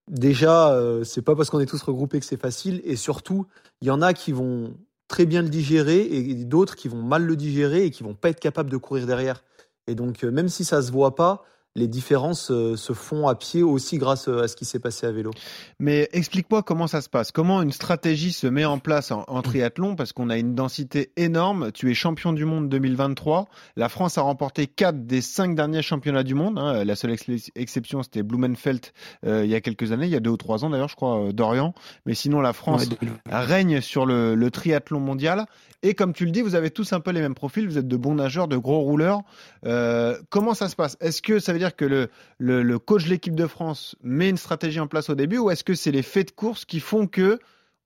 Déjà, 0.09 0.73
euh, 0.73 1.05
c'est 1.05 1.23
pas 1.23 1.35
parce 1.37 1.51
qu'on 1.51 1.61
est 1.61 1.67
tous 1.67 1.83
regroupés 1.83 2.21
que 2.21 2.27
c'est 2.27 2.41
facile, 2.41 2.81
et 2.85 2.97
surtout, 2.97 3.47
il 3.81 3.89
y 3.89 3.91
en 3.91 4.03
a 4.03 4.15
qui 4.15 4.33
vont 4.33 4.75
très 5.09 5.27
bien 5.27 5.43
le 5.43 5.49
digérer 5.49 6.01
et 6.01 6.45
d'autres 6.45 6.77
qui 6.77 6.89
vont 6.89 7.03
mal 7.03 7.25
le 7.25 7.35
digérer 7.35 7.85
et 7.85 7.91
qui 7.91 8.03
vont 8.03 8.15
pas 8.15 8.29
être 8.29 8.41
capables 8.41 8.71
de 8.71 8.77
courir 8.77 9.07
derrière. 9.07 9.43
Et 9.87 9.95
donc, 9.95 10.23
euh, 10.23 10.31
même 10.31 10.49
si 10.49 10.65
ça 10.65 10.83
se 10.83 10.93
voit 10.93 11.15
pas, 11.15 11.45
les 11.79 11.89
différences 11.89 12.51
euh, 12.51 12.77
se 12.77 12.93
font 12.93 13.29
à 13.29 13.35
pied 13.35 13.63
aussi 13.63 13.99
grâce 13.99 14.29
euh, 14.29 14.43
à 14.43 14.49
ce 14.49 14.57
qui 14.57 14.65
s'est 14.65 14.79
passé 14.79 15.07
à 15.07 15.13
vélo. 15.13 15.31
Mais 15.79 16.09
explique-moi 16.13 16.63
comment 16.63 16.87
ça 16.87 17.01
se 17.01 17.09
passe. 17.09 17.33
Comment 17.33 17.63
une 17.63 17.73
stratégie 17.73 18.33
se 18.33 18.47
met 18.47 18.65
en 18.65 18.79
place 18.79 19.11
en, 19.11 19.43
triathlon? 19.43 19.97
Parce 19.97 20.13
qu'on 20.13 20.29
a 20.31 20.37
une 20.37 20.55
densité 20.55 21.13
énorme. 21.17 21.73
Tu 21.73 21.91
es 21.91 21.95
champion 21.95 22.33
du 22.33 22.45
monde 22.45 22.69
2023. 22.69 23.49
La 23.77 23.89
France 23.89 24.19
a 24.19 24.23
remporté 24.23 24.67
4 24.67 25.07
des 25.07 25.21
5 25.21 25.55
derniers 25.55 25.83
championnats 25.83 26.25
du 26.25 26.35
monde. 26.35 26.59
Hein. 26.59 26.85
La 26.85 26.97
seule 26.97 27.17
exception, 27.55 28.03
c'était 28.03 28.23
Blumenfeld 28.23 28.87
euh, 29.25 29.45
il 29.45 29.51
y 29.51 29.55
a 29.55 29.61
quelques 29.61 29.93
années, 29.93 30.07
il 30.07 30.13
y 30.13 30.17
a 30.17 30.21
deux 30.21 30.31
ou 30.31 30.37
trois 30.37 30.65
ans 30.65 30.71
d'ailleurs, 30.71 30.89
je 30.89 30.97
crois, 30.97 31.33
d'Orient. 31.33 31.75
Mais 32.07 32.15
sinon, 32.15 32.41
la 32.41 32.53
France 32.53 32.89
règne 33.27 33.81
sur 33.81 34.05
le, 34.05 34.35
le 34.35 34.51
triathlon 34.51 35.01
mondial. 35.01 35.47
Et 35.83 35.95
comme 35.95 36.13
tu 36.13 36.25
le 36.25 36.33
dis, 36.33 36.41
vous 36.41 36.57
avez 36.57 36.71
tous 36.71 36.93
un 36.93 36.99
peu 36.99 37.13
les 37.13 37.21
mêmes 37.21 37.37
profils. 37.37 37.67
Vous 37.67 37.79
êtes 37.79 37.87
de 37.87 37.97
bons 37.97 38.17
nageurs, 38.17 38.49
de 38.49 38.57
gros 38.57 38.81
rouleurs. 38.81 39.23
Euh, 39.65 40.19
comment 40.29 40.55
ça 40.55 40.69
se 40.69 40.75
passe? 40.75 40.97
Est-ce 41.01 41.23
que 41.23 41.39
ça 41.39 41.53
veut 41.53 41.61
dire 41.61 41.68
que 41.77 42.09
le, 42.39 42.79
coach 42.79 43.05
de 43.05 43.11
l'équipe 43.11 43.35
de 43.35 43.47
France 43.47 43.97
met 44.03 44.29
une 44.29 44.37
stratégie 44.37 44.81
en 44.81 44.87
place 44.87 45.11
au 45.11 45.15
début, 45.15 45.39
ou 45.39 45.51
est-ce 45.51 45.65
que 45.65 45.75
c'est 45.75 45.93
les 45.93 46.03
faits 46.03 46.29
de 46.29 46.33
course 46.33 46.65
qui 46.65 46.81
font 46.81 47.07
que 47.07 47.39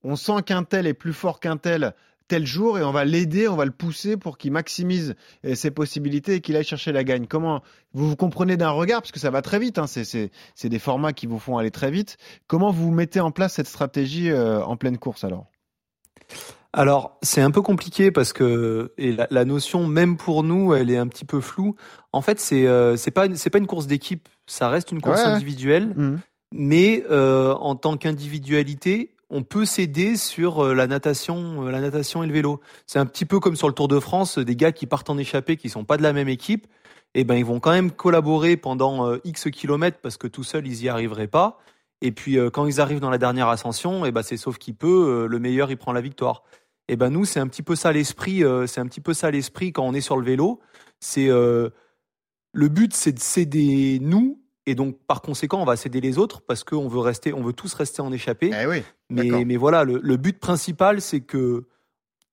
on 0.04 0.16
sent 0.16 0.42
qu'un 0.44 0.64
tel 0.64 0.86
est 0.86 0.94
plus 0.94 1.12
fort 1.12 1.38
qu'un 1.38 1.56
tel 1.56 1.94
tel 2.28 2.46
jour 2.46 2.78
et 2.78 2.82
on 2.82 2.92
va 2.92 3.04
l'aider, 3.04 3.46
on 3.46 3.56
va 3.56 3.66
le 3.66 3.72
pousser 3.72 4.16
pour 4.16 4.38
qu'il 4.38 4.52
maximise 4.52 5.14
euh, 5.44 5.54
ses 5.54 5.70
possibilités 5.70 6.36
et 6.36 6.40
qu'il 6.40 6.56
aille 6.56 6.64
chercher 6.64 6.90
la 6.90 7.04
gagne? 7.04 7.26
Comment 7.26 7.62
vous 7.92 8.08
vous 8.08 8.16
comprenez 8.16 8.56
d'un 8.56 8.70
regard 8.70 9.02
parce 9.02 9.12
que 9.12 9.20
ça 9.20 9.30
va 9.30 9.42
très 9.42 9.58
vite, 9.58 9.78
hein, 9.78 9.86
c'est 9.86 10.30
des 10.64 10.78
formats 10.78 11.12
qui 11.12 11.26
vous 11.26 11.38
font 11.38 11.58
aller 11.58 11.70
très 11.70 11.90
vite. 11.90 12.16
Comment 12.46 12.70
vous 12.70 12.90
mettez 12.90 13.20
en 13.20 13.32
place 13.32 13.54
cette 13.54 13.68
stratégie 13.68 14.30
euh, 14.30 14.64
en 14.64 14.76
pleine 14.76 14.96
course 14.96 15.24
alors? 15.24 15.46
Alors, 16.74 17.18
c'est 17.22 17.42
un 17.42 17.50
peu 17.50 17.60
compliqué 17.60 18.10
parce 18.10 18.32
que 18.32 18.92
et 18.96 19.12
la, 19.12 19.44
notion, 19.44 19.86
même 19.86 20.16
pour 20.16 20.42
nous, 20.42 20.72
elle 20.72 20.90
est 20.90 20.96
un 20.96 21.06
petit 21.06 21.26
peu 21.26 21.40
floue. 21.40 21.76
En 22.12 22.22
fait, 22.22 22.40
c'est 22.40 22.66
euh, 22.66 22.96
c'est 22.96 23.10
pas 23.10 23.26
c'est 23.34 23.50
pas 23.50 23.58
une 23.58 23.66
course 23.66 23.86
d'équipe, 23.86 24.28
ça 24.46 24.70
reste 24.70 24.90
une 24.90 25.02
course 25.02 25.20
individuelle, 25.20 25.88
mmh. 25.88 26.18
mais 26.52 27.04
euh, 27.10 27.52
en 27.54 27.76
tant 27.76 27.98
qu'individualité, 27.98 29.14
on 29.28 29.42
peut 29.42 29.66
s'aider 29.66 30.16
sur 30.16 30.64
euh, 30.64 30.74
la 30.74 30.86
natation, 30.86 31.62
la 31.62 31.80
natation 31.80 32.22
et 32.22 32.26
le 32.26 32.32
vélo. 32.32 32.60
C'est 32.86 32.98
un 32.98 33.06
petit 33.06 33.26
peu 33.26 33.38
comme 33.38 33.56
sur 33.56 33.68
le 33.68 33.74
Tour 33.74 33.88
de 33.88 34.00
France, 34.00 34.38
des 34.38 34.56
gars 34.56 34.72
qui 34.72 34.86
partent 34.86 35.10
en 35.10 35.18
échappée, 35.18 35.58
qui 35.58 35.68
sont 35.68 35.84
pas 35.84 35.98
de 35.98 36.02
la 36.02 36.14
même 36.14 36.28
équipe, 36.28 36.66
et 37.14 37.20
eh 37.20 37.24
ben 37.24 37.34
ils 37.34 37.44
vont 37.44 37.60
quand 37.60 37.72
même 37.72 37.90
collaborer 37.90 38.56
pendant 38.56 39.14
X 39.24 39.50
kilomètres 39.50 39.98
parce 40.02 40.16
que 40.16 40.26
tout 40.26 40.44
seuls 40.44 40.66
ils 40.66 40.84
y 40.84 40.88
arriveraient 40.88 41.26
pas. 41.26 41.58
Et 42.00 42.10
puis 42.10 42.38
quand 42.50 42.64
ils 42.66 42.80
arrivent 42.80 43.00
dans 43.00 43.10
la 43.10 43.18
dernière 43.18 43.48
ascension, 43.48 44.06
et 44.06 44.08
eh 44.08 44.12
ben 44.12 44.22
c'est 44.22 44.38
sauf 44.38 44.56
qui 44.56 44.72
peut, 44.72 45.26
le 45.28 45.38
meilleur 45.38 45.70
il 45.70 45.76
prend 45.76 45.92
la 45.92 46.00
victoire. 46.00 46.42
Et 46.88 46.94
eh 46.94 46.96
ben 46.96 47.10
nous, 47.10 47.24
c'est 47.24 47.38
un 47.38 47.46
petit 47.46 47.62
peu 47.62 47.76
ça 47.76 47.92
l'esprit. 47.92 48.42
Euh, 48.42 48.66
c'est 48.66 48.80
un 48.80 48.86
petit 48.86 49.00
peu 49.00 49.14
ça 49.14 49.30
l'esprit 49.30 49.72
quand 49.72 49.86
on 49.86 49.94
est 49.94 50.00
sur 50.00 50.16
le 50.16 50.24
vélo. 50.24 50.60
C'est 50.98 51.28
euh, 51.28 51.70
le 52.52 52.68
but, 52.68 52.92
c'est 52.92 53.12
de 53.12 53.20
céder 53.20 53.98
nous, 54.00 54.42
et 54.66 54.74
donc 54.74 54.98
par 55.06 55.22
conséquent, 55.22 55.60
on 55.60 55.64
va 55.64 55.76
céder 55.76 56.00
les 56.00 56.18
autres 56.18 56.42
parce 56.42 56.64
qu'on 56.64 56.88
veut 56.88 57.00
rester, 57.00 57.32
on 57.32 57.42
veut 57.42 57.52
tous 57.52 57.72
rester 57.74 58.02
en 58.02 58.12
échappée. 58.12 58.50
Eh 58.52 58.66
oui, 58.66 58.82
mais, 59.10 59.44
mais 59.44 59.56
voilà, 59.56 59.84
le, 59.84 60.16
but 60.16 60.38
principal, 60.38 61.00
c'est 61.00 61.20
que 61.20 61.64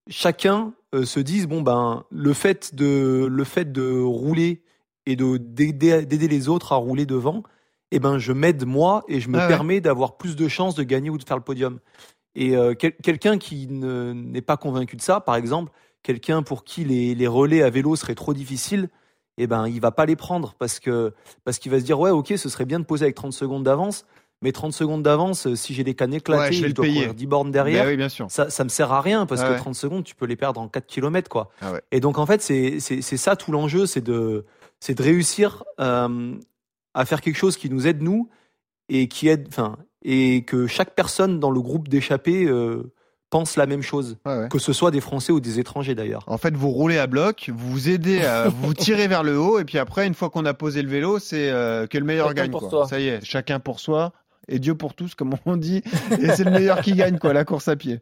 chacun 0.07 0.73
euh, 0.93 1.05
se 1.05 1.19
dise 1.19 1.47
bon 1.47 1.61
ben 1.61 2.03
le 2.09 2.33
fait 2.33 2.73
de 2.73 3.27
le 3.29 3.43
fait 3.43 3.71
de 3.71 4.01
rouler 4.01 4.63
et 5.05 5.15
de 5.15 5.37
d'aider 5.37 6.27
les 6.27 6.49
autres 6.49 6.73
à 6.73 6.75
rouler 6.75 7.05
devant, 7.05 7.43
eh 7.91 7.99
ben 7.99 8.17
je 8.17 8.33
m'aide 8.33 8.65
moi 8.65 9.03
et 9.07 9.19
je 9.19 9.29
me 9.29 9.37
permets 9.47 9.81
d'avoir 9.81 10.17
plus 10.17 10.35
de 10.35 10.47
chances 10.47 10.75
de 10.75 10.83
gagner 10.83 11.09
ou 11.09 11.17
de 11.17 11.23
faire 11.23 11.37
le 11.37 11.43
podium. 11.43 11.79
Et 12.35 12.55
euh, 12.55 12.73
quelqu'un 12.75 13.37
qui 13.37 13.67
n'est 13.67 14.41
pas 14.41 14.57
convaincu 14.57 14.95
de 14.95 15.01
ça, 15.01 15.19
par 15.19 15.35
exemple, 15.35 15.71
quelqu'un 16.03 16.43
pour 16.43 16.63
qui 16.63 16.83
les, 16.83 17.27
relais 17.27 17.63
à 17.63 17.69
vélo 17.69 17.95
seraient 17.95 18.15
trop 18.15 18.33
difficiles, 18.33 18.89
eh 19.37 19.47
ben 19.47 19.67
il 19.67 19.79
va 19.81 19.91
pas 19.91 20.05
les 20.05 20.15
prendre 20.17 20.53
parce 20.59 20.79
que 20.79 21.13
parce 21.45 21.59
qu'il 21.59 21.71
va 21.71 21.79
se 21.79 21.85
dire 21.85 21.97
ouais 21.97 22.09
ok 22.09 22.33
ce 22.35 22.49
serait 22.49 22.65
bien 22.65 22.77
de 22.79 22.83
poser 22.83 23.05
avec 23.05 23.15
30 23.15 23.31
secondes 23.31 23.63
d'avance 23.63 24.05
mais 24.41 24.51
30 24.51 24.73
secondes 24.73 25.01
d'avance 25.01 25.47
euh, 25.47 25.55
si 25.55 25.73
j'ai 25.73 25.85
des 25.85 25.95
cannes 25.95 26.13
éclatées 26.13 26.41
Ouais, 26.41 26.51
je 26.51 26.61
vais 26.63 26.69
je 26.69 26.73
dois 26.73 26.83
payer. 26.83 26.95
courir 27.03 27.13
10 27.13 27.25
bornes 27.25 27.51
derrière 27.51 27.85
Ben 27.85 27.91
oui, 27.91 27.95
bien 27.95 28.09
sûr. 28.09 28.29
ça 28.29 28.49
ça 28.49 28.65
me 28.65 28.69
sert 28.69 28.91
à 28.91 28.99
rien 29.01 29.25
parce 29.25 29.39
Ah 29.39 29.47
que 29.47 29.51
ouais. 29.53 29.57
30 29.57 29.75
secondes 29.75 30.03
tu 30.03 30.13
peux 30.13 30.25
les 30.25 30.35
perdre 30.35 30.59
en 30.59 30.67
4 30.67 30.85
km 30.87 31.29
quoi 31.29 31.51
Ah 31.61 31.71
ouais. 31.71 31.81
et 31.91 32.01
donc 32.01 32.17
en 32.17 32.25
fait 32.25 32.41
c'est 32.41 32.81
c'est 32.81 33.01
c'est 33.01 33.15
ça 33.15 33.37
tout 33.37 33.53
l'enjeu 33.53 33.85
c'est 33.85 34.01
de 34.01 34.45
c'est 34.81 34.93
de 34.97 35.03
réussir 35.03 35.63
euh, 35.79 36.35
à 36.93 37.05
faire 37.05 37.21
quelque 37.21 37.37
chose 37.37 37.55
qui 37.55 37.69
nous 37.69 37.87
aide 37.87 38.01
nous 38.01 38.27
et 38.89 39.07
qui 39.07 39.29
aide 39.29 39.45
enfin 39.47 39.77
et 40.03 40.43
que 40.45 40.67
chaque 40.67 40.95
personne 40.95 41.39
dans 41.39 41.51
le 41.51 41.61
groupe 41.61 41.87
d'échappés 41.87 42.45
euh, 42.45 42.91
pense 43.29 43.57
la 43.57 43.65
même 43.67 43.81
chose 43.83 44.17
Ouais, 44.25 44.37
ouais. 44.37 44.49
que 44.49 44.57
ce 44.59 44.73
soit 44.73 44.89
des 44.91 45.01
Français 45.01 45.31
ou 45.31 45.39
des 45.39 45.59
étrangers 45.59 45.93
d'ailleurs. 45.95 46.23
En 46.27 46.37
fait, 46.37 46.55
vous 46.55 46.69
roulez 46.69 46.97
à 46.97 47.05
bloc, 47.07 47.51
vous 47.53 47.69
vous 47.71 47.89
aidez, 47.89 48.21
à, 48.21 48.47
vous 48.61 48.73
tirez 48.73 49.07
vers 49.07 49.23
le 49.23 49.37
haut, 49.39 49.59
et 49.59 49.65
puis 49.65 49.77
après, 49.77 50.07
une 50.07 50.13
fois 50.15 50.29
qu'on 50.29 50.45
a 50.45 50.53
posé 50.53 50.81
le 50.81 50.89
vélo, 50.89 51.19
c'est 51.19 51.49
euh, 51.49 51.85
que 51.85 51.97
le 51.97 52.05
meilleur 52.05 52.29
Chacun 52.29 52.41
gagne. 52.43 52.51
pour 52.51 52.61
quoi. 52.61 52.69
soi. 52.69 52.87
Ça 52.87 52.99
y 52.99 53.07
est, 53.07 53.23
chacun 53.23 53.59
pour 53.59 53.79
soi, 53.79 54.13
et 54.47 54.57
Dieu 54.57 54.73
pour 54.73 54.95
tous, 54.95 55.13
comme 55.15 55.33
on 55.45 55.57
dit, 55.57 55.83
et 56.19 56.29
c'est 56.35 56.43
le 56.43 56.51
meilleur 56.51 56.81
qui 56.81 56.93
gagne, 56.93 57.19
quoi, 57.19 57.33
la 57.33 57.45
course 57.45 57.67
à 57.67 57.75
pied. 57.75 57.99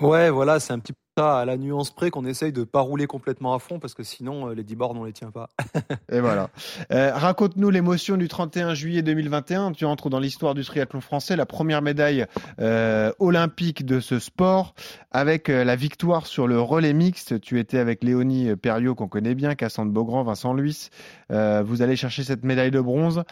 Ouais, 0.00 0.30
voilà, 0.30 0.58
c'est 0.60 0.72
un 0.72 0.78
petit 0.80 0.92
peu 0.92 0.98
à 1.18 1.44
la 1.44 1.56
nuance 1.56 1.90
près 1.90 2.10
qu'on 2.10 2.24
essaye 2.24 2.52
de 2.52 2.64
pas 2.64 2.80
rouler 2.80 3.06
complètement 3.06 3.54
à 3.54 3.58
fond 3.58 3.78
parce 3.78 3.94
que 3.94 4.02
sinon 4.02 4.48
euh, 4.48 4.54
les 4.54 4.64
10 4.64 4.76
bornes 4.76 4.98
on 4.98 5.04
les 5.04 5.12
tient 5.12 5.30
pas. 5.30 5.48
Et 6.12 6.20
voilà. 6.20 6.50
Euh, 6.92 7.12
Raconte-nous 7.14 7.70
l'émotion 7.70 8.16
du 8.16 8.28
31 8.28 8.74
juillet 8.74 9.02
2021. 9.02 9.72
Tu 9.72 9.84
entres 9.84 10.10
dans 10.10 10.20
l'histoire 10.20 10.54
du 10.54 10.64
triathlon 10.64 11.00
français, 11.00 11.36
la 11.36 11.46
première 11.46 11.82
médaille 11.82 12.26
euh, 12.60 13.12
olympique 13.18 13.84
de 13.84 14.00
ce 14.00 14.18
sport, 14.18 14.74
avec 15.10 15.48
la 15.48 15.76
victoire 15.76 16.26
sur 16.26 16.46
le 16.46 16.60
relais 16.60 16.92
mixte. 16.92 17.40
Tu 17.40 17.58
étais 17.58 17.78
avec 17.78 18.04
Léonie 18.04 18.54
Perriot, 18.56 18.94
qu'on 18.94 19.08
connaît 19.08 19.34
bien, 19.34 19.54
Cassandre 19.54 19.92
Beaugrand, 19.92 20.22
Vincent 20.22 20.54
Luis. 20.54 20.90
Vous 21.30 21.82
allez 21.82 21.96
chercher 21.96 22.24
cette 22.24 22.44
médaille 22.44 22.70
de 22.70 22.80
bronze. 22.80 23.24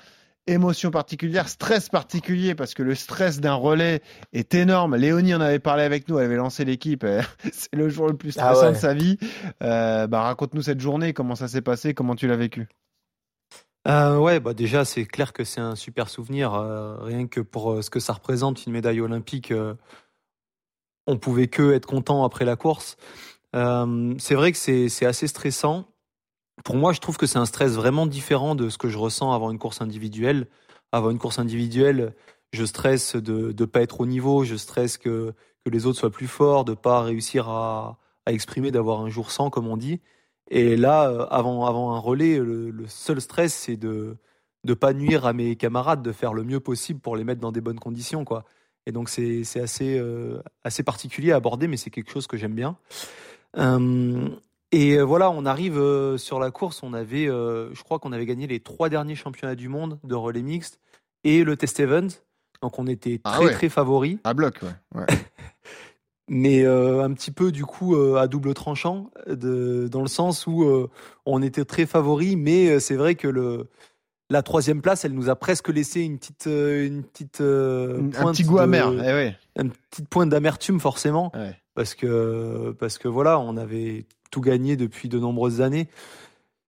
Émotion 0.49 0.93
particulière, 0.93 1.49
stress 1.49 1.89
particulier, 1.89 2.55
parce 2.55 2.75
que 2.75 2.83
le 2.85 2.95
stress 2.95 3.41
d'un 3.41 3.55
relais 3.55 4.01
est 4.33 4.55
énorme. 4.55 4.95
Léonie 4.95 5.35
en 5.35 5.41
avait 5.41 5.59
parlé 5.59 5.83
avec 5.83 6.09
nous, 6.09 6.19
elle 6.19 6.27
avait 6.27 6.37
lancé 6.37 6.65
l'équipe. 6.65 7.05
C'est 7.53 7.75
le 7.75 7.89
jour 7.89 8.07
le 8.07 8.17
plus 8.17 8.37
Ah 8.39 8.53
stressant 8.53 8.67
ouais. 8.69 8.73
de 8.73 8.79
sa 8.79 8.95
vie. 8.95 9.19
Euh, 9.63 10.07
bah, 10.07 10.23
Raconte-nous 10.23 10.63
cette 10.63 10.81
journée, 10.81 11.13
comment 11.13 11.35
ça 11.35 11.49
s'est 11.49 11.63
passé, 11.63 11.95
comment 11.95 12.15
tu 12.15 12.29
l'as 12.29 12.37
vécu? 12.37 12.69
Euh, 13.87 14.19
ouais, 14.19 14.41
bah 14.41 14.53
déjà 14.53 14.85
c'est 14.85 15.05
clair 15.05 15.33
que 15.33 15.45
c'est 15.45 15.61
un 15.61 15.77
super 15.77 16.09
souvenir, 16.09 16.55
euh, 16.55 16.97
rien 17.03 17.29
que 17.29 17.41
pour 17.41 17.71
euh, 17.73 17.83
ce 17.83 17.91
que 17.91 18.01
ça 18.01 18.15
représente 18.15 18.67
une 18.67 18.73
médaille 18.73 19.01
olympique. 19.01 19.53
on 21.07 21.19
pouvait 21.19 21.47
que 21.47 21.73
être 21.73 21.87
content 21.87 22.25
après 22.25 22.45
la 22.45 22.57
course. 22.57 22.97
C'est 23.53 24.35
vrai 24.35 24.53
que 24.53 24.59
c'est 24.59 24.89
c'est 24.89 25.07
assez 25.07 25.29
stressant. 25.29 25.87
Pour 26.65 26.77
moi, 26.77 26.93
je 26.93 27.01
trouve 27.01 27.17
que 27.17 27.27
c'est 27.27 27.39
un 27.39 27.47
stress 27.47 27.73
vraiment 27.73 28.07
différent 28.07 28.55
de 28.55 28.69
ce 28.69 28.79
que 28.79 28.89
je 28.89 28.99
ressens 28.99 29.33
avant 29.33 29.51
une 29.51 29.59
course 29.59 29.81
individuelle. 29.81 30.47
Avant 30.93 31.11
une 31.11 31.19
course 31.19 31.39
individuelle, 31.39 32.15
je 32.53 32.65
stresse 32.65 33.17
de 33.17 33.55
ne 33.59 33.65
pas 33.67 33.83
être 33.83 34.01
au 34.01 34.07
niveau, 34.07 34.45
je 34.45 34.57
stresse 34.57 34.99
que, 34.99 35.35
les 35.67 35.85
autres 35.85 35.99
soient 35.99 36.11
plus 36.11 36.29
forts, 36.29 36.65
de 36.65 36.75
pas 36.75 37.03
réussir 37.03 37.49
à, 37.49 37.99
exprimer, 38.27 38.71
d'avoir 38.71 39.01
un 39.01 39.09
jour 39.09 39.33
sans, 39.33 39.51
comme 39.51 39.67
on 39.67 39.77
dit. 39.77 40.01
Et 40.49 40.77
là, 40.77 41.11
euh, 41.11 41.27
avant, 41.29 41.67
avant 41.67 41.93
un 41.93 41.99
relais, 41.99 42.39
le, 42.39 42.73
seul 42.87 43.21
stress, 43.21 43.53
c'est 43.53 43.77
de 43.77 44.17
ne 44.65 44.75
pas 44.75 44.93
nuire 44.93 45.27
à 45.27 45.33
mes 45.33 45.57
camarades, 45.57 46.03
de 46.03 46.13
faire 46.13 46.35
le 46.35 46.45
mieux 46.45 46.61
possible 46.61 47.01
pour 47.01 47.17
les 47.17 47.25
mettre 47.25 47.41
dans 47.41 47.53
des 47.53 47.61
bonnes 47.61 47.81
conditions. 47.81 48.25
quoi. 48.25 48.45
Et 48.87 48.93
donc, 48.93 49.09
c'est 49.09 49.43
assez, 49.61 49.99
euh, 49.99 50.41
assez 50.63 50.85
particulier 50.85 51.33
à 51.33 51.37
aborder, 51.37 51.67
mais 51.67 51.77
c'est 51.77 51.91
quelque 51.91 52.11
chose 52.13 52.29
que 52.29 52.37
j'aime 52.37 52.55
bien. 52.55 52.77
Euh, 53.59 54.29
et 54.73 54.95
euh, 54.95 55.03
voilà, 55.03 55.31
on 55.31 55.47
arrive 55.47 55.79
euh, 55.79 56.19
sur 56.19 56.39
la 56.41 56.51
course. 56.51 56.83
On 56.83 56.93
avait, 56.93 57.29
euh, 57.29 57.73
je 57.75 57.83
crois 57.83 57.99
qu'on 57.99 58.13
avait 58.13 58.27
gagné 58.27 58.47
les 58.47 58.61
trois 58.61 58.89
derniers 58.89 59.15
championnats 59.15 59.55
du 59.55 59.69
monde 59.69 59.99
de 60.05 60.15
relais 60.15 60.43
mixte 60.43 60.81
et 61.25 61.45
le 61.45 61.57
test 61.57 61.81
event. 61.81 62.09
Donc 62.63 62.79
on 62.79 62.87
était 62.87 63.21
Ah 63.25 63.33
très 63.37 63.45
ouais. 63.47 63.53
très 63.53 63.69
favoris, 63.69 64.19
À 64.25 64.35
bloc, 64.35 64.61
ouais. 64.63 64.71
ouais. 65.01 65.07
mais 66.29 66.65
euh, 66.65 67.05
un 67.05 67.13
petit 67.13 67.31
peu 67.31 67.53
du 67.53 67.65
coup 67.65 67.95
euh, 67.95 68.17
à 68.17 68.27
double 68.27 68.55
tranchant, 68.55 69.11
de, 69.29 69.89
dans 69.89 70.03
le 70.03 70.09
sens 70.09 70.47
où 70.47 70.65
euh, 70.65 70.89
on 71.27 71.43
était 71.43 71.65
très 71.65 71.87
favoris, 71.87 72.35
mais 72.37 72.81
c'est 72.81 72.97
vrai 72.97 73.15
que 73.15 73.29
le 73.29 73.69
la 74.31 74.43
troisième 74.43 74.83
place, 74.83 75.05
elle 75.05 75.13
nous 75.13 75.29
a 75.31 75.37
presque 75.37 75.69
laissé 75.69 76.01
une 76.03 76.19
petite 76.19 76.47
euh, 76.49 76.87
une 76.87 77.03
petite 77.05 77.41
euh, 77.41 78.11
un 78.19 78.33
petit 78.33 78.43
goût 78.45 78.57
de- 78.57 78.63
amer. 78.63 78.93
Eh 78.93 79.13
ouais. 79.13 79.37
une 79.61 79.71
petite 79.91 80.09
pointe 80.09 80.29
d'amertume 80.31 80.81
forcément 80.81 81.31
Ouais. 81.35 81.55
parce 81.75 81.95
que 81.95 82.75
parce 82.79 82.99
que 82.99 83.07
voilà 83.09 83.39
on 83.39 83.57
avait 83.57 84.07
tout 84.33 84.41
gagné 84.41 84.77
depuis 84.77 85.09
de 85.09 85.19
nombreuses 85.19 85.61
années 85.61 85.89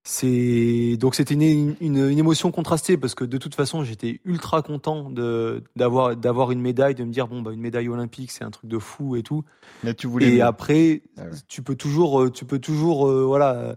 c'est 0.03 0.95
donc 0.97 1.13
c'était 1.13 1.33
une, 1.35 1.75
une, 1.81 1.97
une 2.09 2.17
émotion 2.17 2.51
contrastée 2.51 2.97
parce 2.97 3.13
que 3.13 3.25
de 3.25 3.37
toute 3.37 3.53
façon 3.53 3.83
j'étais 3.83 4.21
ultra 4.25 4.61
content 4.61 5.09
de 5.09 5.61
d'avoir 5.75 6.15
d'avoir 6.15 6.51
une 6.51 6.61
médaille 6.61 6.95
de 6.95 7.03
me 7.03 7.11
dire 7.11 7.27
bon 7.27 7.41
bah 7.41 7.51
une 7.51 7.59
médaille 7.59 7.89
olympique 7.89 8.31
c'est 8.31 8.43
un 8.45 8.49
truc 8.49 8.69
de 8.69 8.79
fou 8.79 9.17
et 9.17 9.23
tout 9.23 9.43
Mais 9.83 9.93
tu 9.93 10.07
voulais. 10.07 10.29
et 10.29 10.35
mieux. 10.37 10.43
après 10.43 11.01
Ah 11.17 11.23
ouais. 11.23 11.29
tu 11.47 11.61
peux 11.61 11.75
toujours 11.75 12.21
euh, 12.21 12.31
tu 12.31 12.45
peux 12.45 12.59
toujours 12.59 13.07
euh, 13.09 13.23
voilà 13.25 13.75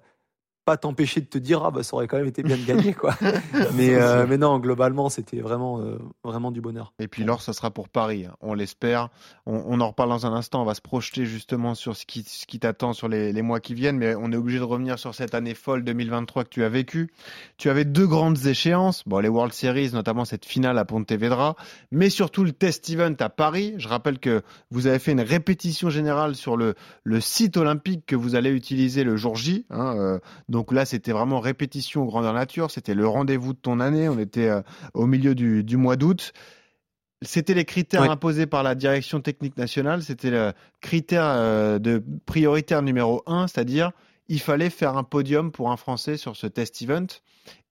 pas 0.65 0.77
t'empêcher 0.77 1.21
de 1.21 1.27
te 1.27 1.39
dire 1.39 1.63
ah 1.65 1.71
bah 1.71 1.83
ça 1.83 1.95
aurait 1.97 2.07
quand 2.07 2.17
même 2.19 2.27
été 2.27 2.43
bien 2.43 2.57
de 2.57 2.65
gagner 2.65 2.95
quoi 2.95 3.15
mais 3.75 3.95
euh, 3.95 4.27
mais 4.29 4.39
non 4.39 4.59
globalement 4.59 5.09
c'était 5.09 5.41
vraiment 5.41 5.81
euh, 5.81 5.99
vraiment 6.25 6.51
du 6.51 6.61
bonheur 6.61 6.93
Et 6.99 7.09
puis 7.09 7.25
l'or, 7.25 7.43
ça 7.43 7.53
sera 7.53 7.71
pour 7.71 7.89
Paris. 7.89 8.27
hein. 8.27 8.35
On 8.41 8.55
l'espère. 8.55 9.09
On, 9.47 9.63
on 9.67 9.81
en 9.81 9.89
reparle 9.89 10.11
dans 10.11 10.27
un 10.27 10.33
instant. 10.33 10.63
On 10.63 10.65
va 10.65 10.75
se 10.75 10.81
projeter 10.81 11.25
justement 11.27 11.75
sur 11.75 11.97
ce 11.97 12.07
qui, 12.07 12.23
ce 12.23 12.47
qui 12.47 12.59
t'attend 12.61 12.93
sur 12.93 13.09
les, 13.09 13.33
les 13.33 13.43
mois 13.43 13.61
qui 13.61 13.75
viennent. 13.75 13.99
Mais 13.99 14.15
on 14.15 14.31
est 14.33 14.37
obligé 14.37 14.59
de 14.59 14.65
revenir 14.65 14.99
sur 14.99 15.15
cette 15.15 15.35
année 15.35 15.55
folle 15.55 15.83
2023 15.85 16.45
que 16.45 16.49
tu 16.49 16.63
as 16.65 16.69
vécue. 16.69 17.11
Tu 17.57 17.69
avais 17.71 17.85
deux 17.85 18.07
grandes 18.07 18.47
échéances. 18.47 19.03
Bon, 19.07 19.19
les 19.19 19.29
World 19.29 19.53
Series, 19.53 19.91
notamment 19.93 20.25
cette 20.25 20.45
finale 20.45 20.79
à 20.79 20.85
Pontevedra, 20.85 21.57
mais 21.91 22.11
surtout 22.11 22.45
le 22.45 22.53
test 22.53 22.89
event 22.91 23.15
à 23.19 23.29
Paris. 23.29 23.75
Je 23.79 23.89
rappelle 23.89 24.19
que 24.19 24.43
vous 24.71 24.87
avez 24.87 24.99
fait 24.99 25.13
une 25.13 25.21
répétition 25.21 25.91
générale 25.91 26.35
sur 26.37 26.57
le, 26.57 26.75
le 27.05 27.21
site 27.21 27.57
olympique 27.57 28.07
que 28.07 28.17
vous 28.17 28.35
allez 28.37 28.51
utiliser 28.51 29.03
le 29.05 29.17
jour 29.17 29.37
J. 29.37 29.67
hein, 29.71 29.97
euh, 29.99 30.19
donc 30.53 30.71
là, 30.71 30.85
c'était 30.85 31.13
vraiment 31.13 31.41
répétition 31.41 32.05
grandeur 32.05 32.35
nature. 32.35 32.71
C'était 32.71 32.93
le 32.95 33.09
rendez-vous 33.09 33.55
de 33.55 33.59
ton 33.59 33.81
année. 33.81 34.09
On 34.11 34.19
était 34.19 34.49
euh, 34.51 34.61
au 34.93 35.07
milieu 35.07 35.35
du, 35.35 35.65
du 35.65 35.79
mois 35.79 35.97
d'août. 35.97 36.35
C'était 37.23 37.55
les 37.55 37.65
critères 37.65 38.03
Ouais. 38.03 38.09
imposés 38.09 38.47
par 38.47 38.63
la 38.63 38.75
direction 38.75 39.21
technique 39.23 39.57
nationale. 39.57 40.03
C'était 40.03 40.31
le 40.31 40.53
critère 40.83 41.25
euh, 41.25 41.79
de 41.79 42.05
prioritaire 42.27 42.83
numéro 42.83 43.23
un, 43.27 43.47
c'est-à-dire 43.47 43.93
il 44.29 44.41
fallait 44.41 44.69
faire 44.71 44.97
un 44.99 45.05
podium 45.05 45.53
pour 45.53 45.71
un 45.73 45.77
Français 45.79 46.19
sur 46.19 46.37
ce 46.37 46.47
test 46.47 46.83
event. 46.83 47.07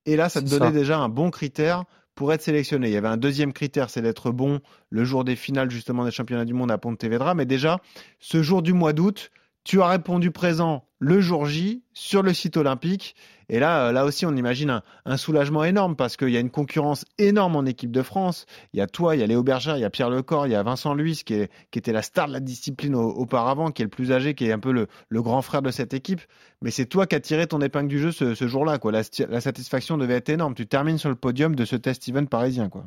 Et 0.04 0.16
là, 0.16 0.28
ça 0.28 0.42
te 0.42 0.48
donnait 0.50 0.66
ça. 0.66 0.72
déjà 0.72 0.98
un 0.98 1.08
bon 1.08 1.30
critère 1.30 1.84
pour 2.16 2.32
être 2.32 2.42
sélectionné. 2.42 2.88
Il 2.88 2.94
y 2.94 2.96
avait 2.96 3.08
un 3.08 3.16
deuxième 3.16 3.52
critère, 3.52 3.90
c'est 3.90 4.02
d'être 4.02 4.32
bon 4.32 4.60
le 4.90 5.04
jour 5.04 5.22
des 5.22 5.36
finales 5.36 5.70
justement 5.70 6.04
des 6.04 6.10
championnats 6.10 6.44
du 6.44 6.52
monde 6.52 6.72
à 6.72 6.78
Pontevedra. 6.78 7.34
Mais 7.34 7.46
déjà, 7.46 7.78
ce 8.18 8.42
jour 8.42 8.60
du 8.60 8.72
mois 8.72 8.92
d'août, 8.92 9.30
tu 9.64 9.80
as 9.80 9.88
répondu 9.88 10.30
présent 10.30 10.84
le 10.98 11.20
jour 11.20 11.46
J 11.46 11.82
sur 11.92 12.22
le 12.22 12.32
site 12.32 12.56
olympique. 12.56 13.16
Et 13.48 13.58
là, 13.58 13.88
euh, 13.88 13.92
là 13.92 14.04
aussi, 14.04 14.24
on 14.24 14.34
imagine 14.34 14.82
un, 15.04 15.16
soulagement 15.16 15.64
énorme 15.64 15.96
parce 15.96 16.16
qu'il 16.16 16.30
y 16.30 16.36
a 16.36 16.40
une 16.40 16.50
concurrence 16.50 17.04
énorme 17.18 17.56
en 17.56 17.64
équipe 17.64 17.90
de 17.90 18.02
France. 18.02 18.46
Il 18.72 18.78
y 18.78 18.80
a 18.80 18.86
toi, 18.86 19.14
il 19.14 19.20
y 19.20 19.22
a 19.22 19.26
Léo 19.26 19.42
Berger, 19.42 19.74
il 19.76 19.80
y 19.80 19.84
a 19.84 19.90
Pierre 19.90 20.10
Lecor, 20.10 20.46
il 20.46 20.52
y 20.52 20.54
a 20.54 20.62
Vincent 20.62 20.94
Luis 20.94 21.22
qui, 21.24 21.48
était 21.74 21.92
la 21.92 22.02
star 22.02 22.28
de 22.28 22.32
la 22.32 22.40
discipline 22.40 22.94
au- 22.94 23.10
auparavant, 23.10 23.70
qui 23.70 23.82
est 23.82 23.84
le 23.84 23.90
plus 23.90 24.12
âgé, 24.12 24.34
qui 24.34 24.46
est 24.46 24.52
un 24.52 24.58
peu 24.58 24.72
le, 24.72 24.86
grand 25.22 25.42
frère 25.42 25.62
de 25.62 25.70
cette 25.70 25.92
équipe. 25.92 26.20
Mais 26.62 26.70
c'est 26.70 26.86
toi 26.86 27.06
qui 27.06 27.16
as 27.16 27.20
tiré 27.20 27.46
ton 27.46 27.60
épingle 27.60 27.88
du 27.88 27.98
jeu 27.98 28.12
ce, 28.12 28.46
jour-là. 28.46 28.78
quoi. 28.78 28.92
La 28.92 29.40
satisfaction 29.40 29.98
devait 29.98 30.14
être 30.14 30.28
énorme. 30.30 30.54
Tu 30.54 30.66
termines 30.66 30.98
sur 30.98 31.08
le 31.08 31.16
podium 31.16 31.54
de 31.54 31.64
ce 31.64 31.76
test 31.76 32.08
event 32.08 32.26
parisien. 32.26 32.68
quoi. 32.68 32.86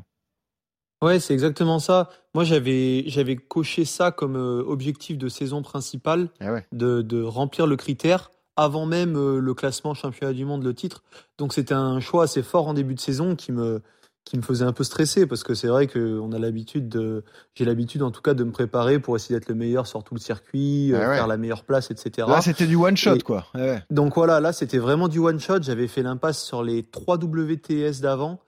Ouais, 1.06 1.20
c'est 1.20 1.34
exactement 1.34 1.80
ça. 1.80 2.10
Moi, 2.34 2.44
j'avais 2.44 3.04
j'avais 3.08 3.36
coché 3.36 3.86
ça 3.86 4.12
comme 4.12 4.36
euh, 4.36 4.64
objectif 4.66 5.18
de 5.18 5.30
saison 5.30 5.62
principale, 5.62 6.30
ouais. 6.42 6.66
de, 6.72 7.02
de 7.02 7.22
remplir 7.22 7.68
le 7.68 7.76
critère 7.76 8.32
avant 8.58 8.86
même 8.86 9.16
euh, 9.18 9.40
le 9.40 9.54
classement 9.54 9.94
championnat 9.94 10.34
du 10.34 10.46
monde, 10.46 10.64
le 10.64 10.74
titre. 10.74 11.04
Donc 11.38 11.54
c'était 11.54 11.74
un 11.74 12.00
choix 12.00 12.24
assez 12.24 12.42
fort 12.42 12.68
en 12.68 12.74
début 12.74 12.96
de 12.96 13.00
saison 13.00 13.36
qui 13.36 13.52
me 13.52 13.82
qui 14.24 14.38
me 14.38 14.42
faisait 14.42 14.66
un 14.66 14.72
peu 14.74 14.84
stresser 14.84 15.28
parce 15.28 15.44
que 15.44 15.54
c'est 15.54 15.68
vrai 15.68 15.86
que 15.86 16.18
on 16.20 16.32
a 16.32 16.40
l'habitude 16.40 16.90
de 16.90 17.24
j'ai 17.54 17.64
l'habitude 17.64 18.02
en 18.02 18.10
tout 18.10 18.24
cas 18.24 18.34
de 18.34 18.44
me 18.44 18.52
préparer 18.52 18.98
pour 18.98 19.16
essayer 19.16 19.36
d'être 19.36 19.50
le 19.50 19.54
meilleur 19.54 19.86
sur 19.86 20.04
tout 20.04 20.16
le 20.16 20.20
circuit, 20.20 20.92
euh, 20.94 21.00
Ah 21.04 21.10
ouais. 21.10 21.16
faire 21.18 21.28
la 21.28 21.38
meilleure 21.38 21.64
place, 21.64 21.92
etc. 21.92 22.26
Là, 22.28 22.42
c'était 22.42 22.66
du 22.66 22.76
one 22.76 22.98
shot. 22.98 23.16
Et- 23.18 23.22
quoi. 23.22 23.46
Ouais. 23.54 23.84
Donc 23.92 24.16
voilà, 24.16 24.40
là 24.40 24.52
c'était 24.52 24.80
vraiment 24.80 25.10
du 25.10 25.20
one 25.20 25.40
shot. 25.40 25.62
J'avais 25.62 25.88
fait 25.88 26.02
l'impasse 26.02 26.44
sur 26.44 26.64
les 26.64 26.82
3 26.82 27.18
WTS 27.18 28.02
d'avant 28.02 28.40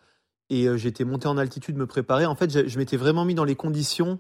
et 0.50 0.68
euh, 0.68 0.78
j'étais 0.78 1.04
monté 1.04 1.28
en 1.28 1.38
altitude 1.38 1.78
me 1.78 1.86
préparer. 1.88 2.26
En 2.26 2.36
fait, 2.36 2.50
je, 2.52 2.68
je 2.68 2.78
m'étais 2.78 2.98
vraiment 2.98 3.26
mis 3.26 3.36
dans 3.36 3.44
les 3.44 3.56
conditions 3.56 4.20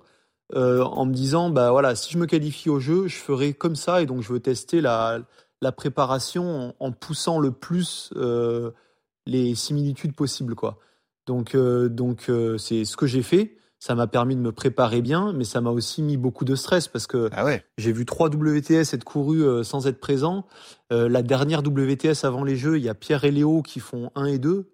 euh, 0.55 0.81
en 0.83 1.05
me 1.05 1.13
disant 1.13 1.49
bah 1.49 1.71
voilà, 1.71 1.95
si 1.95 2.11
je 2.13 2.17
me 2.17 2.25
qualifie 2.25 2.69
au 2.69 2.79
jeu, 2.79 3.07
je 3.07 3.17
ferai 3.17 3.53
comme 3.53 3.75
ça 3.75 4.01
et 4.01 4.05
donc 4.05 4.21
je 4.21 4.31
veux 4.31 4.39
tester 4.39 4.79
la, 4.81 5.19
la 5.61 5.71
préparation 5.71 6.73
en, 6.79 6.85
en 6.87 6.91
poussant 6.91 7.39
le 7.39 7.51
plus 7.51 8.11
euh, 8.15 8.71
les 9.25 9.55
similitudes 9.55 10.15
possibles 10.15 10.55
quoi. 10.55 10.77
Donc 11.25 11.55
euh, 11.55 11.89
donc 11.89 12.31
c'est 12.57 12.85
ce 12.85 12.95
que 12.95 13.07
j'ai 13.07 13.23
fait. 13.23 13.57
ça 13.79 13.93
m'a 13.93 14.07
permis 14.07 14.35
de 14.37 14.41
me 14.41 14.53
préparer 14.53 15.01
bien, 15.01 15.33
mais 15.33 15.43
ça 15.43 15.59
m'a 15.59 15.69
aussi 15.71 16.01
mis 16.01 16.15
beaucoup 16.15 16.45
de 16.45 16.55
stress 16.55 16.87
parce 16.87 17.07
que 17.07 17.29
Ah 17.33 17.43
ouais. 17.43 17.65
j'ai 17.77 17.91
vu 17.91 18.05
trois 18.05 18.29
WTS 18.29 18.93
être 18.93 19.03
courus 19.03 19.63
sans 19.63 19.85
être 19.87 19.99
présents. 19.99 20.45
Euh, 20.93 21.09
la 21.09 21.21
dernière 21.23 21.59
WTS 21.59 22.23
avant 22.23 22.45
les 22.45 22.55
Jeux, 22.55 22.77
il 22.77 22.83
y 22.85 22.89
a 22.89 22.95
Pierre 22.95 23.25
et 23.25 23.31
Léo 23.31 23.61
qui 23.61 23.81
font 23.81 24.11
1 24.15 24.25
et 24.25 24.39
2. 24.39 24.71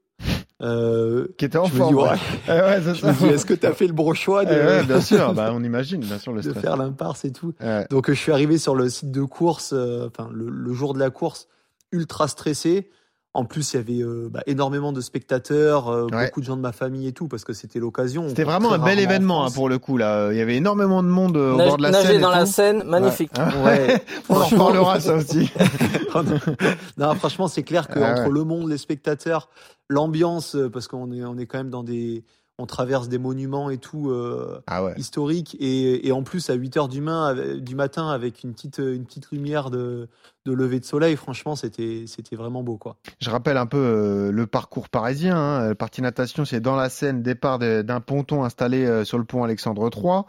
Euh, 0.63 1.27
Qui 1.37 1.45
était 1.45 1.57
en 1.57 1.65
forme. 1.67 1.95
ouais, 1.95 2.03
ouais. 2.47 2.81
C'est 2.83 2.95
je 2.95 3.01
ça. 3.01 3.07
me 3.11 3.17
dis, 3.17 3.25
est-ce 3.27 3.45
que 3.45 3.53
tu 3.53 3.65
as 3.65 3.73
fait 3.73 3.85
le 3.87 3.93
bon 3.93 4.13
choix 4.13 4.45
de, 4.45 4.53
Eh 4.53 4.65
ouais, 4.65 4.83
bien 4.83 5.01
sûr, 5.01 5.33
bah, 5.33 5.51
on 5.53 5.63
imagine, 5.63 5.99
bien 5.99 6.17
sûr, 6.19 6.31
le 6.31 6.41
de 6.41 6.49
stress. 6.49 6.61
faire 6.63 6.77
l'imparse 6.77 7.25
et 7.25 7.31
tout 7.31 7.53
Ouais. 7.61 7.85
Donc 7.89 8.09
euh, 8.09 8.13
je 8.13 8.19
suis 8.19 8.31
arrivé 8.31 8.57
sur 8.57 8.73
le 8.75 8.87
site 8.89 9.11
de 9.11 9.23
course, 9.23 9.73
euh, 9.73 10.07
enfin 10.07 10.29
le, 10.33 10.49
le 10.49 10.73
jour 10.73 10.93
de 10.93 10.99
la 10.99 11.09
course, 11.09 11.47
ultra 11.91 12.27
stressé. 12.27 12.89
En 13.35 13.45
plus, 13.45 13.73
il 13.73 13.77
y 13.77 13.79
avait 13.79 14.03
euh, 14.03 14.29
bah, 14.31 14.41
énormément 14.45 14.91
de 14.93 15.01
spectateurs, 15.01 15.87
euh, 15.89 16.05
Ouais. 16.11 16.25
beaucoup 16.27 16.39
de 16.39 16.45
gens 16.45 16.55
de 16.55 16.61
ma 16.61 16.71
famille 16.71 17.07
et 17.07 17.13
tout, 17.13 17.27
parce 17.27 17.43
que 17.43 17.53
c'était 17.53 17.79
l'occasion. 17.79 18.27
C'était 18.29 18.43
vraiment 18.43 18.71
un 18.73 18.77
bel 18.77 18.99
événement 18.99 19.43
hein, 19.45 19.49
pour 19.51 19.69
le 19.69 19.79
coup 19.79 19.97
là. 19.97 20.31
Il 20.31 20.37
y 20.37 20.41
avait 20.41 20.55
énormément 20.57 21.01
de 21.01 21.07
monde 21.07 21.35
euh, 21.37 21.53
au 21.53 21.57
Nage- 21.57 21.67
bord 21.69 21.77
de 21.77 21.81
la 21.83 21.89
nager 21.91 22.07
Seine. 22.09 22.15
et 22.17 22.19
dans 22.21 22.29
la. 22.29 22.45
Seine, 22.45 22.83
magnifique. 22.83 23.31
Ouais. 23.65 23.87
Ouais. 23.87 24.03
On 24.29 24.35
en 24.35 24.45
reparlera 24.45 24.99
ça 24.99 25.15
aussi. 25.15 25.49
non, 26.97 27.15
franchement, 27.15 27.47
c'est 27.47 27.63
clair 27.63 27.87
que 27.87 27.99
Ah 27.99 28.13
entre 28.21 28.29
le 28.31 28.43
monde, 28.43 28.69
les 28.69 28.77
spectateurs, 28.77 29.49
l'ambiance, 29.89 30.55
parce 30.71 30.87
qu'on 30.87 31.11
est, 31.11 31.23
on 31.23 31.37
est 31.37 31.45
quand 31.45 31.57
même 31.57 31.69
dans 31.69 31.83
des, 31.83 32.23
on 32.59 32.65
traverse 32.65 33.09
des 33.09 33.17
monuments 33.17 33.69
et 33.69 33.77
tout 33.77 34.09
euh, 34.11 34.59
Ah 34.67 34.83
ouais. 34.83 34.93
historiques, 34.97 35.57
et, 35.59 36.07
et 36.07 36.11
en 36.11 36.23
plus 36.23 36.49
à 36.49 36.53
8 36.53 36.77
heures 36.77 36.87
du, 36.87 37.01
main, 37.01 37.25
avec- 37.25 37.63
du 37.63 37.75
matin 37.75 38.09
avec 38.09 38.43
une 38.43 38.53
petite, 38.53 38.77
une 38.77 39.05
petite 39.05 39.31
lumière 39.31 39.69
de, 39.71 40.07
de 40.45 40.53
lever 40.53 40.79
de 40.79 40.85
soleil, 40.85 41.15
franchement, 41.15 41.55
c'était, 41.55 42.05
c'était 42.07 42.35
vraiment 42.35 42.63
beau, 42.63 42.77
quoi. 42.77 42.97
Je 43.19 43.29
rappelle 43.29 43.57
un 43.57 43.65
peu 43.65 43.77
euh, 43.77 44.31
le 44.31 44.47
parcours 44.47 44.89
parisien. 44.89 45.37
Hein. 45.37 45.69
Le 45.69 45.75
parti 45.75 46.01
natation, 46.01 46.45
c'est 46.45 46.59
dans 46.59 46.75
la 46.75 46.89
Seine, 46.89 47.21
départ 47.21 47.59
d'un 47.59 47.99
ponton 48.01 48.43
installé 48.43 48.85
euh, 48.85 49.05
sur 49.05 49.17
le 49.17 49.23
pont 49.23 49.43
Alexandre 49.43 49.89
III. 49.95 50.23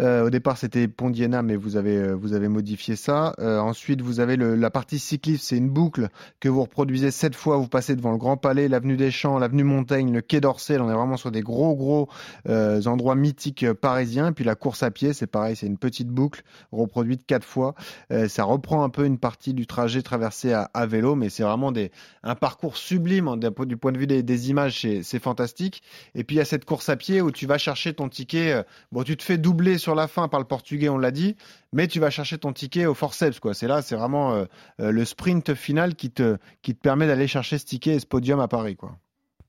Euh, 0.00 0.26
au 0.26 0.30
départ, 0.30 0.56
c'était 0.58 0.88
pont 0.88 1.10
d'Iéna, 1.10 1.42
mais 1.42 1.56
vous 1.56 1.76
avez 1.76 1.96
euh, 1.96 2.14
vous 2.14 2.32
avez 2.32 2.48
modifié 2.48 2.96
ça. 2.96 3.34
Euh, 3.38 3.58
ensuite, 3.58 4.00
vous 4.02 4.20
avez 4.20 4.36
la 4.36 4.70
partie 4.70 4.98
cycliste, 4.98 5.44
c'est 5.48 5.56
une 5.56 5.70
boucle 5.70 6.08
que 6.40 6.48
vous 6.48 6.62
reproduisez 6.62 7.10
sept 7.10 7.34
fois. 7.34 7.56
Vous 7.56 7.68
passez 7.68 7.96
devant 7.96 8.12
le 8.12 8.18
Grand 8.18 8.36
Palais, 8.36 8.68
l'avenue 8.68 8.96
des 8.96 9.10
Champs, 9.10 9.38
l'avenue 9.38 9.64
Montaigne, 9.64 10.12
le 10.12 10.20
Quai 10.20 10.40
d'Orsay. 10.40 10.78
On 10.78 10.90
est 10.90 10.94
vraiment 10.94 11.16
sur 11.16 11.30
des 11.30 11.42
gros 11.42 11.74
gros 11.74 12.08
euh, 12.48 12.82
endroits 12.86 13.14
mythiques 13.14 13.64
euh, 13.64 13.74
parisiens. 13.74 14.32
Puis 14.32 14.44
la 14.44 14.54
course 14.54 14.82
à 14.82 14.90
pied, 14.90 15.12
c'est 15.12 15.26
pareil, 15.26 15.56
c'est 15.56 15.66
une 15.66 15.78
petite 15.78 16.08
boucle 16.08 16.42
reproduite 16.72 17.26
quatre 17.26 17.46
fois. 17.46 17.74
Euh, 18.12 18.28
ça 18.28 18.44
reprend 18.44 18.82
un 18.82 18.88
peu 18.88 19.04
une 19.04 19.18
partie 19.18 19.54
du 19.54 19.59
trajet 19.66 20.02
traversé 20.02 20.52
à, 20.52 20.70
à 20.74 20.86
vélo, 20.86 21.14
mais 21.14 21.28
c'est 21.30 21.42
vraiment 21.42 21.72
des, 21.72 21.90
un 22.22 22.34
parcours 22.34 22.76
sublime 22.76 23.28
hein, 23.28 23.36
du 23.36 23.76
point 23.76 23.92
de 23.92 23.98
vue 23.98 24.06
des, 24.06 24.22
des 24.22 24.50
images, 24.50 24.80
c'est, 25.02 25.18
fantastique. 25.18 25.82
Et 26.14 26.24
puis 26.24 26.36
il 26.36 26.38
y 26.38 26.42
a 26.42 26.44
cette 26.44 26.64
course 26.64 26.88
à 26.88 26.96
pied 26.96 27.20
où 27.20 27.30
tu 27.30 27.46
vas 27.46 27.58
chercher 27.58 27.94
ton 27.94 28.08
ticket. 28.08 28.52
euh, 28.52 28.62
Bon, 28.92 29.02
tu 29.02 29.16
te 29.16 29.22
fais 29.22 29.38
doubler 29.38 29.78
sur 29.78 29.94
la 29.94 30.08
fin 30.08 30.28
par 30.28 30.40
le 30.40 30.46
portugais, 30.46 30.88
on 30.88 30.98
l'a 30.98 31.10
dit, 31.10 31.36
mais 31.72 31.86
tu 31.88 32.00
vas 32.00 32.10
chercher 32.10 32.38
ton 32.38 32.52
ticket 32.52 32.86
au 32.86 32.94
forceps. 32.94 33.40
Quoi. 33.40 33.54
C'est 33.54 33.66
là, 33.68 33.82
c'est 33.82 33.96
vraiment 33.96 34.34
euh, 34.34 34.44
euh, 34.80 34.90
le 34.90 35.04
sprint 35.04 35.54
final 35.54 35.94
qui 35.94 36.10
te, 36.10 36.36
qui 36.62 36.74
te 36.74 36.80
permet 36.80 37.06
d'aller 37.06 37.26
chercher 37.28 37.58
ce 37.58 37.64
ticket 37.66 37.94
et 37.96 38.00
ce 38.00 38.06
podium 38.06 38.40
à 38.40 38.48
Paris. 38.48 38.76
Quoi. 38.76 38.96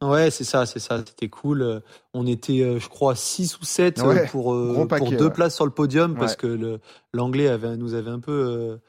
Ouais, 0.01 0.31
c'est 0.31 0.43
ça, 0.43 0.65
c'est 0.65 0.79
ça, 0.79 0.97
c'était 1.05 1.29
cool. 1.29 1.83
On 2.15 2.25
était, 2.25 2.79
je 2.79 2.87
crois, 2.89 3.13
6 3.15 3.59
ou 3.59 3.65
7 3.65 4.01
Ouais, 4.01 4.25
pour, 4.27 4.55
gros 4.55 4.87
paquet, 4.87 5.05
pour 5.05 5.11
deux 5.11 5.25
ouais. 5.25 5.31
places 5.31 5.53
sur 5.55 5.65
le 5.65 5.71
podium 5.71 6.15
parce 6.15 6.31
Ouais. 6.31 6.37
que 6.37 6.79
l'anglais 7.13 7.47
avait, 7.47 7.77
nous 7.77 7.93
avait 7.93 8.09
un 8.09 8.19
peu 8.19 8.79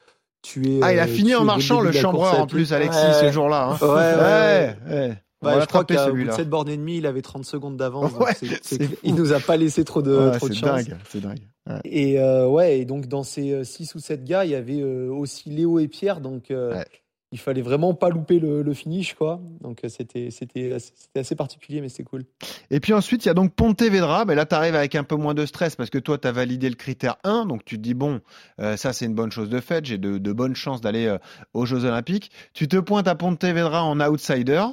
tué. 0.43 0.79
Ah, 0.83 0.93
il 0.93 0.99
a 0.99 1.03
euh, 1.05 1.07
fini 1.07 1.33
en 1.33 1.43
marchant 1.43 1.81
le 1.81 1.91
chambreur 1.91 2.39
en 2.39 2.45
plus, 2.45 2.71
Alexis, 2.73 2.99
Ouais. 2.99 3.13
ce 3.27 3.31
jour-là. 3.31 3.69
hein. 3.71 3.77
Ouais, 3.81 3.87
ouais, 3.87 4.95
ouais. 4.95 5.07
ouais, 5.07 5.17
Bah, 5.41 5.59
je 5.61 5.65
crois 5.65 5.83
qu'à 5.83 5.95
bout 5.95 6.01
de 6.01 6.05
celui-là. 6.11 6.33
7 6.33 6.49
bornes 6.49 6.69
et 6.69 6.77
demie, 6.77 6.97
il 6.97 7.05
avait 7.07 7.21
30 7.23 7.45
secondes 7.45 7.75
d'avance. 7.77 8.11
c'est- 8.37 8.45
c'est 8.61 8.83
c'est- 8.83 8.97
il 9.03 9.15
nous 9.15 9.33
a 9.33 9.39
pas 9.39 9.57
laissé 9.57 9.83
trop 9.83 10.01
de, 10.03 10.31
trop 10.37 10.47
de 10.47 10.53
c'est 10.53 10.59
chance. 10.59 10.85
dingue, 10.85 10.97
c'est 11.09 11.21
dingue. 11.21 11.39
Ouais. 11.67 11.79
Et 11.85 12.19
euh, 12.19 12.47
ouais, 12.47 12.79
et 12.79 12.85
donc 12.85 13.07
dans 13.07 13.23
ces 13.23 13.63
6 13.63 13.95
ou 13.95 13.99
7 13.99 14.23
gars, 14.23 14.45
il 14.45 14.51
y 14.51 14.55
avait 14.55 14.81
euh, 14.81 15.09
aussi 15.11 15.49
Léo 15.49 15.79
et 15.79 15.87
Pierre, 15.87 16.19
donc 16.21 16.51
euh, 16.51 16.73
Ouais. 16.75 16.85
Il 17.33 17.39
fallait 17.39 17.63
vraiment 17.63 17.95
pas 17.95 18.09
louper 18.09 18.37
le, 18.37 18.73
finish, 18.75 19.15
quoi. 19.15 19.41
Donc 19.59 19.83
euh, 19.83 19.89
c'était 19.89 20.71
assez- 21.15 21.35
particulier, 21.35 21.81
mais 21.81 21.89
c'était 21.89 22.03
cool. 22.03 22.25
Et 22.69 22.79
puis 22.79 22.93
ensuite, 22.93 23.25
il 23.25 23.27
y 23.27 23.31
a 23.31 23.33
donc 23.33 23.55
Pontevedra. 23.55 24.23
Mais 24.25 24.35
là, 24.35 24.45
tu 24.45 24.53
arrives 24.53 24.75
avec 24.75 24.93
un 24.93 25.03
peu 25.03 25.15
moins 25.15 25.33
de 25.33 25.43
stress 25.47 25.75
parce 25.75 25.89
que 25.89 25.97
toi, 25.97 26.19
tu 26.19 26.27
as 26.27 26.31
validé 26.31 26.69
le 26.69 26.75
critère 26.75 27.17
1. 27.23 27.47
Donc 27.47 27.65
tu 27.65 27.77
te 27.77 27.81
dis, 27.81 27.95
bon, 27.95 28.21
euh, 28.61 28.77
ça, 28.77 28.93
c'est 28.93 29.05
une 29.05 29.15
bonne 29.15 29.31
chose 29.31 29.49
de 29.49 29.59
fait. 29.59 29.83
J'ai 29.83 29.97
de, 29.97 30.19
de 30.19 30.31
bonnes 30.31 30.55
chances 30.55 30.79
d'aller 30.79 31.07
euh, 31.07 31.17
aux 31.55 31.65
Jeux 31.65 31.85
Olympiques. 31.85 32.29
Tu 32.53 32.67
te 32.67 32.77
pointes 32.77 33.07
à 33.07 33.15
Pontevedra 33.15 33.83
en 33.83 33.99
outsider. 33.99 34.65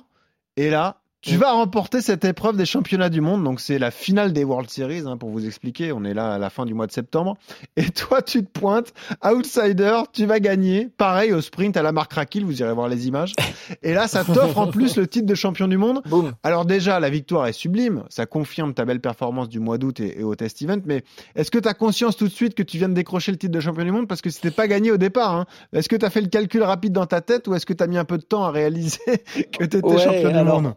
Et 0.58 0.68
là, 0.68 0.99
tu 1.22 1.36
vas 1.36 1.52
remporter 1.52 2.00
cette 2.00 2.24
épreuve 2.24 2.56
des 2.56 2.64
championnats 2.64 3.10
du 3.10 3.20
monde. 3.20 3.44
Donc 3.44 3.60
c'est 3.60 3.78
la 3.78 3.90
finale 3.90 4.32
des 4.32 4.44
World 4.44 4.70
Series, 4.70 5.02
hein, 5.06 5.16
pour 5.16 5.30
vous 5.30 5.46
expliquer. 5.46 5.92
On 5.92 6.04
est 6.04 6.14
là 6.14 6.34
à 6.34 6.38
la 6.38 6.50
fin 6.50 6.64
du 6.64 6.74
mois 6.74 6.86
de 6.86 6.92
septembre. 6.92 7.36
Et 7.76 7.90
toi, 7.90 8.22
tu 8.22 8.44
te 8.44 8.50
pointes, 8.50 8.92
outsider, 9.24 10.00
tu 10.12 10.26
vas 10.26 10.40
gagner. 10.40 10.88
Pareil 10.96 11.32
au 11.32 11.40
sprint 11.40 11.76
à 11.76 11.82
la 11.82 11.92
marque 11.92 12.12
Rakil, 12.12 12.44
vous 12.44 12.60
irez 12.60 12.72
voir 12.72 12.88
les 12.88 13.06
images. 13.06 13.34
Et 13.82 13.92
là, 13.92 14.08
ça 14.08 14.24
t'offre 14.24 14.58
en 14.58 14.68
plus 14.68 14.96
le 14.96 15.06
titre 15.06 15.26
de 15.26 15.34
champion 15.34 15.68
du 15.68 15.76
monde. 15.76 16.02
Alors 16.42 16.64
déjà, 16.64 17.00
la 17.00 17.10
victoire 17.10 17.46
est 17.46 17.52
sublime, 17.52 18.04
ça 18.08 18.26
confirme 18.26 18.74
ta 18.74 18.84
belle 18.84 19.00
performance 19.00 19.48
du 19.48 19.60
mois 19.60 19.78
d'août 19.78 20.00
et, 20.00 20.20
et 20.20 20.24
au 20.24 20.34
test 20.34 20.62
event, 20.62 20.80
mais 20.86 21.04
est-ce 21.34 21.50
que 21.50 21.58
tu 21.58 21.68
as 21.68 21.74
conscience 21.74 22.16
tout 22.16 22.26
de 22.26 22.32
suite 22.32 22.54
que 22.54 22.62
tu 22.62 22.78
viens 22.78 22.88
de 22.88 22.94
décrocher 22.94 23.32
le 23.32 23.38
titre 23.38 23.52
de 23.52 23.60
champion 23.60 23.84
du 23.84 23.92
monde 23.92 24.08
parce 24.08 24.22
que 24.22 24.30
c'était 24.30 24.50
pas 24.50 24.68
gagné 24.68 24.90
au 24.90 24.96
départ 24.96 25.34
hein? 25.34 25.46
Est-ce 25.72 25.88
que 25.88 25.96
tu 25.96 26.04
as 26.04 26.10
fait 26.10 26.20
le 26.20 26.28
calcul 26.28 26.62
rapide 26.62 26.92
dans 26.92 27.06
ta 27.06 27.20
tête 27.20 27.48
ou 27.48 27.54
est-ce 27.54 27.66
que 27.66 27.72
tu 27.72 27.82
as 27.82 27.86
mis 27.86 27.98
un 27.98 28.04
peu 28.04 28.18
de 28.18 28.22
temps 28.22 28.44
à 28.44 28.50
réaliser 28.50 28.98
que 29.58 29.64
tu 29.64 29.76
étais 29.76 29.84
Ouais, 29.84 29.98
champion 29.98 30.30
du 30.30 30.36
alors, 30.36 30.62
monde? 30.62 30.74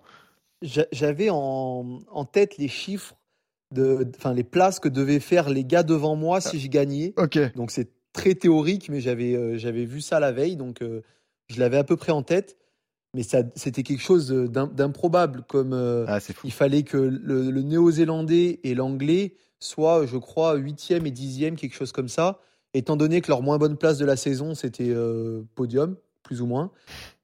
J'avais 0.91 1.29
en, 1.29 1.99
en 2.09 2.25
tête 2.25 2.57
les 2.57 2.69
chiffres, 2.69 3.15
de, 3.75 4.07
enfin 4.17 4.33
les 4.33 4.43
places 4.43 4.79
que 4.79 4.89
devaient 4.89 5.19
faire 5.19 5.49
les 5.49 5.65
gars 5.65 5.83
devant 5.83 6.15
moi 6.15 6.41
si 6.41 6.59
je 6.59 6.67
gagnais. 6.69 7.13
Donc 7.55 7.69
c'est 7.69 7.89
très 8.13 8.35
théorique, 8.35 8.89
mais 8.89 9.01
j'avais 9.01 9.35
euh, 9.35 9.57
j'avais 9.57 9.85
vu 9.85 9.99
ça 9.99 10.19
la 10.19 10.31
veille, 10.31 10.55
donc 10.55 10.81
euh, 10.81 11.01
je 11.49 11.59
l'avais 11.59 11.77
à 11.77 11.83
peu 11.83 11.97
près 11.97 12.11
en 12.11 12.23
tête. 12.23 12.57
Mais 13.15 13.23
c'était 13.55 13.83
quelque 13.83 14.01
chose 14.01 14.29
d'im- 14.31 14.71
d'improbable, 14.73 15.43
comme 15.47 15.73
euh, 15.73 16.05
ah, 16.07 16.17
il 16.43 16.51
fallait 16.51 16.81
que 16.81 16.97
le, 16.97 17.51
le 17.51 17.61
néo-zélandais 17.61 18.59
et 18.63 18.73
l'anglais 18.73 19.35
soient, 19.59 20.07
je 20.07 20.17
crois, 20.17 20.55
huitième 20.55 21.05
et 21.05 21.11
dixième, 21.11 21.55
quelque 21.55 21.75
chose 21.75 21.91
comme 21.91 22.07
ça. 22.09 22.39
Étant 22.73 22.97
donné 22.97 23.21
que 23.21 23.27
leur 23.29 23.43
moins 23.43 23.59
bonne 23.59 23.77
place 23.77 23.99
de 23.99 24.05
la 24.05 24.15
saison, 24.15 24.55
c'était 24.55 24.91
podium, 25.53 25.95
plus 26.23 26.41
ou 26.41 26.45
moins. 26.47 26.71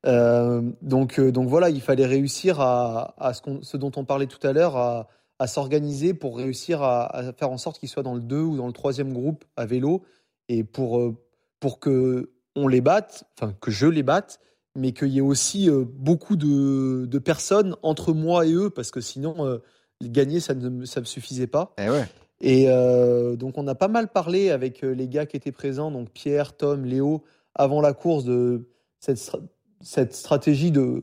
Euh, 0.06 0.62
donc, 0.82 1.20
euh, 1.20 1.32
donc 1.32 1.48
voilà, 1.50 1.70
il 1.70 1.82
fallait 1.82 2.06
réussir 2.06 2.60
à, 2.62 3.16
à 3.18 3.34
ce, 3.34 3.42
ce 3.62 3.78
dont 3.78 3.92
on 3.96 4.06
parlait 4.06 4.28
tout 4.28 4.46
à 4.46 4.54
l'heure, 4.54 4.78
à, 4.78 5.08
à 5.40 5.48
s'organiser 5.48 6.14
pour 6.14 6.38
réussir 6.38 6.82
à, 6.84 7.06
à 7.16 7.34
faire 7.34 7.50
en 7.52 7.58
sorte 7.58 7.80
qu'ils 7.80 7.90
soient 7.90 8.04
dans 8.04 8.14
le 8.16 8.22
2 8.22 8.40
ou 8.42 8.58
dans 8.58 8.68
le 8.68 8.74
troisième 8.74 9.14
groupe 9.14 9.46
à 9.58 9.66
vélo 9.66 10.04
et 10.48 10.64
pour, 10.64 11.00
euh, 11.00 11.16
pour 11.60 11.80
que 11.80 12.32
on 12.56 12.68
les 12.68 12.82
batte, 12.82 13.24
enfin 13.40 13.54
que 13.62 13.72
je 13.72 13.88
les 13.88 14.04
batte, 14.04 14.40
mais 14.76 14.92
qu'il 14.92 15.10
y 15.10 15.18
ait 15.20 15.22
aussi 15.22 15.70
beaucoup 15.72 16.36
de, 16.36 17.06
de 17.06 17.20
personnes 17.20 17.76
entre 17.84 18.12
moi 18.14 18.46
et 18.46 18.54
eux, 18.54 18.70
parce 18.70 18.92
que 18.92 19.02
sinon, 19.02 19.46
euh, 19.46 19.58
gagner, 20.04 20.40
ça 20.40 20.54
ne 20.56 20.70
me- 20.70 20.86
ça 20.86 21.00
me 21.00 21.06
suffisait 21.06 21.48
pas. 21.48 21.74
Eh 21.78 21.90
ouais. 21.90 22.06
Et 22.42 22.66
euh, 22.70 23.36
donc, 23.36 23.58
on 23.58 23.68
a 23.68 23.76
pas 23.76 23.88
mal 23.90 24.08
parlé 24.08 24.50
avec 24.50 24.82
les 24.82 25.08
gars 25.10 25.26
qui 25.26 25.36
étaient 25.38 25.52
présents, 25.52 25.92
donc 25.92 26.10
Pierre, 26.12 26.56
Tom, 26.56 26.86
Léo, 26.86 27.24
avant 27.56 27.82
la 27.82 27.94
course, 27.94 28.24
de 28.24 28.68
cette, 29.00 29.18
stra- 29.18 29.42
cette 29.82 30.14
stratégie 30.14 30.72
de 30.72 31.02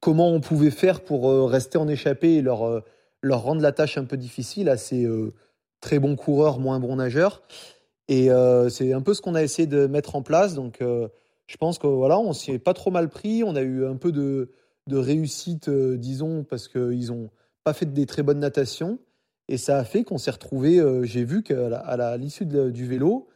comment 0.00 0.30
on 0.30 0.40
pouvait 0.40 0.70
faire 0.70 1.02
pour 1.02 1.28
euh, 1.28 1.44
rester 1.44 1.78
en 1.78 1.86
échappée 1.86 2.34
et 2.36 2.42
leur, 2.42 2.66
euh, 2.66 2.80
leur 3.22 3.42
rendre 3.42 3.60
la 3.60 3.72
tâche 3.72 3.98
un 3.98 4.04
peu 4.04 4.16
difficile 4.16 4.68
à 4.68 4.76
ces 4.76 5.04
euh, 5.04 5.34
très 5.80 5.98
bons 5.98 6.16
coureurs, 6.16 6.58
moins 6.58 6.80
bons 6.80 6.96
nageurs. 6.96 7.42
Et 8.08 8.28
c'est 8.70 8.92
un 8.92 9.02
peu 9.02 9.14
ce 9.14 9.22
qu'on 9.22 9.36
a 9.36 9.42
essayé 9.44 9.68
de 9.68 9.86
mettre 9.86 10.16
en 10.16 10.22
place. 10.22 10.54
Donc, 10.54 10.78
je 10.80 11.56
pense 11.58 11.78
que 11.78 11.86
voilà, 11.86 12.18
on 12.18 12.32
s'y 12.32 12.50
est 12.50 12.58
pas 12.58 12.74
trop 12.74 12.90
mal 12.90 13.08
pris. 13.08 13.44
On 13.44 13.54
a 13.54 13.62
eu 13.62 13.86
un 13.86 13.94
peu 13.94 14.10
de, 14.10 14.50
de 14.88 14.96
réussite, 14.96 15.70
disons, 15.70 16.42
parce 16.42 16.66
qu'ils 16.66 17.12
ont 17.12 17.30
pas 17.62 17.72
fait 17.72 17.86
des 17.86 18.06
très 18.06 18.24
bonnes 18.24 18.40
natations. 18.40 18.98
Et 19.46 19.58
ça 19.58 19.78
a 19.78 19.84
fait 19.84 20.02
qu'on 20.02 20.18
s'est 20.18 20.32
retrouvé. 20.32 20.82
J'ai 21.04 21.22
vu 21.22 21.44
qu'à 21.44 22.16
l'issue 22.16 22.46
du 22.46 22.84
vélo, 22.84 23.28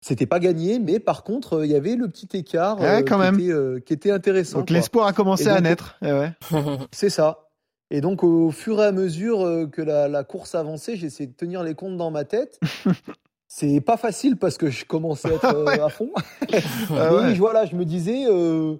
c'était 0.00 0.26
pas 0.26 0.38
gagné, 0.40 0.78
mais 0.78 0.98
par 0.98 1.24
contre, 1.24 1.58
euh, 1.58 1.66
il 1.66 1.72
y 1.72 1.74
avait 1.74 1.96
le 1.96 2.08
petit 2.08 2.28
écart 2.36 2.80
Ouais, 2.80 2.86
euh, 3.00 3.02
quand 3.02 3.16
qui, 3.16 3.20
même. 3.22 3.34
Était, 3.40 3.52
euh, 3.52 3.80
qui 3.80 3.92
était 3.92 4.10
intéressant. 4.10 4.58
Donc 4.60 4.70
l'espoir 4.70 5.06
a 5.06 5.12
commencé 5.12 5.44
donc, 5.46 5.56
à 5.56 5.60
naître. 5.60 5.96
Eh 6.02 6.12
ouais. 6.12 6.32
C'est 6.92 7.10
ça. 7.10 7.48
Et 7.90 8.00
donc, 8.00 8.22
au 8.22 8.50
fur 8.50 8.80
et 8.80 8.84
à 8.86 8.92
mesure 8.92 9.68
que 9.72 9.82
la, 9.82 10.06
la 10.08 10.22
course 10.24 10.54
avançait, 10.54 10.96
j'ai 10.96 11.08
essayé 11.08 11.26
de 11.26 11.34
tenir 11.34 11.62
les 11.64 11.74
comptes 11.74 11.96
dans 11.96 12.10
ma 12.12 12.24
tête. 12.24 12.60
C'est 13.48 13.80
pas 13.80 13.96
facile 13.96 14.36
parce 14.36 14.56
que 14.58 14.70
je 14.70 14.84
commençais 14.84 15.28
à 15.28 15.32
être 15.34 15.44
euh, 15.56 15.84
à 15.84 15.88
fond. 15.88 16.10
Ah 16.16 16.46
Mais 16.90 17.10
ouais. 17.10 17.34
je- 17.34 17.38
voilà, 17.40 17.66
je 17.66 17.74
me 17.74 17.84
disais, 17.84 18.26
euh, 18.28 18.76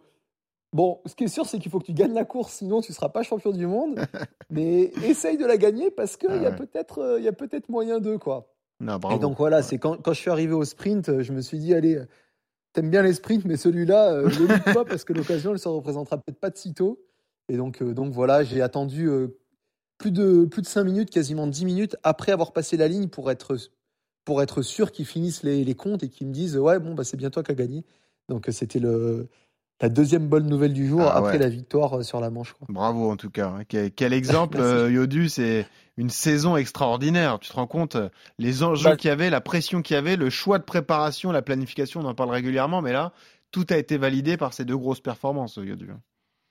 bon, 0.73 1.01
ce 1.07 1.17
qui 1.17 1.25
est 1.25 1.29
sûr, 1.29 1.45
c'est 1.45 1.59
qu'il 1.59 1.73
faut 1.73 1.81
que 1.81 1.87
tu 1.87 1.93
gagnes 1.93 2.15
la 2.15 2.25
course, 2.25 2.53
sinon 2.55 2.81
tu 2.81 2.93
seras 2.93 3.09
pas 3.09 3.25
champion 3.25 3.51
du 3.51 3.67
monde. 3.67 3.99
Mais 4.49 4.93
essaye 5.05 5.37
de 5.37 5.45
la 5.45 5.57
gagner 5.57 5.91
parce 5.91 6.17
qu'il 6.17 6.31
Ah 6.31 6.37
y 6.37 6.47
a 6.47 6.51
ouais. 6.51 6.57
peut-être 6.57 6.99
euh, 7.01 7.19
il 7.19 7.25
y 7.25 7.29
a 7.29 7.33
peut-être 7.33 7.69
moyen 7.69 7.99
d'eux, 7.99 8.19
quoi. 8.19 8.47
Bravo. 8.81 9.15
Et 9.15 9.19
donc 9.19 9.37
voilà, 9.37 9.63
c'est 9.63 9.79
quand, 9.79 9.97
quand 9.97 10.13
je 10.13 10.21
suis 10.21 10.31
arrivé 10.31 10.55
au 10.55 10.65
sprint, 10.65 11.09
euh, 11.09 11.23
je 11.23 11.33
me 11.33 11.43
suis 11.43 11.59
dit, 11.59 11.75
allez, 11.75 11.97
euh, 11.97 12.07
t'aimes 12.73 12.91
bien 12.91 13.03
les 13.03 13.15
sprints, 13.15 13.45
mais 13.45 13.57
celui-là, 13.57 14.13
euh, 14.13 14.25
ne 14.29 14.47
loupe 14.47 14.75
pas 14.75 14.85
parce 14.89 15.05
que 15.05 15.13
l'occasion, 15.13 15.53
elle 15.53 15.59
se 15.59 15.69
représentera 15.69 16.19
peut-être 16.19 16.39
pas 16.39 16.51
de 16.51 16.57
sitôt. 16.57 17.03
Et 17.49 17.57
donc, 17.57 17.83
euh, 17.83 17.95
donc 17.95 18.13
voilà, 18.13 18.45
j'ai 18.45 18.63
attendu 18.63 19.09
euh, 19.09 19.39
plus 19.99 20.13
de 20.13 20.45
plus 20.45 20.63
de 20.63 20.67
5 20.67 20.85
minutes, 20.85 21.11
quasiment 21.11 21.47
10 21.47 21.65
minutes 21.65 21.97
après 22.03 22.33
avoir 22.33 22.53
passé 22.53 22.77
la 22.77 22.89
ligne 22.89 23.09
pour 23.09 23.31
être 23.31 23.57
pour 24.25 24.43
être 24.43 24.63
sûr 24.63 24.93
qu'ils 24.93 25.07
finissent 25.07 25.43
les, 25.43 25.65
les 25.65 25.75
comptes 25.75 26.03
et 26.03 26.09
qu'ils 26.09 26.29
me 26.29 26.33
disent 26.33 26.57
ouais 26.57 26.79
bon 26.79 26.95
bah 26.95 27.05
c'est 27.05 27.17
bien 27.17 27.31
toi 27.31 27.43
qui 27.43 27.51
as 27.53 27.55
gagné. 27.55 27.85
Donc 28.29 28.47
c'était 28.51 28.79
le 28.79 29.29
la 29.81 29.89
deuxième 29.89 30.29
bonne 30.29 30.47
nouvelle 30.47 30.73
du 30.73 30.87
jour 30.89 31.03
Ah 31.03 31.17
après 31.17 31.33
ouais. 31.33 31.39
la 31.39 31.49
victoire 31.49 31.99
euh, 31.99 32.03
sur 32.03 32.21
la 32.21 32.31
manche. 32.31 32.53
Quoi. 32.55 32.67
Bravo 32.71 33.11
en 33.11 33.17
tout 33.17 33.31
cas. 33.31 33.49
hein. 33.49 33.63
Quel, 33.69 33.91
quel 33.93 34.13
exemple, 34.13 34.59
euh, 34.61 34.91
Yodu, 34.91 35.29
c'est 35.29 35.67
une 35.97 36.11
saison 36.11 36.57
extraordinaire. 36.57 37.39
Tu 37.41 37.51
te 37.51 37.55
rends 37.55 37.67
compte 37.67 37.97
euh, 37.97 38.09
les 38.39 38.63
enjeux 38.63 38.91
Bah- 38.91 38.97
qu'il 38.97 39.09
y 39.09 39.13
avait, 39.13 39.31
la 39.31 39.41
pression 39.41 39.83
qu'il 39.83 39.95
y 39.95 39.99
avait, 39.99 40.17
le 40.17 40.31
choix 40.31 40.59
de 40.59 40.65
préparation, 40.65 41.33
la 41.33 41.43
planification, 41.43 42.01
on 42.01 42.05
en 42.07 42.15
parle 42.15 42.31
régulièrement, 42.31 42.83
mais 42.83 42.93
là, 42.93 43.13
tout 43.53 43.67
a 43.71 43.77
été 43.77 43.97
validé 43.99 44.37
par 44.37 44.53
ces 44.53 44.65
deux 44.65 44.77
grosses 44.77 45.01
performances, 45.01 45.57
Yodu. 45.57 45.91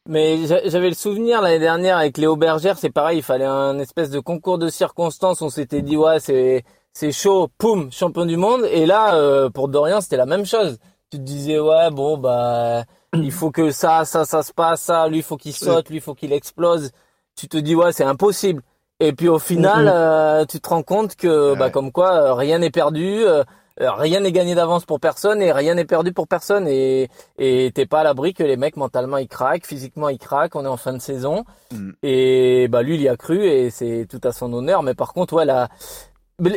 Mais 0.07 0.47
j'a- 0.47 0.67
j'avais 0.67 0.89
le 0.89 0.95
souvenir 0.95 1.41
l'année 1.41 1.59
dernière 1.59 1.97
avec 1.97 2.17
Léo 2.17 2.35
Bergère, 2.35 2.77
c'est 2.79 2.89
pareil, 2.89 3.19
il 3.19 3.23
fallait 3.23 3.45
un 3.45 3.77
espèce 3.79 4.09
de 4.09 4.19
concours 4.19 4.57
de 4.57 4.69
circonstances. 4.69 5.41
On 5.41 5.49
s'était 5.49 5.81
dit 5.81 5.97
ouais 5.97 6.19
c'est 6.19 6.63
c'est 6.93 7.11
chaud, 7.11 7.49
poum, 7.59 7.91
champion 7.91 8.25
du 8.25 8.37
monde. 8.37 8.65
Et 8.71 8.85
là 8.87 9.15
euh, 9.15 9.49
pour 9.49 9.67
Dorian 9.67 10.01
c'était 10.01 10.17
la 10.17 10.25
même 10.25 10.45
chose. 10.45 10.79
Tu 11.11 11.17
te 11.19 11.23
disais 11.23 11.59
ouais 11.59 11.91
bon 11.91 12.17
bah 12.17 12.85
il 13.13 13.31
faut 13.31 13.51
que 13.51 13.71
ça 13.71 14.05
ça 14.05 14.25
ça 14.25 14.43
se 14.43 14.53
passe, 14.53 14.81
ça 14.81 15.07
lui 15.07 15.17
il 15.17 15.23
faut 15.23 15.37
qu'il 15.37 15.53
saute, 15.53 15.89
lui 15.89 15.97
il 15.97 16.01
faut 16.01 16.15
qu'il 16.15 16.33
explose. 16.33 16.91
Tu 17.35 17.47
te 17.47 17.57
dis 17.57 17.75
ouais 17.75 17.91
c'est 17.93 18.03
impossible. 18.03 18.61
Et 18.99 19.13
puis 19.13 19.29
au 19.29 19.39
final 19.39 19.85
Mhm. 19.85 19.91
euh, 19.93 20.45
tu 20.45 20.59
te 20.59 20.69
rends 20.69 20.83
compte 20.83 21.15
que 21.15 21.55
bah 21.55 21.69
comme 21.69 21.91
quoi 21.91 22.11
euh, 22.13 22.33
rien 22.33 22.59
n'est 22.59 22.71
perdu. 22.71 23.23
euh, 23.25 23.43
euh, 23.81 23.91
Rien 23.93 24.19
n'est 24.19 24.33
gagné 24.33 24.55
d'avance 24.55 24.83
pour 24.85 24.99
personne 24.99 25.41
et 25.41 25.53
rien 25.53 25.73
n'est 25.75 25.85
perdu 25.85 26.11
pour 26.11 26.27
personne 26.27 26.67
et 26.67 27.07
et 27.37 27.71
t'es 27.73 27.85
pas 27.85 28.01
à 28.01 28.03
l'abri 28.03 28.33
que 28.33 28.43
les 28.43 28.57
mecs 28.57 28.75
mentalement 28.75 29.15
ils 29.17 29.29
craquent, 29.29 29.65
physiquement 29.65 30.09
ils 30.09 30.17
craquent, 30.17 30.55
on 30.57 30.65
est 30.65 30.67
en 30.67 30.75
fin 30.77 30.91
de 30.93 30.99
saison 30.99 31.45
Mm. 31.71 31.91
et 32.03 32.67
bah 32.67 32.81
lui 32.81 32.95
il 32.95 33.01
y 33.01 33.07
a 33.07 33.15
cru 33.15 33.45
et 33.45 33.69
c'est 33.69 34.05
tout 34.09 34.19
à 34.27 34.31
son 34.33 34.51
honneur 34.53 34.83
mais 34.83 34.95
par 34.95 35.13
contre 35.13 35.35
ouais 35.35 35.45
la 35.45 35.69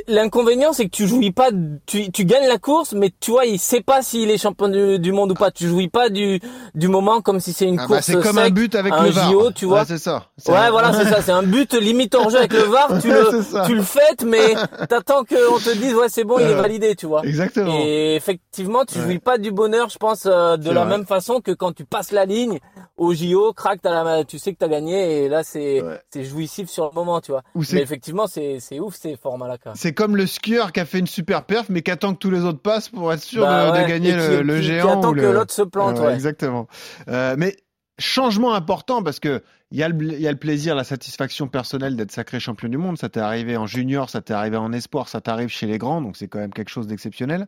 L'inconvénient, 0.09 0.73
c'est 0.73 0.85
que 0.85 0.91
tu 0.91 1.07
jouis 1.09 1.33
pas, 1.33 1.51
tu, 1.87 2.11
tu 2.13 2.25
gagnes 2.25 2.47
la 2.49 2.59
course, 2.59 2.93
mais 2.93 3.11
tu 3.21 3.31
vois, 3.33 3.47
il 3.47 3.59
sait 3.59 3.81
pas 3.81 4.03
s'il 4.03 4.31
est 4.31 4.39
champion 4.39 4.69
du, 4.69 4.99
du 4.99 5.13
monde 5.13 5.33
ou 5.33 5.35
pas. 5.35 5.51
Tu 5.51 5.67
jouis 5.69 5.89
pas 5.89 6.09
du, 6.09 6.41
du 6.75 6.89
moment 6.89 7.21
comme 7.21 7.41
si 7.41 7.53
c'est 7.53 7.67
une 7.67 7.79
Ah 7.79 7.83
bah, 7.89 7.97
course 7.97 8.07
c'est 8.07 8.21
comme 8.21 8.39
un 8.39 8.51
but 8.51 8.75
avec 8.75 8.93
un 8.93 9.03
le 9.05 9.11
VAR. 9.11 9.31
JO, 9.31 9.51
tu 9.53 9.67
vois. 9.67 9.81
Ouais, 9.81 9.85
c'est 9.87 9.99
ça. 9.99 10.27
Ouais, 10.49 10.55
un- 10.57 10.71
voilà, 10.71 10.93
c'est 10.93 11.09
ça. 11.09 11.21
C'est 11.23 11.33
un 11.33 11.43
but 11.43 11.75
limite 11.75 12.15
hors 12.15 12.31
jeu 12.31 12.39
avec 12.39 12.53
le 12.53 12.61
VAR. 12.63 13.01
Tu 13.01 13.09
le, 13.13 13.67
tu 13.67 13.75
le 13.75 13.83
fêtes, 13.83 14.23
mais 14.25 14.55
t'attends 14.89 15.25
qu'on 15.25 15.59
te 15.59 15.77
dise, 15.77 15.95
ouais, 15.95 16.09
c'est 16.09 16.25
bon, 16.25 16.39
il 16.39 16.45
est 16.47 16.55
Ouais. 16.55 16.61
validé, 16.61 16.95
tu 16.95 17.07
vois. 17.07 17.23
Exactement. 17.25 17.75
Et 17.79 18.15
effectivement, 18.15 18.85
tu 18.85 18.99
Ouais. 18.99 19.05
jouis 19.05 19.19
pas 19.19 19.39
du 19.39 19.51
bonheur, 19.53 19.89
je 19.89 19.99
pense, 19.99 20.27
euh, 20.27 20.57
de 20.57 20.71
la 20.71 20.85
vrai. 20.85 20.97
même 20.99 21.07
façon 21.07 21.41
que 21.41 21.51
quand 21.53 21.73
tu 21.75 21.85
passes 21.85 22.13
la 22.13 22.25
ligne 22.25 22.59
au 22.97 23.15
JO, 23.15 23.53
crac, 23.53 23.81
la, 23.85 24.25
tu 24.25 24.39
sais 24.39 24.53
que 24.53 24.59
t'as 24.59 24.69
gagné 24.69 25.25
et 25.25 25.29
là 25.29 25.43
c'est, 25.43 25.81
Ouais. 25.83 25.99
c'est 26.11 26.25
jouissif 26.25 26.69
sur 26.69 26.85
le 26.85 26.91
moment, 26.95 27.21
tu 27.21 27.33
vois. 27.33 27.43
Ou 27.55 27.63
Mais 27.73 27.81
effectivement, 27.81 28.27
c'est, 28.27 28.59
c'est 28.61 28.79
ouf 28.81 28.95
ces 28.95 29.17
formats-là, 29.17 29.57
c'est 29.75 29.93
comme 29.93 30.17
le 30.17 30.27
skieur 30.27 30.73
qui 30.73 30.81
a 30.81 30.85
fait 30.85 30.99
une 30.99 31.07
super 31.07 31.45
perf, 31.45 31.67
mais 31.69 31.83
qui 31.83 31.91
attend 31.91 32.13
que 32.15 32.19
tous 32.19 32.31
les 32.31 32.41
autres 32.45 32.61
passent 32.61 32.89
pour 32.89 33.13
être 33.13 33.23
sûr 33.23 33.43
Bah 33.43 33.83
de, 33.83 33.89
gagner 33.89 34.11
qui- 34.11 34.17
le, 34.17 34.43
le 34.43 34.55
qui- 34.57 34.61
qui 34.61 34.67
géant. 34.67 34.99
attend 35.01 35.11
ou 35.11 35.15
que 35.15 35.21
l'autre 35.21 35.53
se 35.53 35.63
plante, 35.63 35.99
Ouais, 35.99 36.07
ouais. 36.07 36.15
Exactement. 36.15 36.67
Euh, 37.09 37.35
mais 37.39 37.57
changement 37.99 38.55
important 38.55 39.03
parce 39.03 39.21
que 39.21 39.43
il 39.73 39.79
y, 39.79 39.83
a 39.83 39.89
le, 39.89 40.37
plaisir, 40.37 40.75
la 40.75 40.85
satisfaction 40.85 41.49
personnelle 41.49 41.97
d'être 41.97 42.13
sacré 42.13 42.39
champion 42.39 42.69
du 42.69 42.77
monde. 42.77 42.99
Ça 42.99 43.09
t'est 43.09 43.21
arrivé 43.21 43.57
en 43.57 43.67
junior, 43.67 44.11
ça 44.11 44.21
t'est 44.21 44.35
arrivé 44.35 44.59
en 44.59 44.71
espoir, 44.71 45.09
ça 45.09 45.23
t'arrive 45.23 45.49
chez 45.49 45.67
les 45.67 45.79
grands, 45.79 46.03
donc 46.03 46.19
c'est 46.19 46.29
quand 46.29 46.41
même 46.41 46.53
quelque 46.53 46.69
chose 46.69 46.87
d'exceptionnel. 46.87 47.47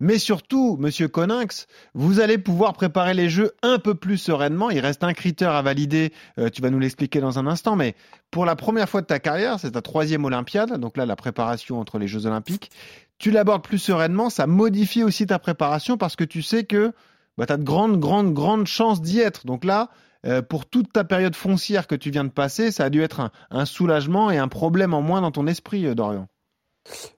Mais 0.00 0.18
surtout, 0.18 0.78
Monsieur 0.80 1.08
Coninx, 1.08 1.66
vous 1.92 2.20
allez 2.20 2.38
pouvoir 2.38 2.72
préparer 2.72 3.12
les 3.12 3.28
jeux 3.28 3.52
un 3.62 3.78
peu 3.78 3.94
plus 3.94 4.16
sereinement. 4.16 4.70
Il 4.70 4.80
reste 4.80 5.04
un 5.04 5.12
critère 5.12 5.50
à 5.50 5.60
valider. 5.60 6.14
euh, 6.38 6.48
tu 6.48 6.62
vas 6.62 6.70
nous 6.70 6.78
l'expliquer 6.78 7.20
dans 7.20 7.38
un 7.38 7.46
instant, 7.46 7.76
mais 7.76 7.94
pour 8.30 8.46
la 8.46 8.56
première 8.56 8.88
fois 8.88 9.02
de 9.02 9.06
ta 9.06 9.18
carrière, 9.18 9.60
c'est 9.60 9.72
ta 9.72 9.82
troisième 9.82 10.24
Olympiade, 10.24 10.80
donc 10.80 10.96
là 10.96 11.04
la 11.04 11.16
préparation 11.16 11.78
entre 11.78 11.98
les 11.98 12.08
Jeux 12.08 12.24
Olympiques. 12.24 12.70
Tu 13.18 13.30
l'abordes 13.30 13.62
plus 13.62 13.78
sereinement, 13.78 14.30
ça 14.30 14.46
modifie 14.46 15.04
aussi 15.04 15.26
ta 15.26 15.38
préparation 15.38 15.98
parce 15.98 16.16
que 16.16 16.24
tu 16.24 16.40
sais 16.40 16.64
que 16.64 16.92
bah, 17.36 17.46
tu 17.46 17.52
as 17.52 17.56
de 17.56 17.64
grandes, 17.64 17.98
grandes, 17.98 18.32
grandes 18.32 18.66
chances 18.66 19.00
d'y 19.00 19.20
être. 19.20 19.46
Donc 19.46 19.64
là, 19.64 19.90
euh, 20.26 20.42
pour 20.42 20.66
toute 20.66 20.92
ta 20.92 21.04
période 21.04 21.36
foncière 21.36 21.86
que 21.86 21.94
tu 21.94 22.10
viens 22.10 22.24
de 22.24 22.30
passer, 22.30 22.70
ça 22.70 22.84
a 22.84 22.90
dû 22.90 23.02
être 23.02 23.30
un, 23.50 23.64
soulagement 23.64 24.30
et 24.30 24.38
un 24.38 24.48
problème 24.48 24.94
en 24.94 25.02
moins 25.02 25.20
dans 25.20 25.30
ton 25.30 25.46
esprit, 25.46 25.86
euh, 25.86 25.94
Dorian. 25.94 26.26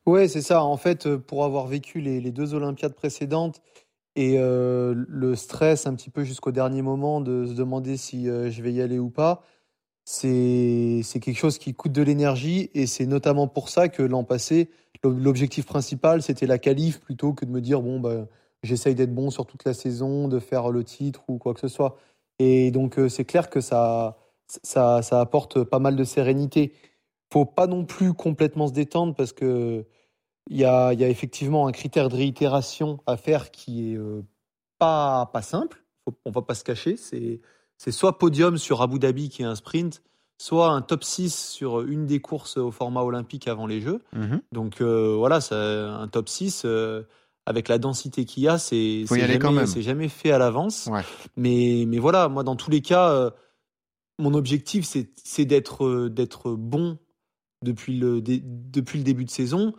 Ouais, 0.06 0.28
c'est 0.28 0.42
ça. 0.42 0.62
En 0.62 0.76
fait, 0.76 1.06
euh, 1.06 1.18
pour 1.18 1.44
avoir 1.44 1.66
vécu 1.66 2.00
les, 2.00 2.20
deux 2.32 2.54
Olympiades 2.54 2.94
précédentes 2.94 3.60
et 4.16 4.36
le 4.36 5.34
stress 5.36 5.86
un 5.86 5.94
petit 5.94 6.10
peu 6.10 6.24
jusqu'au 6.24 6.50
dernier 6.50 6.82
moment 6.82 7.20
de 7.20 7.46
se 7.46 7.52
demander 7.52 7.96
si 7.96 8.24
je 8.24 8.62
vais 8.62 8.72
y 8.72 8.82
aller 8.82 8.98
ou 8.98 9.10
pas, 9.10 9.44
c'est 10.04 11.04
quelque 11.20 11.38
chose 11.38 11.56
qui 11.58 11.72
coûte 11.72 11.92
de 11.92 12.02
l'énergie 12.02 12.68
et 12.74 12.88
c'est 12.88 13.06
notamment 13.06 13.46
pour 13.46 13.68
ça 13.68 13.88
que 13.88 14.02
l'an 14.02 14.24
passé, 14.24 14.70
l'ob- 15.04 15.22
l'objectif 15.22 15.66
principal, 15.66 16.20
c'était 16.20 16.46
la 16.46 16.58
qualif 16.58 16.98
plutôt 16.98 17.32
que 17.32 17.44
de 17.44 17.50
me 17.52 17.60
dire, 17.60 17.80
bon, 17.80 18.00
bah, 18.00 18.26
j'essaye 18.62 18.94
d'être 18.94 19.14
bon 19.14 19.30
sur 19.30 19.46
toute 19.46 19.64
la 19.64 19.74
saison, 19.74 20.28
de 20.28 20.38
faire 20.38 20.70
le 20.70 20.84
titre 20.84 21.22
ou 21.28 21.38
quoi 21.38 21.54
que 21.54 21.60
ce 21.60 21.68
soit. 21.68 21.96
Et 22.38 22.70
donc, 22.70 22.98
euh, 22.98 23.08
c'est 23.08 23.24
clair 23.24 23.50
que 23.50 23.60
ça, 23.60 24.18
ça, 24.46 25.02
ça 25.02 25.20
apporte 25.20 25.64
pas 25.64 25.78
mal 25.78 25.96
de 25.96 26.04
sérénité. 26.04 26.72
Faut 27.32 27.44
pas 27.44 27.66
non 27.66 27.84
plus 27.84 28.14
complètement 28.14 28.68
se 28.68 28.72
détendre 28.72 29.14
parce 29.14 29.32
que 29.32 29.84
il 30.50 30.56
y 30.56 30.60
y 30.60 30.64
a 30.64 30.92
effectivement 30.94 31.66
un 31.66 31.72
critère 31.72 32.08
de 32.08 32.16
réitération 32.16 33.00
à 33.06 33.16
faire 33.16 33.50
qui 33.50 33.92
est 33.92 33.96
euh, 33.98 34.22
pas, 34.78 35.26
pas 35.32 35.42
simple. 35.42 35.84
Faut, 36.04 36.14
on 36.24 36.30
va 36.30 36.42
pas 36.42 36.54
se 36.54 36.64
cacher. 36.64 36.96
C'est, 36.96 37.40
c'est 37.76 37.92
soit 37.92 38.18
podium 38.18 38.58
sur 38.58 38.82
Abu 38.82 38.98
Dhabi 38.98 39.28
qui 39.28 39.42
est 39.42 39.46
un 39.46 39.54
sprint, 39.54 40.02
soit 40.38 40.70
un 40.70 40.82
top 40.82 41.04
6 41.04 41.34
sur 41.34 41.82
une 41.82 42.06
des 42.06 42.20
courses 42.20 42.56
au 42.56 42.70
format 42.70 43.02
olympique 43.02 43.48
avant 43.48 43.66
les 43.66 43.80
Jeux. 43.80 44.02
Donc 44.52 44.80
euh, 44.80 45.14
voilà, 45.16 45.40
ça, 45.40 45.56
un 45.56 46.08
top 46.08 46.28
6 46.28 46.62
euh, 46.64 47.02
avec 47.48 47.68
la 47.68 47.78
densité 47.78 48.24
qu'il 48.24 48.42
y 48.42 48.48
a, 48.48 48.58
c'est 48.58 49.04
jamais, 49.82 50.08
fait 50.08 50.30
à 50.30 50.38
l'avance. 50.38 50.88
Ouais. 50.90 51.02
Mais, 51.36 51.84
mais 51.88 51.98
voilà, 51.98 52.28
moi 52.28 52.44
dans 52.44 52.56
tous 52.56 52.70
les 52.70 52.82
cas, 52.82 53.10
euh, 53.10 53.30
mon 54.18 54.34
objectif 54.34 54.84
c'est 54.86 55.44
d'être 55.44 55.84
euh, 55.84 56.10
d'être 56.10 56.52
bon 56.52 56.98
depuis 57.64 57.98
le, 57.98 58.20
dé- 58.20 58.42
depuis 58.44 58.98
le 58.98 59.04
début 59.04 59.24
de 59.24 59.30
saison, 59.30 59.72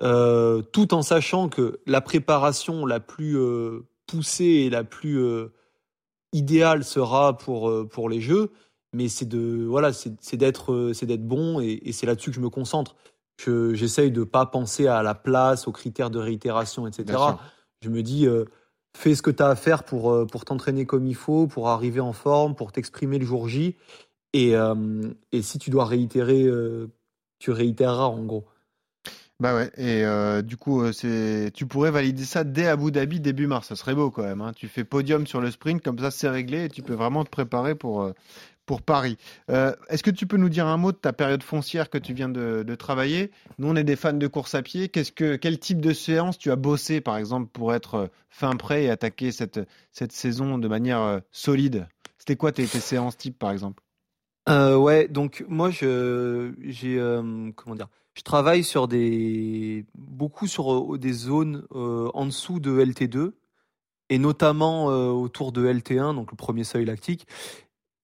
euh, 0.00 0.62
tout 0.62 0.94
en 0.94 1.02
sachant 1.02 1.48
que 1.48 1.80
la 1.86 2.00
préparation 2.00 2.86
la 2.86 3.00
plus 3.00 3.36
euh, 3.38 3.86
poussée 4.06 4.44
et 4.66 4.70
la 4.70 4.82
plus 4.82 5.22
idéale 6.32 6.84
sera 6.84 7.36
pour, 7.36 7.88
pour 7.88 8.08
les 8.08 8.20
Jeux. 8.20 8.50
Mais 8.92 9.08
c'est 9.08 9.28
de 9.28 9.64
voilà, 9.68 9.92
c'est 9.92 10.36
d'être 10.36 10.90
c'est 10.94 11.06
d'être 11.06 11.24
bon 11.24 11.60
et, 11.60 11.80
et 11.84 11.92
c'est 11.92 12.06
là-dessus 12.06 12.30
que 12.30 12.36
je 12.36 12.40
me 12.40 12.50
concentre. 12.50 12.96
Que 13.42 13.74
j'essaye 13.74 14.10
de 14.10 14.24
pas 14.24 14.46
penser 14.46 14.86
à 14.86 15.02
la 15.02 15.14
place, 15.14 15.66
aux 15.66 15.72
critères 15.72 16.10
de 16.10 16.18
réitération, 16.18 16.86
etc. 16.86 17.18
Je 17.82 17.88
me 17.88 18.02
dis, 18.02 18.26
euh, 18.26 18.44
fais 18.96 19.14
ce 19.14 19.22
que 19.22 19.30
tu 19.30 19.42
as 19.42 19.48
à 19.48 19.56
faire 19.56 19.84
pour, 19.84 20.10
euh, 20.10 20.26
pour 20.26 20.44
t'entraîner 20.44 20.84
comme 20.84 21.06
il 21.06 21.14
faut, 21.14 21.46
pour 21.46 21.68
arriver 21.68 22.00
en 22.00 22.12
forme, 22.12 22.54
pour 22.54 22.72
t'exprimer 22.72 23.18
le 23.18 23.24
jour 23.24 23.48
J. 23.48 23.76
Et, 24.32 24.54
euh, 24.56 24.74
et 25.32 25.42
si 25.42 25.58
tu 25.58 25.70
dois 25.70 25.86
réitérer, 25.86 26.46
tu 27.38 27.50
réitéreras 27.50 28.04
en 28.04 28.24
gros. 28.24 28.44
Bah 29.40 29.54
ouais, 29.54 29.70
et 29.78 30.04
euh, 30.04 30.42
du 30.42 30.58
coup, 30.58 30.82
euh, 30.82 30.92
c'est, 30.92 31.50
tu 31.54 31.64
pourrais 31.64 31.90
valider 31.90 32.24
ça 32.24 32.44
dès 32.44 32.66
Abu 32.66 32.92
Dhabi 32.92 33.20
début 33.20 33.46
mars. 33.46 33.68
Ça 33.68 33.74
serait 33.74 33.94
beau 33.94 34.10
quand 34.10 34.22
même. 34.22 34.42
Hein. 34.42 34.52
Tu 34.54 34.68
fais 34.68 34.84
podium 34.84 35.26
sur 35.26 35.40
le 35.40 35.50
sprint, 35.50 35.82
comme 35.82 35.98
ça 35.98 36.10
c'est 36.10 36.28
réglé 36.28 36.64
et 36.64 36.68
tu 36.68 36.82
peux 36.82 36.92
vraiment 36.92 37.24
te 37.24 37.30
préparer 37.30 37.74
pour, 37.74 38.02
euh, 38.02 38.12
pour 38.70 38.82
Paris. 38.82 39.16
Euh, 39.50 39.74
est-ce 39.88 40.04
que 40.04 40.12
tu 40.12 40.28
peux 40.28 40.36
nous 40.36 40.48
dire 40.48 40.68
un 40.68 40.76
mot 40.76 40.92
de 40.92 40.96
ta 40.96 41.12
période 41.12 41.42
foncière 41.42 41.90
que 41.90 41.98
tu 41.98 42.14
viens 42.14 42.28
de, 42.28 42.74
travailler? 42.76 43.32
Nous, 43.58 43.68
on 43.68 43.74
est 43.74 43.82
des 43.82 43.96
fans 43.96 44.12
de 44.12 44.26
course 44.28 44.54
à 44.54 44.62
pied. 44.62 44.88
Qu'est-ce 44.88 45.10
que, 45.10 45.34
quel 45.34 45.58
type 45.58 45.80
de 45.80 45.92
séance 45.92 46.38
tu 46.38 46.52
as 46.52 46.56
bossé, 46.56 47.00
par 47.00 47.16
exemple, 47.16 47.48
pour 47.52 47.74
être 47.74 47.94
euh, 47.96 48.06
fin 48.28 48.54
prêt 48.54 48.84
et 48.84 48.90
attaquer 48.90 49.32
cette, 49.32 49.58
saison 50.12 50.56
de 50.56 50.68
manière 50.68 51.00
euh, 51.00 51.18
solide? 51.32 51.88
C'était 52.16 52.36
quoi 52.36 52.52
tes, 52.52 52.64
séances 52.64 53.16
type, 53.16 53.40
par 53.40 53.50
exemple? 53.50 53.82
Euh, 54.48 54.76
ouais, 54.76 55.08
donc 55.08 55.44
moi 55.48 55.70
je 55.70 56.52
j'ai 56.62 56.96
comment 57.56 57.74
dire, 57.74 57.88
je 58.14 58.22
travaille 58.22 58.62
sur 58.62 58.86
des 58.86 59.84
beaucoup 59.96 60.46
sur 60.46 60.96
des 60.96 61.12
zones 61.12 61.66
en 61.70 62.24
dessous 62.24 62.60
de 62.60 62.80
LT2 62.84 63.32
et 64.10 64.18
notamment 64.18 64.86
autour 64.86 65.52
de 65.52 65.66
LT1, 65.66 66.14
donc 66.14 66.30
le 66.30 66.36
premier 66.36 66.64
seuil 66.64 66.84
lactique. 66.84 67.26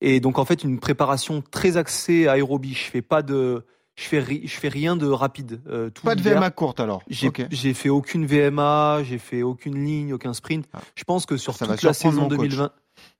Et 0.01 0.21
donc 0.21 0.39
en 0.39 0.45
fait 0.45 0.63
une 0.65 0.79
préparation 0.79 1.43
très 1.51 1.77
axée 1.77 2.29
aérobie. 2.29 2.75
Je 2.75 2.91
fais 2.91 3.03
pas 3.03 3.23
de 3.23 3.65
je 3.95 4.05
fais 4.05 4.19
ri- 4.19 4.43
je 4.47 4.55
fais 4.57 4.69
rien 4.69 4.95
de 4.97 5.07
rapide. 5.07 5.61
euh, 5.69 5.89
tout 5.91 6.03
Pas 6.05 6.15
de. 6.15 6.21
VMA 6.21 6.51
courte 6.51 6.81
alors 6.81 7.03
J'ai 7.09 7.73
fait 7.75 7.89
aucune 7.89 8.27
VMA, 8.27 9.03
j'ai 9.05 9.19
fait 9.19 9.43
aucune 9.43 9.83
ligne, 9.85 10.13
aucun 10.13 10.35
sprint. 10.35 10.67
Ah. 10.75 10.81
Je 10.95 11.05
pense 11.05 11.25
que 11.25 11.37
sur 11.39 11.55
Ça 11.55 11.67
toute 11.67 11.83
la 11.83 11.95
saison 11.95 12.23
mon 12.23 12.29
coach. 12.29 12.39
2020, 12.49 12.73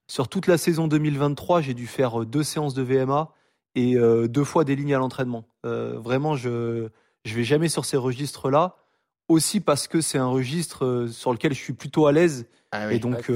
sur 0.07 0.29
toute 0.29 0.47
la 0.47 0.59
saison 0.59 0.87
2023, 0.87 1.63
j'ai 1.63 1.73
dû 1.75 1.87
faire 1.87 2.21
euh, 2.23 2.27
deux 2.27 2.43
séances 2.43 2.75
de 2.75 2.83
VMA 2.83 3.31
et 3.75 3.97
euh, 3.97 4.29
deux 4.29 4.45
fois 4.45 4.65
des 4.65 4.77
lignes 4.77 4.95
à 4.95 4.99
l'entraînement. 4.99 5.45
Euh, 5.65 5.99
vraiment, 5.99 6.37
je 6.37 6.89
je 7.25 7.35
vais 7.35 7.45
jamais 7.45 7.69
sur 7.69 7.85
ces 7.87 7.97
registres-là. 7.97 8.77
Aussi 9.29 9.59
parce 9.59 9.89
que 9.89 10.01
c'est 10.01 10.19
un 10.19 10.29
registre 10.29 11.09
sur 11.11 11.33
lequel 11.33 11.53
je 11.53 11.59
suis 11.59 11.73
plutôt 11.73 12.07
à 12.07 12.13
l'aise 12.13 12.47
Ah 12.71 12.85
et 12.85 12.95
oui. 12.95 13.01
donc 13.01 13.29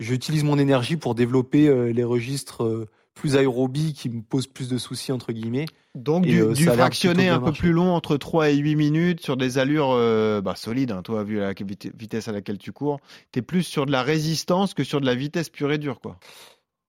J'utilise 0.00 0.42
mon 0.44 0.58
énergie 0.58 0.96
pour 0.96 1.14
développer 1.14 1.68
euh, 1.68 1.92
les 1.92 2.04
registres 2.04 2.64
euh, 2.64 2.88
plus 3.14 3.36
aérobie 3.36 3.92
qui 3.92 4.08
me 4.08 4.22
pose 4.22 4.46
plus 4.46 4.68
de 4.68 4.78
soucis 4.78 5.12
entre 5.12 5.32
guillemets. 5.32 5.66
Donc 5.94 6.26
Et, 6.26 6.30
du, 6.30 6.40
euh, 6.42 6.52
du 6.54 6.64
fractionné 6.64 7.28
un 7.28 7.38
peu 7.38 7.52
plus 7.52 7.72
long, 7.72 7.92
entre 7.92 8.16
3 8.16 8.48
et 8.50 8.56
8 8.56 8.76
minutes, 8.76 9.20
sur 9.20 9.36
des 9.36 9.58
allures 9.58 9.90
euh, 9.90 10.40
bah, 10.40 10.54
solides, 10.56 10.90
hein, 10.92 11.02
toi, 11.02 11.22
vu 11.22 11.38
la 11.38 11.52
vit- 11.52 11.92
vitesse 11.94 12.28
à 12.28 12.32
laquelle 12.32 12.56
tu 12.58 12.72
cours. 12.72 12.98
Tu 13.32 13.40
es 13.40 13.42
plus 13.42 13.62
sur 13.62 13.84
de 13.84 13.92
la 13.92 14.02
résistance 14.02 14.72
que 14.72 14.84
sur 14.84 15.00
de 15.02 15.06
la 15.06 15.14
vitesse 15.14 15.50
pure 15.50 15.70
et 15.70 15.78
dure, 15.78 16.00
quoi. 16.00 16.18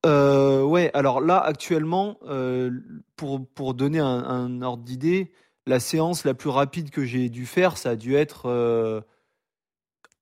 Euh, 0.06 0.62
ouais, 0.62 0.90
alors 0.94 1.20
là 1.20 1.38
actuellement, 1.38 2.18
pour, 3.16 3.46
pour 3.54 3.74
donner 3.74 3.98
un, 4.00 4.06
un 4.06 4.62
ordre 4.62 4.82
d'idée, 4.84 5.30
la 5.66 5.80
séance 5.80 6.24
la 6.24 6.34
plus 6.34 6.50
rapide 6.50 6.90
que 6.90 7.04
j'ai 7.04 7.28
dû 7.28 7.46
faire, 7.46 7.76
ça 7.76 7.90
a 7.90 7.96
dû 7.96 8.14
être 8.16 9.04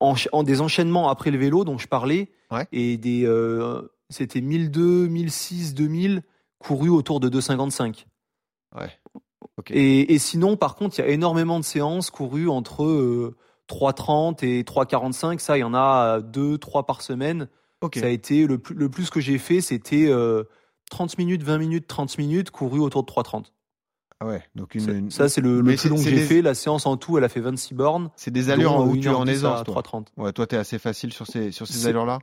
euh, 0.01 0.13
en 0.31 0.43
des 0.43 0.61
enchaînements 0.61 1.09
après 1.09 1.31
le 1.31 1.37
vélo 1.37 1.63
dont 1.63 1.77
je 1.77 1.87
parlais, 1.87 2.31
Ouais. 2.51 2.67
et 2.71 2.97
des 2.97 3.25
euh, 3.25 3.81
c'était 4.09 4.41
1002, 4.41 5.07
1006, 5.07 5.73
2000 5.73 6.23
courus 6.59 6.89
autour 6.91 7.19
de 7.19 7.29
255. 7.29 8.05
Ouais. 8.77 8.89
Ok. 9.57 9.71
Et, 9.71 10.13
et 10.13 10.19
sinon, 10.19 10.57
par 10.57 10.75
contre, 10.75 10.99
il 10.99 11.01
y 11.01 11.05
a 11.05 11.07
énormément 11.09 11.59
de 11.59 11.63
séances 11.65 12.09
courues 12.09 12.49
entre 12.49 12.83
euh, 12.83 13.35
3,30 13.69 14.45
et 14.45 14.63
3,45. 14.63 15.39
Ça, 15.39 15.57
il 15.57 15.61
y 15.61 15.63
en 15.63 15.73
a 15.73 16.17
euh, 16.17 16.21
deux, 16.21 16.57
trois 16.57 16.85
par 16.85 17.01
semaine. 17.01 17.47
Ok. 17.81 17.97
Ça 17.97 18.05
a 18.05 18.09
été 18.09 18.45
le 18.47 18.57
plus, 18.57 18.75
le 18.75 18.89
plus 18.89 19.09
que 19.09 19.19
j'ai 19.19 19.37
fait, 19.37 19.61
c'était 19.61 20.07
euh, 20.07 20.43
30 20.91 21.17
minutes, 21.17 21.43
20 21.43 21.57
minutes, 21.57 21.87
30 21.87 22.17
minutes, 22.17 22.51
couru 22.51 22.79
autour 22.79 23.03
de 23.03 23.11
3,30. 23.11 23.45
Ah 24.23 24.27
ouais. 24.27 24.43
Donc 24.55 24.75
une, 24.75 24.81
Ça- 24.81 24.91
une- 24.91 25.09
Ça, 25.09 25.29
c'est 25.29 25.41
le, 25.41 25.61
le 25.61 25.75
plus 25.75 25.89
long 25.89 25.95
que 25.95 26.03
j'ai 26.03 26.11
des- 26.11 26.21
fait. 26.21 26.41
La 26.43 26.53
séance 26.53 26.85
en 26.85 26.95
tout, 26.95 27.17
elle 27.17 27.23
a 27.23 27.29
fait 27.29 27.39
26 27.41 27.73
bornes. 27.73 28.11
c'est 28.15 28.29
des 28.31 28.51
allures 28.51 28.77
dont, 28.77 28.85
où 28.87 28.95
euh, 28.95 28.99
tu 28.99 29.07
es 29.07 29.09
en 29.09 29.25
1h10 29.25 29.29
aisance, 29.31 29.63
toi. 29.63 29.81
3,30. 29.81 30.07
Ouais, 30.17 30.31
toi, 30.31 30.45
tu 30.45 30.55
es 30.55 30.57
assez 30.59 30.77
facile 30.77 31.11
sur 31.11 31.25
ces, 31.25 31.51
sur 31.51 31.65
ces 31.67 31.87
allures-là. 31.87 32.19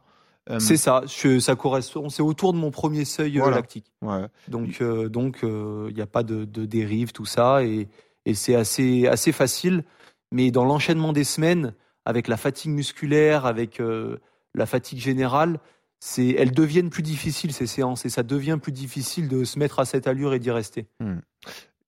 Euh, 0.50 0.60
C'est 0.60 0.76
ça. 0.76 1.02
Je- 1.06 1.40
ça 1.40 1.56
correspond. 1.56 2.08
C'est 2.08 2.22
autour 2.22 2.52
de 2.52 2.58
mon 2.58 2.70
premier 2.70 3.04
seuil 3.04 3.38
euh, 3.38 3.42
Voilà. 3.42 3.56
lactique. 3.56 3.92
ouais. 4.02 4.26
Donc, 4.46 4.78
euh, 4.80 5.08
donc, 5.08 5.40
il 5.42 5.92
n'y 5.94 6.00
a 6.00 6.06
pas 6.06 6.22
de, 6.22 6.44
de 6.44 6.64
dérive, 6.66 7.10
tout 7.12 7.26
ça, 7.26 7.64
et, 7.64 7.88
et 8.26 8.34
c'est 8.34 8.54
assez, 8.54 9.06
assez 9.08 9.32
facile. 9.32 9.82
Mais 10.30 10.50
dans 10.52 10.64
l'enchaînement 10.64 11.12
des 11.12 11.24
semaines, 11.24 11.74
avec 12.04 12.28
la 12.28 12.36
fatigue 12.36 12.70
musculaire, 12.70 13.44
avec 13.44 13.80
euh, 13.80 14.18
la 14.54 14.66
fatigue 14.66 15.00
générale, 15.00 15.58
c'est, 16.00 16.28
elles 16.28 16.52
deviennent 16.52 16.90
plus 16.90 17.02
difficiles 17.02 17.52
ces 17.52 17.66
séances, 17.66 18.06
et 18.06 18.08
ça 18.08 18.22
devient 18.22 18.58
plus 18.62 18.70
difficile 18.72 19.26
de 19.28 19.42
se 19.44 19.58
mettre 19.58 19.80
à 19.80 19.84
cette 19.84 20.06
allure 20.06 20.32
et 20.32 20.38
d'y 20.38 20.50
rester. 20.52 20.86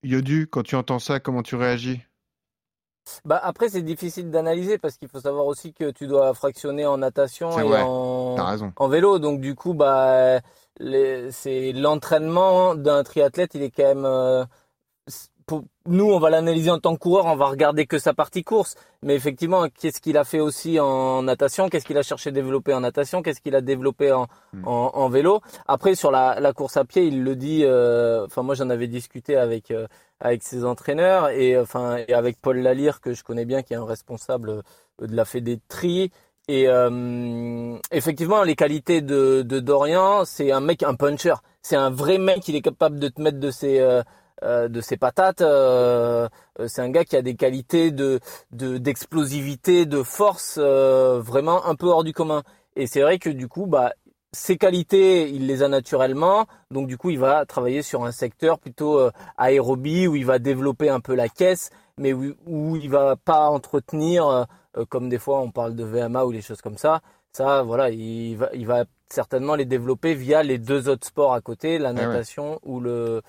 Yodu, 0.02 0.46
quand 0.46 0.62
tu 0.62 0.74
entends 0.74 0.98
ça, 0.98 1.20
comment 1.20 1.42
tu 1.42 1.54
réagis? 1.56 2.02
Bah 3.24 3.40
après 3.42 3.68
c'est 3.68 3.82
difficile 3.82 4.30
d'analyser 4.30 4.78
parce 4.78 4.96
qu'il 4.96 5.08
faut 5.08 5.20
savoir 5.20 5.46
aussi 5.46 5.72
que 5.72 5.90
tu 5.90 6.06
dois 6.06 6.32
fractionner 6.34 6.86
en 6.86 6.98
natation 6.98 7.60
et 7.60 7.74
en, 7.74 8.46
en 8.76 8.88
vélo. 8.88 9.18
Donc 9.18 9.40
du 9.40 9.54
coup, 9.54 9.74
bah, 9.74 10.40
les- 10.78 11.30
c'est 11.32 11.72
l'entraînement 11.72 12.74
d'un 12.76 13.02
triathlète, 13.02 13.54
il 13.54 13.62
est 13.62 13.70
quand 13.70 13.94
même. 13.94 14.46
Euh, 15.52 15.56
pour 15.56 15.64
nous, 15.86 16.04
on 16.10 16.18
va 16.18 16.30
l'analyser 16.30 16.70
en 16.70 16.78
tant 16.78 16.94
que 16.94 17.00
coureur, 17.00 17.26
on 17.26 17.36
va 17.36 17.46
regarder 17.46 17.86
que 17.86 17.98
sa 17.98 18.12
partie 18.14 18.44
course. 18.44 18.74
Mais 19.02 19.14
effectivement, 19.14 19.66
qu'est-ce 19.68 20.00
qu'il 20.00 20.16
a 20.16 20.24
fait 20.24 20.40
aussi 20.40 20.78
en 20.78 21.22
natation? 21.22 21.68
Qu'est-ce 21.68 21.84
qu'il 21.84 21.98
a 21.98 22.02
cherché 22.02 22.28
à 22.30 22.32
développer 22.32 22.72
en 22.74 22.80
natation? 22.80 23.22
Qu'est-ce 23.22 23.40
qu'il 23.40 23.54
a 23.54 23.60
développé 23.60 24.12
en, 24.12 24.26
Hmm. 24.52 24.66
en, 24.68 24.90
en 24.94 25.08
vélo? 25.08 25.40
Après, 25.66 25.94
sur 25.94 26.10
la, 26.10 26.38
la 26.40 26.52
course 26.52 26.76
à 26.76 26.84
pied, 26.84 27.04
il 27.04 27.24
le 27.24 27.34
dit. 27.36 27.62
euh, 27.64 28.26
Enfin, 28.26 28.42
moi, 28.42 28.54
j'en 28.54 28.70
avais 28.70 28.88
discuté 28.88 29.36
avec 29.36 29.70
euh, 29.70 29.86
avec 30.20 30.42
ses 30.42 30.64
entraîneurs 30.64 31.30
et 31.30 31.58
enfin 31.58 31.96
et 32.06 32.12
avec 32.14 32.40
Paul 32.40 32.58
Lalire 32.58 33.00
que 33.00 33.14
je 33.14 33.24
connais 33.24 33.44
bien, 33.46 33.62
qui 33.62 33.72
est 33.72 33.76
un 33.76 33.84
responsable 33.86 34.50
euh, 34.50 35.06
de 35.06 35.16
la 35.16 35.24
Fédé 35.24 35.58
tri. 35.68 36.10
Et 36.48 36.68
euh, 36.68 37.76
effectivement, 37.92 38.42
les 38.42 38.56
qualités 38.56 39.02
de, 39.02 39.42
de 39.42 39.60
Dorian, 39.60 40.24
c'est 40.24 40.50
un 40.52 40.60
mec, 40.60 40.82
un 40.82 40.94
puncher. 40.94 41.34
C'est 41.62 41.76
un 41.76 41.90
vrai 41.90 42.18
mec, 42.18 42.48
il 42.48 42.56
est 42.56 42.60
capable 42.62 42.98
de 42.98 43.08
te 43.08 43.20
mettre 43.20 43.38
de 43.38 43.50
ses, 43.50 43.78
euh, 44.42 44.68
de 44.68 44.80
ses 44.80 44.96
patates. 44.96 45.40
euh, 45.42 46.28
euh, 46.58 46.68
c'est 46.68 46.82
un 46.82 46.90
gars 46.90 47.04
qui 47.04 47.16
a 47.16 47.22
des 47.22 47.34
qualités 47.36 47.90
de 47.90 48.20
de- 48.52 48.78
d'explosivité, 48.78 49.86
de, 49.86 50.02
force, 50.02 50.56
euh, 50.58 51.20
vraiment 51.20 51.66
un 51.66 51.74
peu 51.74 51.86
hors 51.86 52.04
du 52.04 52.12
commun. 52.12 52.42
Et 52.76 52.86
c'est 52.86 53.00
vrai 53.02 53.18
que 53.18 53.30
du 53.30 53.48
coup, 53.48 53.66
bah, 53.66 53.92
ses 54.32 54.56
qualités, 54.56 55.28
il 55.30 55.46
les 55.46 55.62
a 55.62 55.68
naturellement. 55.68 56.46
Donc 56.70 56.86
du 56.86 56.96
coup, 56.96 57.10
il 57.10 57.18
va 57.18 57.44
travailler 57.46 57.82
sur 57.82 58.04
un 58.04 58.12
secteur 58.12 58.58
plutôt 58.58 58.98
euh, 58.98 59.10
aérobie 59.36 60.06
où 60.06 60.16
il 60.16 60.24
va 60.26 60.38
développer 60.38 60.88
un 60.88 61.00
peu 61.00 61.14
la 61.14 61.28
caisse, 61.28 61.70
mais 61.98 62.12
où, 62.12 62.34
où 62.46 62.76
il 62.76 62.88
va 62.90 63.16
pas 63.16 63.48
entretenir, 63.50 64.46
comme 64.88 65.08
des 65.08 65.18
fois 65.18 65.40
on 65.40 65.50
parle 65.50 65.74
de 65.74 65.84
VMA 65.84 66.24
ou 66.24 66.32
des 66.32 66.42
choses 66.42 66.62
comme 66.62 66.78
ça. 66.78 67.00
Ça, 67.32 67.62
voilà, 67.62 67.90
il 67.90 68.36
va, 68.36 68.48
il 68.54 68.66
va 68.66 68.84
certainement 69.08 69.54
les 69.56 69.64
développer 69.64 70.14
via 70.14 70.42
les 70.42 70.58
deux 70.58 70.88
autres 70.88 71.06
sports 71.06 71.32
à 71.34 71.40
côté, 71.40 71.78
la 71.78 71.90
Ah 71.90 71.92
ouais. 71.92 72.06
natation 72.06 72.58
ou 72.64 72.80
le 72.80 73.22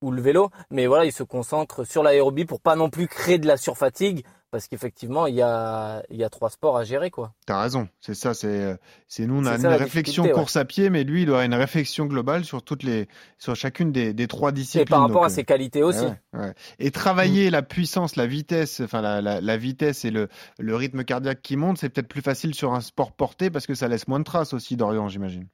ou 0.00 0.10
le 0.10 0.22
vélo. 0.22 0.50
Mais 0.70 0.86
voilà, 0.86 1.04
il 1.04 1.12
se 1.12 1.22
concentre 1.22 1.84
sur 1.84 2.02
l'aérobie 2.02 2.44
pour 2.44 2.60
pas 2.60 2.76
non 2.76 2.90
plus 2.90 3.08
créer 3.08 3.38
de 3.38 3.46
la 3.46 3.56
surfatigue, 3.56 4.24
parce 4.50 4.66
qu'effectivement, 4.66 5.26
il 5.26 5.34
y 5.34 5.42
a 5.42 6.02
il 6.08 6.16
y 6.16 6.24
a 6.24 6.30
trois 6.30 6.48
sports 6.48 6.78
à 6.78 6.84
gérer 6.84 7.10
quoi. 7.10 7.34
T'as 7.44 7.60
raison. 7.60 7.86
C'est 8.00 8.14
ça. 8.14 8.32
C'est, 8.32 8.78
c'est 9.06 9.26
nous, 9.26 9.42
on 9.42 9.46
a 9.46 9.56
une 9.56 9.60
ça, 9.60 9.76
réflexion 9.76 10.24
ouais. 10.24 10.30
course 10.30 10.56
à 10.56 10.64
pied, 10.64 10.88
mais 10.88 11.04
lui, 11.04 11.22
il 11.22 11.26
doit 11.26 11.42
avoir 11.42 11.46
une 11.46 11.54
réflexion 11.60 12.06
globale 12.06 12.46
sur 12.46 12.62
toutes 12.62 12.82
les, 12.82 13.08
sur 13.36 13.54
chacune 13.56 13.92
des, 13.92 14.14
des 14.14 14.26
trois 14.26 14.52
disciplines. 14.52 14.82
Et 14.82 14.86
par 14.86 15.00
rapport 15.02 15.16
Donc, 15.16 15.24
à 15.24 15.26
euh, 15.26 15.34
ses 15.34 15.44
qualités 15.44 15.82
aussi. 15.82 16.04
Ouais, 16.04 16.40
ouais. 16.40 16.54
Et 16.78 16.90
travailler 16.90 17.50
la 17.50 17.62
puissance, 17.62 18.16
la 18.16 18.26
vitesse, 18.26 18.80
enfin 18.80 19.02
la, 19.02 19.20
la, 19.20 19.42
la 19.42 19.56
vitesse 19.58 20.06
et 20.06 20.10
le, 20.10 20.28
le 20.58 20.76
rythme 20.76 21.04
cardiaque 21.04 21.42
qui 21.42 21.56
monte, 21.56 21.76
c'est 21.76 21.90
peut-être 21.90 22.08
plus 22.08 22.22
facile 22.22 22.54
sur 22.54 22.72
un 22.72 22.80
sport 22.80 23.12
porté 23.12 23.50
parce 23.50 23.66
que 23.66 23.74
ça 23.74 23.86
laisse 23.86 24.08
moins 24.08 24.20
de 24.20 24.24
traces 24.24 24.54
aussi, 24.54 24.76
Dorian, 24.76 25.08
j'imagine. 25.08 25.46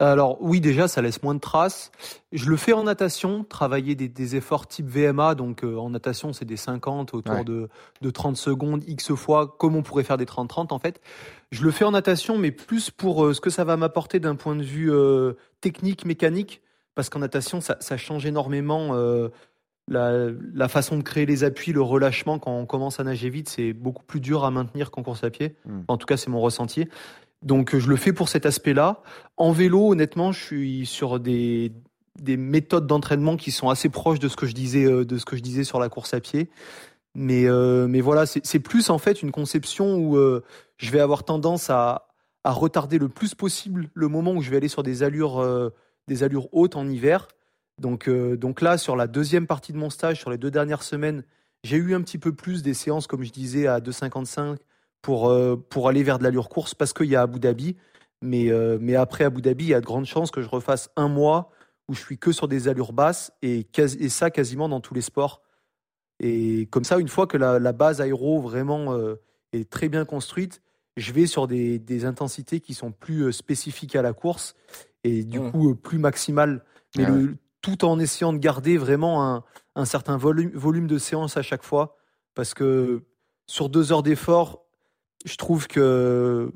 Alors 0.00 0.38
oui, 0.40 0.60
déjà, 0.60 0.88
ça 0.88 1.02
laisse 1.02 1.22
moins 1.22 1.34
de 1.34 1.40
traces. 1.40 1.92
Je 2.32 2.48
le 2.48 2.56
fais 2.56 2.72
en 2.72 2.84
natation, 2.84 3.44
travailler 3.44 3.94
des, 3.94 4.08
des 4.08 4.34
efforts 4.36 4.66
type 4.66 4.88
VMA. 4.88 5.34
Donc 5.34 5.62
euh, 5.62 5.76
en 5.76 5.90
natation, 5.90 6.32
c'est 6.32 6.46
des 6.46 6.56
50 6.56 7.14
autour 7.14 7.34
Ouais. 7.34 7.44
de, 7.44 7.68
de 8.00 8.10
30 8.10 8.36
secondes, 8.36 8.82
X 8.86 9.14
fois, 9.14 9.56
comme 9.58 9.76
on 9.76 9.82
pourrait 9.82 10.04
faire 10.04 10.16
des 10.16 10.24
30-30 10.24 10.72
en 10.72 10.78
fait. 10.78 11.00
Je 11.52 11.62
le 11.62 11.70
fais 11.70 11.84
en 11.84 11.90
natation, 11.90 12.38
mais 12.38 12.50
plus 12.50 12.90
pour 12.90 13.26
euh, 13.26 13.34
ce 13.34 13.40
que 13.40 13.50
ça 13.50 13.64
va 13.64 13.76
m'apporter 13.76 14.20
d'un 14.20 14.36
point 14.36 14.56
de 14.56 14.62
vue 14.62 14.90
euh, 14.90 15.34
technique, 15.60 16.04
mécanique. 16.06 16.62
Parce 16.94 17.08
qu'en 17.10 17.20
natation, 17.20 17.60
ça, 17.60 17.76
ça 17.80 17.96
change 17.96 18.26
énormément 18.26 18.92
la, 19.88 20.26
la 20.54 20.68
façon 20.68 20.96
de 20.98 21.02
créer 21.02 21.24
les 21.26 21.44
appuis, 21.44 21.72
le 21.72 21.82
relâchement. 21.82 22.38
Quand 22.38 22.52
on 22.52 22.66
commence 22.66 23.00
à 23.00 23.04
nager 23.04 23.30
vite, 23.30 23.48
c'est 23.48 23.72
beaucoup 23.72 24.02
plus 24.04 24.20
dur 24.20 24.44
à 24.44 24.50
maintenir 24.50 24.90
qu'en 24.90 25.02
course 25.02 25.24
à 25.24 25.30
pied. 25.30 25.56
Mm. 25.66 25.80
En 25.88 25.96
tout 25.96 26.06
cas, 26.06 26.16
c'est 26.16 26.30
mon 26.30 26.40
ressenti. 26.40 26.88
Donc, 27.42 27.76
je 27.76 27.88
le 27.88 27.96
fais 27.96 28.12
pour 28.12 28.28
cet 28.28 28.44
aspect-là. 28.46 29.02
En 29.36 29.52
vélo, 29.52 29.92
honnêtement, 29.92 30.32
je 30.32 30.40
suis 30.40 30.86
sur 30.86 31.20
des, 31.20 31.72
des 32.20 32.36
méthodes 32.36 32.86
d'entraînement 32.86 33.36
qui 33.36 33.50
sont 33.50 33.68
assez 33.68 33.88
proches 33.88 34.18
de 34.18 34.28
ce 34.28 34.36
que 34.36 34.46
je 34.46 34.54
disais, 34.54 34.84
euh, 34.84 35.04
de 35.04 35.18
ce 35.18 35.24
que 35.24 35.36
je 35.36 35.42
disais 35.42 35.64
sur 35.64 35.80
la 35.80 35.88
course 35.88 36.14
à 36.14 36.20
pied. 36.20 36.50
Mais, 37.14 37.46
euh, 37.46 37.88
mais 37.88 38.00
voilà, 38.00 38.24
c'est 38.26 38.60
plus 38.60 38.88
en 38.90 38.98
fait 38.98 39.22
une 39.22 39.32
conception 39.32 39.96
où 39.96 40.16
euh, 40.16 40.44
je 40.76 40.90
vais 40.90 41.00
avoir 41.00 41.24
tendance 41.24 41.70
à, 41.70 42.06
retarder 42.42 42.98
le 42.98 43.10
plus 43.10 43.34
possible 43.34 43.90
le 43.92 44.08
moment 44.08 44.32
où 44.32 44.40
je 44.40 44.50
vais 44.50 44.56
aller 44.56 44.68
sur 44.68 44.82
des 44.82 45.02
allures, 45.02 45.70
des 46.08 46.22
allures 46.22 46.48
hautes 46.52 46.74
en 46.74 46.88
hiver. 46.88 47.28
Donc, 47.78 48.08
donc 48.08 48.62
là, 48.62 48.78
sur 48.78 48.96
la 48.96 49.06
deuxième 49.06 49.46
partie 49.46 49.74
de 49.74 49.76
mon 49.76 49.90
stage, 49.90 50.18
sur 50.18 50.30
les 50.30 50.38
deux 50.38 50.50
dernières 50.50 50.82
semaines, 50.82 51.22
j'ai 51.64 51.76
eu 51.76 51.94
un 51.94 52.00
petit 52.00 52.16
peu 52.16 52.32
plus 52.32 52.62
des 52.62 52.72
séances, 52.72 53.06
comme 53.06 53.24
je 53.24 53.30
disais, 53.30 53.66
à 53.66 53.80
2,55 53.80 54.56
pour, 55.02 55.28
euh, 55.28 55.56
pour 55.56 55.88
aller 55.88 56.02
vers 56.02 56.18
de 56.18 56.24
l'allure 56.24 56.48
course 56.48 56.74
parce 56.74 56.92
qu'il 56.92 57.06
y 57.06 57.16
a 57.16 57.22
Abu 57.22 57.40
Dhabi. 57.40 57.76
Mais, 58.22 58.50
euh, 58.50 58.78
mais 58.80 58.96
après 58.96 59.24
Abu 59.24 59.40
Dhabi, 59.40 59.64
il 59.64 59.70
y 59.70 59.74
a 59.74 59.80
de 59.80 59.86
grandes 59.86 60.04
chances 60.04 60.30
que 60.30 60.42
je 60.42 60.48
refasse 60.48 60.90
un 60.96 61.08
mois 61.08 61.50
où 61.88 61.94
je 61.94 62.00
suis 62.00 62.18
que 62.18 62.32
sur 62.32 62.48
des 62.48 62.68
allures 62.68 62.92
basses 62.92 63.32
et, 63.42 63.66
ça 64.08 64.30
quasiment 64.30 64.68
dans 64.68 64.80
tous 64.80 64.94
les 64.94 65.00
sports. 65.00 65.42
Et 66.20 66.66
comme 66.70 66.84
ça, 66.84 66.98
une 66.98 67.08
fois 67.08 67.26
que 67.26 67.36
la, 67.38 67.58
la 67.58 67.72
base 67.72 68.00
aéro 68.00 68.40
vraiment 68.40 68.92
euh, 68.92 69.16
est 69.52 69.70
très 69.70 69.88
bien 69.88 70.04
construite, 70.04 70.60
je 70.96 71.12
vais 71.12 71.26
sur 71.26 71.46
des, 71.46 71.78
des 71.78 72.04
intensités 72.04 72.60
qui 72.60 72.74
sont 72.74 72.92
plus 72.92 73.32
spécifiques 73.32 73.96
à 73.96 74.02
la 74.02 74.12
course 74.12 74.54
et 75.02 75.24
du 75.24 75.40
Mm. 75.40 75.50
coup 75.50 75.74
plus 75.74 75.98
maximales, 75.98 76.62
mais 76.96 77.04
Ah 77.06 77.10
le- 77.10 77.36
tout 77.62 77.84
en 77.84 77.98
essayant 77.98 78.32
de 78.32 78.38
garder 78.38 78.76
vraiment 78.76 79.26
un, 79.26 79.44
un 79.76 79.84
certain 79.84 80.16
volume, 80.16 80.50
volume 80.54 80.86
de 80.86 80.98
séance 80.98 81.36
à 81.36 81.42
chaque 81.42 81.62
fois. 81.62 81.96
Parce 82.34 82.54
que 82.54 83.02
sur 83.46 83.68
deux 83.68 83.92
heures 83.92 84.02
d'effort, 84.02 84.64
je 85.24 85.36
trouve 85.36 85.66
que 85.66 86.52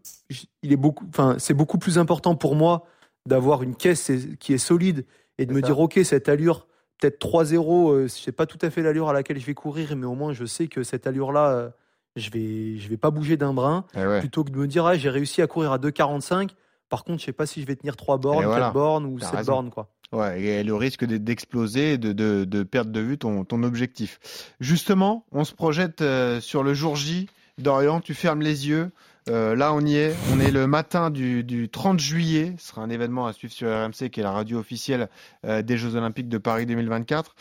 il 0.63 0.73
est 0.73 0.77
beaucoup, 0.77 1.05
enfin, 1.09 1.37
c'est 1.39 1.55
beaucoup 1.55 1.79
plus 1.79 1.99
important 1.99 2.35
pour 2.35 2.55
moi 2.57 2.87
d'avoir 3.27 3.63
une 3.63 3.75
caisse 3.75 4.11
qui 4.41 4.53
est 4.53 4.59
solide 4.59 5.05
et 5.39 5.47
de 5.47 5.53
me 5.53 5.61
ça. 5.61 5.67
dire, 5.67 5.79
OK, 5.81 5.99
cette 6.05 6.29
allure, 6.29 6.67
peut-être 7.01 7.19
3-0, 7.19 7.91
euh, 7.93 8.03
je 8.05 8.09
sais 8.09 8.33
pas 8.33 8.47
tout 8.47 8.59
à 8.63 8.71
fait 8.71 8.83
l'allure 8.83 9.09
à 9.09 9.13
laquelle 9.13 9.39
je 9.41 9.47
vais 9.47 9.55
courir, 9.55 9.97
mais 9.97 10.07
au 10.07 10.15
moins 10.15 10.33
je 10.33 10.45
sais 10.45 10.69
que 10.69 10.83
cette 10.83 11.07
allure-là, 11.07 11.49
euh, 11.51 11.71
je 12.17 12.31
vais, 12.31 12.79
je 12.79 12.89
vais 12.89 12.97
pas 12.97 13.11
bouger 13.11 13.37
d'un 13.37 13.53
brin, 13.53 13.85
Eh 13.97 14.07
ouais. 14.07 14.21
plutôt 14.21 14.45
que 14.45 14.51
de 14.51 14.57
me 14.59 14.67
dire, 14.69 14.87
ah, 14.87 14.97
j'ai 14.97 15.11
réussi 15.11 15.43
à 15.43 15.47
courir 15.47 15.73
à 15.73 15.79
2,45. 15.79 16.51
Par 16.89 17.03
contre, 17.03 17.21
je 17.21 17.25
sais 17.25 17.33
pas 17.33 17.47
si 17.47 17.61
je 17.61 17.67
vais 17.67 17.75
tenir 17.77 17.97
3 17.97 18.19
bornes, 18.19 18.39
Et 18.39 18.43
4 18.43 18.49
voilà. 18.51 18.71
bornes 18.71 19.07
ou 19.07 19.19
T'as 19.19 19.27
7 19.29 19.37
raison. 19.39 19.53
bornes, 19.53 19.71
quoi. 19.71 19.89
Ouais, 20.13 20.41
et 20.41 20.63
le 20.63 20.75
risque 20.77 21.05
d'e- 21.05 21.17
d'exploser, 21.19 21.99
de, 21.99 22.13
de, 22.13 22.45
de 22.45 22.63
perdre 22.63 22.93
de 22.93 23.01
vue 23.01 23.19
ton, 23.19 23.45
ton 23.45 23.65
objectif. 23.65 24.21
Justement, 24.61 25.25
on 25.33 25.43
se 25.45 25.55
projette 25.55 26.03
euh, 26.03 26.41
sur 26.41 26.63
le 26.63 26.73
jour 26.75 26.95
J. 26.95 27.29
Dorian, 27.59 28.01
tu 28.01 28.15
fermes 28.15 28.43
les 28.43 28.69
yeux. 28.69 28.91
Euh, 29.31 29.55
là, 29.55 29.73
on 29.73 29.81
y 29.81 29.97
est. 29.97 30.15
On 30.33 30.41
est 30.41 30.51
le 30.51 30.67
matin 30.67 31.11
du, 31.11 31.45
du 31.45 31.69
30 31.69 31.99
juillet. 31.99 32.55
Ce 32.59 32.69
sera 32.69 32.83
un 32.83 32.91
événement 32.91 33.27
à 33.27 33.33
suivre 33.33 33.55
sur 33.55 33.69
RMC, 33.69 34.11
qui 34.11 34.21
est 34.21 34.23
la 34.23 34.33
radio 34.33 34.59
officielle 34.59 35.09
euh, 35.47 35.63
des 35.63 35.79
Jeux 35.79 35.95
Olympiques 35.95 36.29
de 36.29 36.39
Paris 36.39 36.67
2024. 36.67 37.35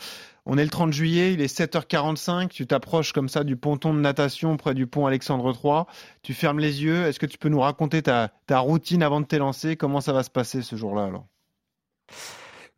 On 0.46 0.56
est 0.56 0.64
le 0.64 0.70
30 0.70 0.92
juillet, 0.92 1.32
il 1.32 1.40
est 1.40 1.52
7h45. 1.52 2.48
Tu 2.48 2.66
t'approches 2.66 3.12
comme 3.12 3.28
ça 3.28 3.44
du 3.44 3.56
ponton 3.56 3.92
de 3.92 4.00
natation 4.00 4.56
près 4.56 4.74
du 4.74 4.86
pont 4.86 5.06
Alexandre 5.06 5.52
III. 5.52 5.82
Tu 6.22 6.32
fermes 6.32 6.60
les 6.60 6.82
yeux. 6.82 7.04
Est-ce 7.06 7.18
que 7.18 7.26
tu 7.26 7.38
peux 7.38 7.48
nous 7.48 7.60
raconter 7.60 8.02
ta, 8.02 8.30
routine 8.50 9.02
avant 9.02 9.20
de 9.20 9.26
t'élancer? 9.26 9.76
Comment 9.76 10.00
ça 10.00 10.12
va 10.12 10.22
se 10.22 10.30
passer 10.30 10.62
ce 10.62 10.76
jour-là 10.76 11.04
alors? 11.04 11.26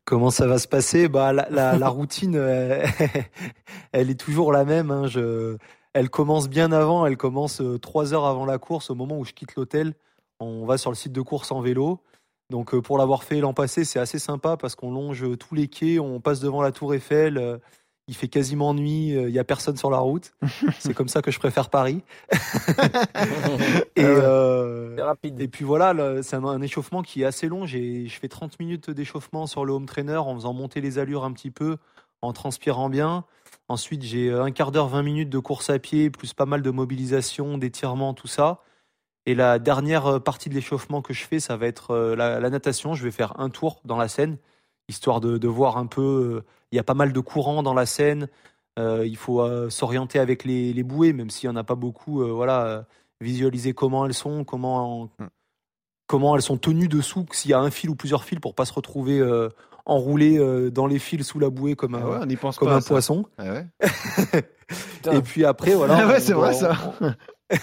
Comment 0.04 0.30
ça 0.30 0.46
va 0.46 0.58
se 0.58 0.68
passer? 0.68 1.08
Bah 1.08 1.32
la 1.32 1.88
routine, 1.88 2.36
euh, 2.36 2.86
elle 3.92 4.10
est 4.10 4.20
toujours 4.20 4.52
la 4.52 4.64
même. 4.64 4.92
Hein. 4.92 5.08
Je, 5.08 5.56
elle 5.98 6.10
commence 6.10 6.48
bien 6.48 6.72
avant. 6.72 7.06
Elle 7.06 7.16
commence 7.16 7.60
euh, 7.60 7.78
trois 7.78 8.14
heures 8.14 8.26
avant 8.26 8.44
la 8.46 8.58
course, 8.58 8.90
au 8.90 8.94
moment 8.94 9.18
où 9.18 9.24
je 9.24 9.32
quitte 9.32 9.54
l'hôtel. 9.56 9.94
On 10.40 10.66
va 10.66 10.78
sur 10.78 10.90
le 10.90 10.96
site 10.96 11.12
de 11.12 11.22
course 11.22 11.50
en 11.50 11.60
vélo. 11.60 12.00
Donc 12.50 12.74
euh, 12.74 12.80
pour 12.80 12.98
l'avoir 12.98 13.24
fait 13.24 13.40
l'an 13.40 13.54
passé, 13.54 13.84
c'est 13.84 13.98
assez 13.98 14.18
sympa 14.18 14.56
parce 14.56 14.74
qu'on 14.74 14.92
longe 14.92 15.24
tous 15.38 15.54
les 15.54 15.68
quais, 15.68 15.98
on 15.98 16.20
passe 16.20 16.40
devant 16.40 16.62
la 16.62 16.70
Tour 16.72 16.94
Eiffel. 16.94 17.38
euh, 17.38 17.58
il 18.08 18.14
fait 18.14 18.28
quasiment 18.28 18.72
nuit, 18.72 19.16
euh, 19.16 19.28
il 19.28 19.34
y 19.34 19.38
a 19.38 19.44
personne 19.44 19.76
sur 19.76 19.90
la 19.90 19.98
route. 19.98 20.32
c'est 20.78 20.94
comme 20.94 21.08
ça 21.08 21.22
que 21.22 21.30
je 21.32 21.40
préfère 21.40 21.70
Paris. 21.70 22.02
et, 23.96 24.04
euh, 24.04 24.94
C'est 24.96 25.02
rapide. 25.02 25.40
et 25.40 25.48
puis 25.48 25.64
voilà, 25.64 25.92
là, 25.92 26.22
c'est 26.22 26.36
un, 26.36 26.44
un 26.44 26.62
échauffement 26.62 27.02
qui 27.02 27.22
est 27.22 27.24
assez 27.24 27.48
long. 27.48 27.66
J'ai, 27.66 28.06
je 28.06 28.18
fais 28.18 28.28
30 28.28 28.60
minutes 28.60 28.90
d'échauffement 28.90 29.46
sur 29.46 29.64
le 29.64 29.72
home 29.72 29.86
trainer 29.86 30.16
en 30.16 30.34
faisant 30.36 30.52
monter 30.52 30.80
les 30.80 30.98
allures 30.98 31.24
un 31.24 31.32
petit 31.32 31.50
peu, 31.50 31.78
en 32.22 32.32
transpirant 32.32 32.88
bien. 32.88 33.24
Ensuite, 33.68 34.02
j'ai 34.02 34.32
un 34.32 34.50
quart 34.52 34.70
d'heure, 34.70 34.88
20 34.88 35.02
minutes 35.02 35.30
de 35.30 35.38
course 35.38 35.70
à 35.70 35.78
pied, 35.78 36.08
plus 36.10 36.32
pas 36.34 36.46
mal 36.46 36.62
de 36.62 36.70
mobilisation, 36.70 37.58
d'étirement, 37.58 38.14
tout 38.14 38.28
ça. 38.28 38.62
Et 39.26 39.34
la 39.34 39.58
dernière 39.58 40.06
euh, 40.06 40.18
partie 40.20 40.48
de 40.48 40.54
l'échauffement 40.54 41.02
que 41.02 41.12
je 41.12 41.24
fais, 41.24 41.40
ça 41.40 41.56
va 41.56 41.66
être 41.66 41.90
euh, 41.90 42.14
la, 42.14 42.38
la 42.38 42.50
natation. 42.50 42.94
Je 42.94 43.02
vais 43.02 43.10
faire 43.10 43.38
un 43.40 43.50
tour 43.50 43.80
dans 43.84 43.96
la 43.96 44.06
Seine, 44.08 44.38
histoire 44.88 45.20
de, 45.20 45.36
de 45.38 45.48
voir 45.48 45.78
un 45.78 45.86
peu. 45.86 46.02
euh, 46.02 46.44
Il 46.70 46.76
y 46.76 46.78
a 46.78 46.84
pas 46.84 46.94
mal 46.94 47.12
de 47.12 47.20
courants 47.20 47.64
dans 47.64 47.74
la 47.74 47.86
Seine. 47.86 48.28
Euh, 48.78 49.04
il 49.06 49.16
faut 49.16 49.40
euh, 49.40 49.68
s'orienter 49.70 50.20
avec 50.20 50.44
les, 50.44 50.72
les 50.72 50.82
bouées, 50.84 51.12
même 51.12 51.30
s'il 51.30 51.48
n'y 51.50 51.56
en 51.56 51.58
a 51.58 51.64
pas 51.64 51.74
beaucoup. 51.74 52.22
euh, 52.22 52.30
voilà, 52.32 52.66
euh, 52.66 52.82
visualiser 53.20 53.72
comment 53.74 54.06
elles 54.06 54.14
sont, 54.14 54.44
comment, 54.44 55.10
Mm. 55.18 55.26
comment 56.06 56.36
elles 56.36 56.42
sont 56.42 56.58
tenues 56.58 56.88
dessous, 56.88 57.26
s'il 57.32 57.50
y 57.50 57.54
a 57.54 57.58
un 57.60 57.70
fil 57.70 57.90
ou 57.90 57.96
plusieurs 57.96 58.22
fils 58.24 58.38
pour 58.38 58.54
pas 58.54 58.64
se 58.66 58.72
retrouver 58.74 59.18
euh, 59.18 59.48
enroulé 59.86 60.36
euh, 60.38 60.70
dans 60.70 60.86
les 60.86 60.98
fils 60.98 61.26
sous 61.26 61.38
la 61.38 61.48
bouée 61.48 61.74
comme 61.76 61.94
un, 61.94 62.00
Ah 62.02 62.10
ouais, 62.10 62.18
On 62.22 62.26
n'y 62.26 62.36
pense 62.36 62.58
comme 62.58 62.68
pas. 62.68 62.76
un 62.76 62.80
poisson. 62.80 63.24
Ah 63.38 63.44
ouais. 63.52 63.66
Et 65.12 65.20
puis 65.22 65.44
après, 65.44 65.74
voilà. 65.74 65.98
Ah 66.02 66.06
ouais, 66.08 66.20
c'est 66.20 66.32
vrai, 66.32 66.52
ça. 66.52 66.76
on- 67.00 67.12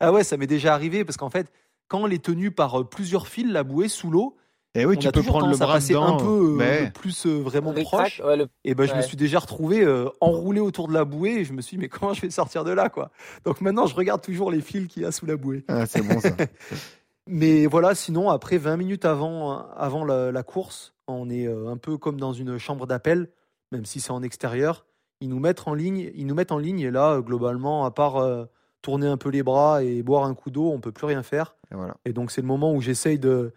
ah 0.00 0.12
ouais, 0.12 0.24
ça 0.24 0.36
m'est 0.36 0.46
déjà 0.48 0.74
arrivé 0.74 1.04
parce 1.04 1.16
qu'en 1.16 1.30
fait, 1.30 1.50
quand 1.88 2.06
elle 2.06 2.12
est 2.12 2.24
tenue 2.24 2.50
par 2.50 2.80
euh, 2.80 2.84
plusieurs 2.84 3.28
fils, 3.28 3.46
la 3.50 3.62
bouée 3.62 3.88
sous 3.88 4.10
l'eau, 4.10 4.36
Et 4.74 4.84
oui, 4.84 4.96
on 4.96 5.00
tu 5.00 5.06
a 5.06 5.12
peux 5.12 5.22
prendre 5.22 5.48
le 5.48 5.56
bras 5.56 5.74
passer 5.74 5.92
dedans. 5.92 6.18
un 6.18 6.20
peu 6.20 6.26
euh, 6.26 6.56
mais- 6.56 6.90
plus 6.92 7.26
euh, 7.26 7.40
vraiment 7.40 7.72
proche. 7.72 8.20
ouais, 8.24 8.36
le- 8.36 8.48
Et 8.64 8.74
ben, 8.74 8.86
je 8.88 8.94
me 8.94 9.02
suis 9.02 9.16
déjà 9.16 9.38
retrouvé 9.38 9.82
euh, 9.84 10.08
enroulé 10.20 10.58
autour 10.58 10.88
de 10.88 10.94
la 10.94 11.04
bouée 11.04 11.34
et 11.40 11.44
je 11.44 11.52
me 11.52 11.62
suis 11.62 11.76
dit, 11.76 11.82
mais 11.82 11.88
comment 11.88 12.12
je 12.12 12.22
vais 12.22 12.30
sortir 12.30 12.64
de 12.64 12.72
là, 12.72 12.88
quoi? 12.88 13.12
Donc 13.44 13.60
maintenant, 13.60 13.86
je 13.86 13.94
regarde 13.94 14.20
toujours 14.20 14.50
les 14.50 14.60
fils 14.60 14.88
qu'il 14.88 15.02
y 15.02 15.06
a 15.06 15.12
sous 15.12 15.26
la 15.26 15.36
bouée. 15.36 15.64
Ah, 15.68 15.86
c'est 15.86 16.02
bon 16.02 16.18
ça. 16.18 16.30
Mais 17.26 17.66
voilà, 17.66 17.94
sinon, 17.94 18.28
après 18.30 18.58
20 18.58 18.76
minutes 18.76 19.04
avant, 19.04 19.66
avant 19.76 20.04
la, 20.04 20.30
la 20.30 20.42
course, 20.42 20.94
on 21.06 21.30
est 21.30 21.46
euh, 21.46 21.68
un 21.68 21.76
peu 21.76 21.96
comme 21.96 22.20
dans 22.20 22.32
une 22.32 22.58
chambre 22.58 22.86
d'appel, 22.86 23.28
même 23.72 23.84
si 23.84 24.00
c'est 24.00 24.10
en 24.10 24.22
extérieur. 24.22 24.86
Ils 25.20 25.28
nous 25.28 25.38
mettent 25.38 25.66
en 25.66 25.74
ligne, 25.74 26.10
ils 26.14 26.26
nous 26.26 26.34
mettent 26.34 26.52
en 26.52 26.58
ligne 26.58 26.80
et 26.80 26.90
là, 26.90 27.12
euh, 27.12 27.20
globalement, 27.20 27.84
à 27.84 27.90
part 27.90 28.16
euh, 28.16 28.44
tourner 28.82 29.06
un 29.06 29.16
peu 29.16 29.30
les 29.30 29.42
bras 29.42 29.82
et 29.82 30.02
boire 30.02 30.24
un 30.24 30.34
coup 30.34 30.50
d'eau, 30.50 30.70
on 30.70 30.80
peut 30.80 30.92
plus 30.92 31.06
rien 31.06 31.22
faire. 31.22 31.56
Et 31.72 31.76
voilà. 31.76 31.96
Et 32.04 32.12
donc, 32.12 32.30
c'est 32.30 32.42
le 32.42 32.46
moment 32.46 32.72
où 32.74 32.80
j'essaye 32.82 33.18
de 33.18 33.52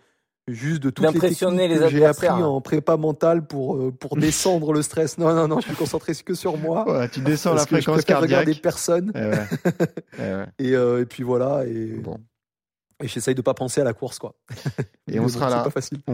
juste 0.48 0.82
de 0.82 0.90
toutes 0.90 1.06
les 1.06 1.12
D'impressionner 1.12 1.64
techniques 1.64 1.82
les 1.82 1.86
que 1.86 1.92
j'ai 1.92 2.06
appris 2.06 2.30
en 2.30 2.62
prépa 2.62 2.96
mentale 2.96 3.46
pour, 3.46 3.76
euh, 3.76 3.92
pour 3.92 4.16
descendre 4.18 4.72
le 4.72 4.82
stress. 4.82 5.18
Non, 5.18 5.34
non, 5.34 5.48
non, 5.48 5.60
je 5.60 5.68
suis 5.68 5.76
concentré 5.76 6.14
que 6.16 6.34
sur 6.34 6.58
moi. 6.58 6.90
Ouais, 6.90 7.10
tu 7.10 7.20
descends 7.20 7.54
la 7.54 7.66
que 7.66 7.76
je 7.76 7.82
fréquence 7.82 8.04
préfère 8.04 8.22
regarder 8.22 8.54
cardiaque. 8.54 8.64
personne. 8.64 9.12
Eh 9.14 9.20
ouais. 9.20 9.48
Eh 10.20 10.22
ouais. 10.22 10.46
Et, 10.60 10.76
euh, 10.76 11.02
et 11.02 11.06
puis 11.06 11.24
voilà. 11.24 11.66
Et, 11.66 11.98
Bon. 11.98 12.18
Et 13.02 13.08
j'essaye 13.08 13.36
de 13.36 13.42
pas 13.42 13.54
penser 13.54 13.82
à 13.82 13.84
la 13.84 13.94
course, 13.94 14.18
quoi. 14.18 14.34
Et 15.12 15.20
on 15.20 15.24
bon, 15.24 15.30
sera 15.30 15.50
là. 15.50 15.62
pas 15.64 15.70
facile. 15.70 16.00
On, 16.08 16.14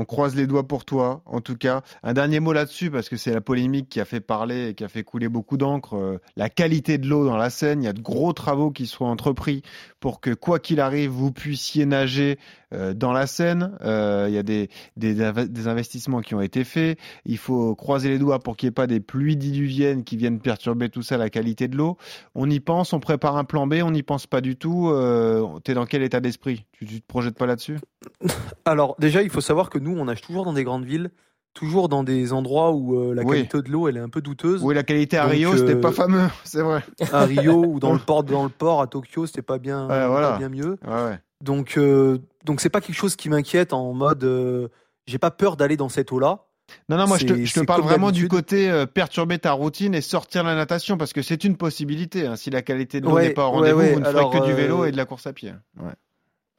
on 0.00 0.04
croise 0.04 0.34
les 0.34 0.46
doigts 0.46 0.66
pour 0.66 0.84
toi, 0.84 1.22
en 1.26 1.40
tout 1.40 1.56
cas. 1.56 1.82
Un 2.02 2.12
dernier 2.12 2.40
mot 2.40 2.52
là-dessus, 2.52 2.90
parce 2.90 3.08
que 3.08 3.16
c'est 3.16 3.32
la 3.32 3.40
polémique 3.40 3.88
qui 3.88 4.00
a 4.00 4.04
fait 4.04 4.20
parler 4.20 4.68
et 4.70 4.74
qui 4.74 4.82
a 4.84 4.88
fait 4.88 5.04
couler 5.04 5.28
beaucoup 5.28 5.56
d'encre. 5.56 5.94
Euh, 5.96 6.18
La 6.36 6.50
qualité 6.50 6.98
de 6.98 7.06
l'eau 7.06 7.24
dans 7.24 7.36
la 7.36 7.50
Seine, 7.50 7.82
il 7.82 7.86
y 7.86 7.88
a 7.88 7.92
de 7.92 8.00
gros 8.00 8.32
travaux 8.32 8.70
qui 8.72 8.86
seront 8.86 9.06
entrepris 9.08 9.62
pour 10.00 10.20
que, 10.20 10.34
quoi 10.34 10.58
qu'il 10.58 10.80
arrive, 10.80 11.10
vous 11.10 11.30
puissiez 11.32 11.86
nager 11.86 12.38
dans 12.72 13.12
la 13.12 13.26
Seine. 13.26 13.72
Euh, 13.82 14.26
Il 14.28 14.34
y 14.34 14.38
a 14.38 14.42
des, 14.42 14.68
des, 14.96 15.20
inv- 15.22 15.48
des 15.48 15.68
investissements 15.68 16.20
qui 16.20 16.34
ont 16.34 16.40
été 16.40 16.64
faits. 16.64 16.98
Il 17.24 17.38
faut 17.38 17.74
croiser 17.74 18.08
les 18.08 18.18
doigts 18.18 18.38
pour 18.38 18.56
qu'il 18.56 18.66
n'y 18.66 18.70
ait 18.70 18.72
pas 18.72 18.86
des 18.86 19.00
pluies 19.00 19.36
diluviennes 19.36 20.04
qui 20.04 20.16
viennent 20.16 20.40
perturber 20.40 20.88
tout 20.88 21.02
ça, 21.02 21.16
la 21.16 21.30
qualité 21.30 21.68
de 21.68 21.76
l'eau. 21.76 21.96
On 22.34 22.48
y 22.50 22.60
pense, 22.60 22.92
on 22.92 23.00
prépare 23.00 23.36
un 23.36 23.44
plan 23.44 23.66
B, 23.66 23.76
on 23.82 23.90
n'y 23.90 24.02
pense 24.02 24.26
pas 24.26 24.40
du 24.40 24.56
tout. 24.56 24.88
Euh, 24.90 25.46
T'es 25.64 25.74
dans 25.74 25.86
quel 25.86 26.02
état 26.02 26.20
d'esprit? 26.20 26.66
Tu, 26.72 26.84
tu 26.86 27.00
te 27.00 27.06
projettes 27.06 27.36
pas 27.38 27.46
là-dessus? 27.46 27.78
Alors, 28.64 28.96
déjà, 28.98 29.22
il 29.22 29.30
faut 29.30 29.40
savoir 29.40 29.70
que 29.70 29.78
nous, 29.78 29.96
on 29.98 30.04
nage 30.06 30.20
toujours 30.20 30.44
dans 30.44 30.52
des 30.52 30.64
grandes 30.64 30.84
villes, 30.84 31.10
toujours 31.54 31.88
dans 31.88 32.04
des 32.04 32.32
endroits 32.32 32.72
où 32.72 32.96
euh, 33.00 33.14
la 33.14 33.22
Oui. 33.22 33.36
qualité 33.48 33.62
de 33.62 33.70
l'eau, 33.72 33.88
elle 33.88 33.96
est 33.96 34.00
un 34.00 34.08
peu 34.08 34.20
douteuse. 34.20 34.62
Oui, 34.62 34.74
la 34.74 34.82
qualité 34.82 35.16
à 35.16 35.26
Rio, 35.26 35.56
c'était 35.56 35.74
euh, 35.74 35.80
pas 35.80 35.92
fameux, 35.92 36.26
c'est 36.44 36.62
vrai. 36.62 36.82
À 37.12 37.24
Rio 37.24 37.64
ou 37.64 37.80
dans 37.80 37.92
le 37.94 37.98
port, 37.98 38.22
dans 38.24 38.44
le 38.44 38.50
port 38.50 38.80
à 38.82 38.86
Tokyo, 38.86 39.26
c'était 39.26 39.42
pas 39.42 39.58
bien, 39.58 39.88
Ouais, 39.88 40.06
voilà. 40.06 40.32
pas 40.32 40.38
bien 40.38 40.48
mieux. 40.48 40.78
Ouais, 40.86 41.04
ouais. 41.06 41.18
Donc, 41.42 41.74
euh, 41.78 42.18
donc 42.48 42.60
c'est 42.60 42.70
pas 42.70 42.80
quelque 42.80 42.96
chose 42.96 43.14
qui 43.14 43.28
m'inquiète 43.28 43.72
en 43.72 43.92
mode, 43.92 44.24
euh, 44.24 44.68
j'ai 45.06 45.18
pas 45.18 45.30
peur 45.30 45.56
d'aller 45.56 45.76
dans 45.76 45.88
cette 45.88 46.10
eau-là. 46.10 46.46
Non, 46.88 46.96
non, 46.98 47.06
moi 47.06 47.16
je 47.18 47.26
te, 47.26 47.44
je 47.44 47.60
parle 47.60 47.82
vraiment 47.82 48.10
du 48.10 48.26
côté 48.28 48.70
euh, 48.70 48.84
perturber 48.84 49.38
ta 49.38 49.52
routine 49.52 49.94
et 49.94 50.00
sortir 50.00 50.42
la 50.44 50.54
natation 50.54 50.98
parce 50.98 51.12
que 51.12 51.22
c'est 51.22 51.44
une 51.44 51.56
possibilité. 51.56 52.26
hein. 52.26 52.36
Si 52.36 52.50
la 52.50 52.60
qualité 52.62 53.00
de 53.00 53.06
l'eau 53.06 53.12
Ouais, 53.12 53.28
n'est 53.28 53.34
pas 53.34 53.46
au 53.46 53.50
rendez-vous, 53.52 53.78
ouais. 53.78 53.92
vous 53.94 54.00
ne 54.00 54.04
ferez 54.04 54.38
que 54.38 54.44
du 54.44 54.52
euh, 54.52 54.56
vélo 54.56 54.84
et 54.84 54.90
de 54.92 54.96
la 54.96 55.04
course 55.06 55.26
à 55.26 55.32
pied. 55.32 55.52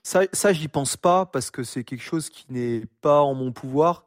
Ça, 0.04 0.22
ça 0.32 0.54
j'y 0.54 0.68
pense 0.68 0.96
pas 0.98 1.26
parce 1.26 1.52
que 1.52 1.64
c'est 1.64 1.84
quelque 1.84 2.02
chose 2.04 2.30
qui 2.30 2.46
n'est 2.50 2.84
pas 3.02 3.22
en 3.22 3.34
mon 3.36 3.52
pouvoir 3.52 4.06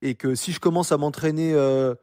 et 0.00 0.14
que 0.14 0.34
si 0.34 0.52
je 0.52 0.58
commence 0.60 0.90
à 0.90 0.96
m'entraîner 0.96 1.52
euh, 1.54 1.94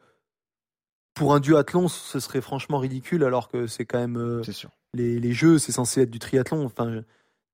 pour 1.13 1.33
un 1.33 1.39
duathlon, 1.39 1.87
ce 1.87 2.19
serait 2.19 2.41
franchement 2.41 2.77
ridicule 2.77 3.23
alors 3.23 3.49
que 3.49 3.67
c'est 3.67 3.85
quand 3.85 3.99
même 3.99 4.17
euh, 4.17 4.43
sûr. 4.43 4.69
les, 4.93 5.19
les 5.19 5.33
jeux, 5.33 5.57
c'est 5.59 5.71
censé 5.71 6.01
être 6.01 6.11
du 6.11 6.19
triathlon. 6.19 6.65
Enfin, 6.65 7.01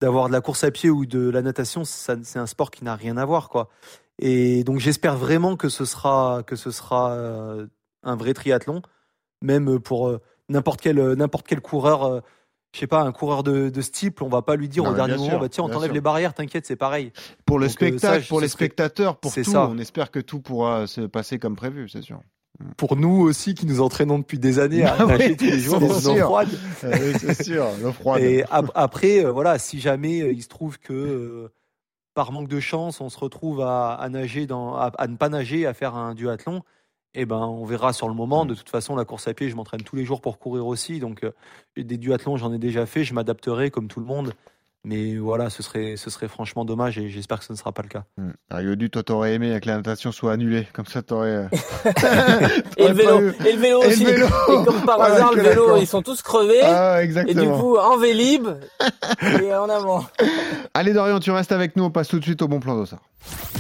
d'avoir 0.02 0.28
de 0.28 0.34
la 0.34 0.42
course 0.42 0.64
à 0.64 0.72
pied 0.72 0.90
ou 0.90 1.06
de 1.06 1.30
la 1.30 1.42
natation, 1.42 1.84
c'est 1.84 2.38
un 2.40 2.46
sport 2.46 2.72
qui 2.72 2.84
n'a 2.84 2.96
rien 2.96 3.18
à 3.18 3.26
voir, 3.26 3.50
quoi. 3.50 3.70
Et 4.20 4.64
donc 4.64 4.80
j'espère 4.80 5.16
vraiment 5.18 5.56
que 5.56 5.70
ce 5.70 5.86
sera 5.86 6.44
que 6.46 6.56
ce 6.56 6.72
sera 6.72 7.12
euh, 7.12 7.68
un 8.04 8.16
vrai 8.16 8.34
triathlon, 8.34 8.82
même 9.42 9.80
pour 9.80 10.10
euh, 10.10 10.20
n'importe 10.50 10.82
quel 10.82 11.00
euh, 11.00 11.16
n'importe 11.16 11.48
quel 11.48 11.62
coureur. 11.62 12.04
euh, 12.04 12.20
je 12.72 12.82
sais 12.82 12.88
pas, 12.88 13.02
un 13.02 13.12
coureur 13.12 13.42
de, 13.42 13.70
de 13.70 13.82
steeple, 13.82 14.24
on 14.24 14.30
va 14.30 14.44
pas 14.44 14.56
lui 14.56 14.70
dire 14.70 14.84
Non, 14.84 14.92
au 14.92 14.94
dernier 14.94 15.16
moment, 15.16 15.30
sûr, 15.30 15.40
bah 15.40 15.50
tiens, 15.50 15.64
on 15.64 15.70
t'enlève 15.70 15.92
les 15.92 16.02
barrières, 16.02 16.36
t'inquiète, 16.36 16.68
c'est 16.68 16.76
pareil. 16.76 17.12
Pour 17.48 17.58
le 17.58 17.66
Donc, 17.66 17.72
spectacle, 17.74 18.22
ça, 18.22 18.28
pour 18.30 18.42
les 18.42 18.48
spectateurs, 18.48 19.18
pour 19.18 19.34
tout, 19.34 19.44
ça. 19.44 19.68
on 19.68 19.80
espère 19.80 20.12
que 20.12 20.20
tout 20.20 20.40
pourra 20.40 20.86
se 20.86 21.02
passer 21.02 21.40
comme 21.40 21.56
prévu, 21.56 21.90
c'est 21.90 22.04
sûr. 22.04 22.22
Pour 22.76 22.96
nous 22.98 23.22
aussi, 23.22 23.54
qui 23.56 23.66
nous 23.66 23.80
entraînons 23.80 24.20
depuis 24.20 24.38
des 24.38 24.60
années 24.60 24.84
à 24.84 24.96
Ah 25.00 25.06
oui, 25.06 25.12
nager 25.12 25.38
tous 25.38 25.46
les 25.46 25.60
jours 25.60 25.80
dans 25.80 25.98
une 26.00 26.08
eau 26.22 26.26
froide. 26.26 26.50
Oui, 26.84 27.14
c'est 27.18 27.44
sûr, 27.44 27.66
l'eau 27.82 27.94
froide. 27.94 28.22
Et 28.22 28.44
ap- 28.52 28.72
après, 28.76 29.24
euh, 29.24 29.32
voilà, 29.32 29.58
si 29.60 29.80
jamais 29.80 30.22
euh, 30.22 30.32
il 30.34 30.44
se 30.44 30.50
trouve 30.50 30.78
que 30.78 30.94
euh, 30.94 31.52
par 32.14 32.34
manque 32.34 32.50
de 32.50 32.60
chance, 32.60 33.00
on 33.00 33.08
se 33.10 33.18
retrouve 33.18 33.62
à, 33.62 33.94
à 33.94 34.10
nager 34.10 34.46
dans, 34.46 34.76
à, 34.76 34.92
à 34.98 35.08
ne 35.08 35.16
pas 35.16 35.30
nager, 35.30 35.66
à 35.66 35.74
faire 35.74 35.96
un 35.96 36.14
duathlon, 36.16 36.64
eh 37.14 37.26
ben, 37.26 37.38
on 37.38 37.64
verra 37.64 37.94
sur 37.94 38.10
le 38.10 38.14
moment. 38.14 38.46
De 38.46 38.56
toute 38.56 38.70
façon, 38.70 38.96
la 38.96 39.06
course 39.06 39.28
à 39.30 39.34
pied, 39.34 39.50
je 39.50 39.56
m'entraîne 39.56 39.82
tous 39.84 39.96
les 39.96 40.04
jours 40.04 40.20
pour 40.20 40.38
courir 40.38 40.68
aussi. 40.68 41.00
Donc, 41.00 41.26
des 41.78 41.98
duathlons, 41.98 42.36
j'en 42.36 42.52
ai 42.52 42.60
déjà 42.60 42.86
fait. 42.86 43.04
Je 43.06 43.14
m'adapterai 43.14 43.72
comme 43.72 43.88
tout 43.88 44.00
le 44.02 44.06
monde. 44.06 44.34
Mais 44.86 45.18
voilà, 45.18 45.50
ce 45.50 45.62
serait, 45.62 45.96
ce 45.98 46.10
serait 46.10 46.30
franchement 46.30 46.64
dommage 46.64 46.98
et 46.98 47.10
j'espère 47.10 47.40
que 47.40 47.46
ce 47.46 47.52
ne 47.52 47.58
sera 47.58 47.74
pas 47.74 47.82
le 47.82 47.90
cas. 47.90 48.04
Hmm. 48.18 48.32
Rio 48.50 48.76
du, 48.76 48.90
toi 48.90 49.04
t'aurais 49.04 49.34
aimé 49.34 49.60
que 49.62 49.68
la 49.68 49.76
natation 49.76 50.14
soit 50.14 50.32
annulée, 50.32 50.68
comme 50.72 50.86
ça 50.86 51.02
t'aurais. 51.02 51.28
euh, 51.36 51.48
Et 52.78 52.88
le 52.88 52.94
vélo, 52.94 53.20
eu- 53.22 53.34
et 53.46 53.54
le 53.54 53.60
vélo 53.60 53.82
Et 53.84 53.88
le 53.88 53.92
aussi. 53.94 54.06
vélo. 54.06 54.26
Et 54.28 54.66
comme 54.66 54.82
par 54.86 54.98
Voilà, 54.98 55.16
hasard, 55.16 55.34
le 55.34 55.42
vélo, 55.42 55.76
ils 55.78 55.86
sont 55.88 56.02
tous 56.02 56.22
crevés. 56.22 56.62
Ah, 56.64 57.00
et 57.02 57.08
du 57.08 57.12
exactement. 57.12 57.60
coup, 57.60 57.76
en 57.78 57.98
vélib, 57.98 58.48
et 59.42 59.54
en 59.54 59.68
avant. 59.70 60.06
Allez 60.74 60.94
Dorian, 60.94 61.20
tu 61.20 61.32
restes 61.32 61.52
avec 61.52 61.76
nous, 61.76 61.84
on 61.84 61.92
passe 61.92 62.08
tout 62.08 62.20
de 62.20 62.24
suite 62.24 62.42
au 62.42 62.48
bon 62.48 62.62
plan 62.62 62.78
d'Ossard. 62.78 63.00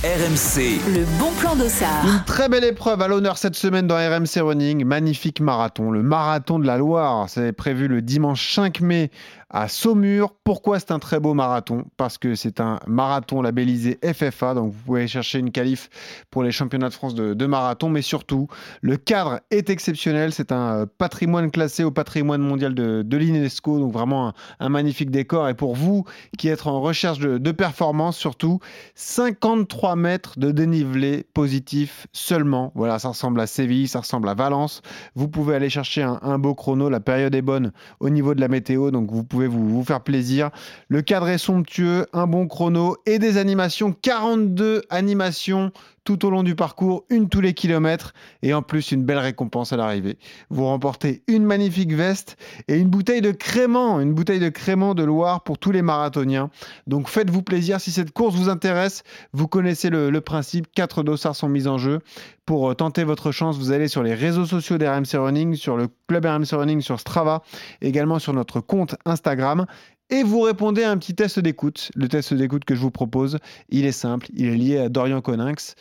RMC, 0.03 0.79
Le 0.87 1.03
bon 1.19 1.31
plan 1.41 1.55
d'Ossard. 1.57 2.05
Une 2.05 2.23
très 2.25 2.47
belle 2.47 2.63
épreuve 2.63 3.01
à 3.01 3.09
l'honneur 3.09 3.37
cette 3.37 3.55
semaine 3.55 3.85
dans 3.87 3.95
RMC 3.97 4.39
Running, 4.41 4.85
magnifique 4.85 5.41
marathon, 5.41 5.91
le 5.91 6.01
marathon 6.01 6.57
de 6.59 6.65
la 6.65 6.77
Loire. 6.77 7.27
C'est 7.27 7.51
prévu 7.51 7.89
le 7.89 8.01
dimanche 8.01 8.53
5 8.55 8.79
mai 8.79 9.11
à 9.49 9.67
Saumur. 9.67 10.35
Pourquoi 10.43 10.79
c'est 10.79 10.91
un 10.91 10.99
très 10.99 11.19
beau 11.19 11.33
marathon? 11.33 11.85
Parce 11.97 12.17
que 12.17 12.35
c'est 12.35 12.59
un 12.59 12.79
marathon 12.87 13.41
labellisé 13.41 13.99
FFA. 14.03 14.53
Donc 14.53 14.71
vous 14.71 14.79
pouvez 14.85 15.07
chercher 15.07 15.39
une 15.39 15.51
qualif 15.51 15.89
pour 16.29 16.43
les 16.43 16.51
championnats 16.51 16.89
de 16.89 16.93
France 16.93 17.15
de, 17.15 17.45
marathon. 17.45 17.89
Mais 17.89 18.01
surtout, 18.01 18.47
le 18.81 18.97
cadre 18.97 19.39
est 19.49 19.69
exceptionnel. 19.69 20.33
C'est 20.33 20.51
un 20.51 20.85
patrimoine 20.85 21.51
classé 21.51 21.83
au 21.83 21.91
patrimoine 21.91 22.41
mondial 22.41 22.75
de, 22.75 23.01
de 23.01 23.17
l'UNESCO. 23.17 23.79
Donc 23.79 23.91
vraiment 23.91 24.33
un, 24.59 24.69
magnifique 24.69 25.09
décor. 25.09 25.49
Et 25.49 25.55
pour 25.55 25.75
vous 25.75 26.05
qui 26.37 26.47
êtes 26.47 26.67
en 26.67 26.81
recherche 26.81 27.19
de, 27.19 27.51
performance, 27.51 28.15
surtout 28.15 28.59
53 28.95 29.95
mètres 29.95 30.39
de 30.39 30.51
dénivelé 30.51 31.25
positif 31.33 32.07
seulement. 32.13 32.71
Voilà, 32.75 32.99
ça 32.99 33.09
ressemble 33.09 33.39
à 33.39 33.47
Séville, 33.47 33.87
ça 33.87 34.01
ressemble 34.01 34.29
à 34.29 34.35
Valence. 34.35 34.81
Vous 35.15 35.27
pouvez 35.27 35.55
aller 35.55 35.69
chercher 35.69 36.03
un 36.03 36.37
beau 36.37 36.53
chrono. 36.53 36.89
La 36.89 36.99
période 36.99 37.33
est 37.33 37.41
bonne 37.41 37.71
au 37.99 38.09
niveau 38.09 38.35
de 38.35 38.41
la 38.41 38.47
météo. 38.47 38.91
Donc 38.91 39.11
vous 39.11 39.23
pouvez 39.23 39.38
vous, 39.47 39.69
vous 39.69 39.83
faire 39.83 40.01
plaisir. 40.01 40.49
Le 40.87 41.01
cadre 41.01 41.29
est 41.29 41.37
somptueux, 41.37 42.07
un 42.13 42.27
bon 42.27 42.47
chrono 42.47 42.97
et 43.05 43.19
des 43.19 43.37
animations. 43.37 43.93
42 43.93 44.83
animations 44.89 45.71
tout 46.03 46.25
au 46.25 46.29
long 46.29 46.43
du 46.43 46.55
parcours, 46.55 47.05
une 47.09 47.29
tous 47.29 47.41
les 47.41 47.53
kilomètres 47.53 48.13
et 48.41 48.53
en 48.53 48.61
plus 48.61 48.91
une 48.91 49.03
belle 49.03 49.17
récompense 49.17 49.73
à 49.73 49.77
l'arrivée. 49.77 50.17
Vous 50.49 50.65
remportez 50.65 51.23
une 51.27 51.45
magnifique 51.45 51.93
veste 51.93 52.37
et 52.67 52.77
une 52.77 52.89
bouteille 52.89 53.21
de 53.21 53.31
crément, 53.31 53.99
une 53.99 54.13
bouteille 54.13 54.39
de 54.39 54.49
crément 54.49 54.95
de 54.95 55.03
Loire 55.03 55.43
pour 55.43 55.57
tous 55.57 55.71
les 55.71 55.81
marathoniens. 55.81 56.49
Donc 56.87 57.09
faites-vous 57.09 57.41
plaisir 57.41 57.81
si 57.81 57.91
cette 57.91 58.11
course 58.11 58.35
vous 58.35 58.49
intéresse. 58.49 59.03
Vous 59.33 59.47
connaissez 59.47 59.89
le, 59.89 60.19
principe, 60.21 60.67
quatre 60.73 61.03
dossards 61.03 61.35
sont 61.35 61.49
mis 61.49 61.67
en 61.67 61.77
jeu. 61.77 61.99
Pour 62.45 62.75
tenter 62.75 63.03
votre 63.03 63.31
chance, 63.31 63.57
vous 63.57 63.71
allez 63.71 63.87
sur 63.87 64.01
les 64.01 64.15
réseaux 64.15 64.45
sociaux 64.45 64.77
d'RMC 64.79 65.15
Running, 65.15 65.55
sur 65.55 65.77
le 65.77 65.87
club 66.07 66.25
RMC 66.25 66.53
Running, 66.53 66.81
sur 66.81 66.99
Strava, 66.99 67.43
également 67.81 68.17
sur 68.17 68.33
notre 68.33 68.59
compte 68.59 68.95
Instagram 69.05 69.67
et 70.09 70.23
vous 70.23 70.41
répondez 70.41 70.83
à 70.83 70.91
un 70.91 70.97
petit 70.97 71.15
test 71.15 71.39
d'écoute. 71.39 71.91
Le 71.95 72.07
test 72.07 72.33
d'écoute 72.33 72.65
que 72.65 72.75
je 72.75 72.81
vous 72.81 72.91
propose, 72.91 73.37
il 73.69 73.85
est 73.85 73.91
simple, 73.91 74.27
il 74.33 74.47
est 74.47 74.55
lié 74.55 74.77
à 74.79 74.89
Dorian 74.89 75.21
Coninx. 75.21 75.75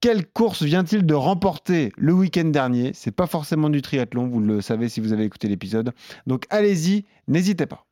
Quelle 0.00 0.26
course 0.26 0.62
vient-il 0.62 1.06
de 1.06 1.14
remporter 1.14 1.90
le 1.96 2.12
week-end 2.12 2.44
dernier? 2.44 2.92
C'est 2.94 3.14
pas 3.14 3.26
forcément 3.26 3.70
du 3.70 3.80
triathlon, 3.80 4.26
vous 4.28 4.40
le 4.40 4.60
savez 4.60 4.88
si 4.90 5.00
vous 5.00 5.12
avez 5.14 5.24
écouté 5.24 5.48
l'épisode. 5.48 5.92
Donc 6.26 6.44
allez-y, 6.50 7.06
n'hésitez 7.26 7.66
pas. 7.66 7.86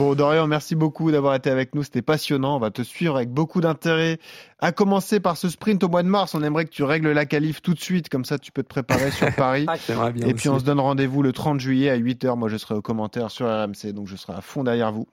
Bon, 0.00 0.14
Dorian, 0.14 0.46
merci 0.46 0.76
beaucoup 0.76 1.10
d'avoir 1.12 1.34
été 1.34 1.50
avec 1.50 1.74
nous. 1.74 1.82
C'était 1.82 2.00
passionnant. 2.00 2.56
On 2.56 2.58
va 2.58 2.70
te 2.70 2.80
suivre 2.80 3.16
avec 3.16 3.28
beaucoup 3.28 3.60
d'intérêt. 3.60 4.18
À 4.58 4.72
commencer 4.72 5.20
par 5.20 5.36
ce 5.36 5.50
sprint 5.50 5.84
au 5.84 5.88
mois 5.88 6.02
de 6.02 6.08
mars, 6.08 6.34
on 6.34 6.42
aimerait 6.42 6.64
que 6.64 6.70
tu 6.70 6.84
règles 6.84 7.10
la 7.12 7.26
qualif 7.26 7.60
tout 7.60 7.74
de 7.74 7.80
suite. 7.80 8.08
Comme 8.08 8.24
ça, 8.24 8.38
tu 8.38 8.50
peux 8.50 8.62
te 8.62 8.68
préparer 8.68 9.10
sur 9.10 9.30
Paris. 9.36 9.66
Et 10.26 10.32
puis, 10.32 10.48
on 10.48 10.58
se 10.58 10.64
donne 10.64 10.80
rendez-vous 10.80 11.22
le 11.22 11.32
30 11.32 11.60
juillet 11.60 11.90
à 11.90 11.98
8h. 11.98 12.34
Moi, 12.38 12.48
je 12.48 12.56
serai 12.56 12.74
au 12.74 12.80
commentaire 12.80 13.30
sur 13.30 13.46
RMC. 13.46 13.92
Donc, 13.92 14.06
je 14.06 14.16
serai 14.16 14.32
à 14.32 14.40
fond 14.40 14.64
derrière 14.64 14.90
vous. 14.90 15.06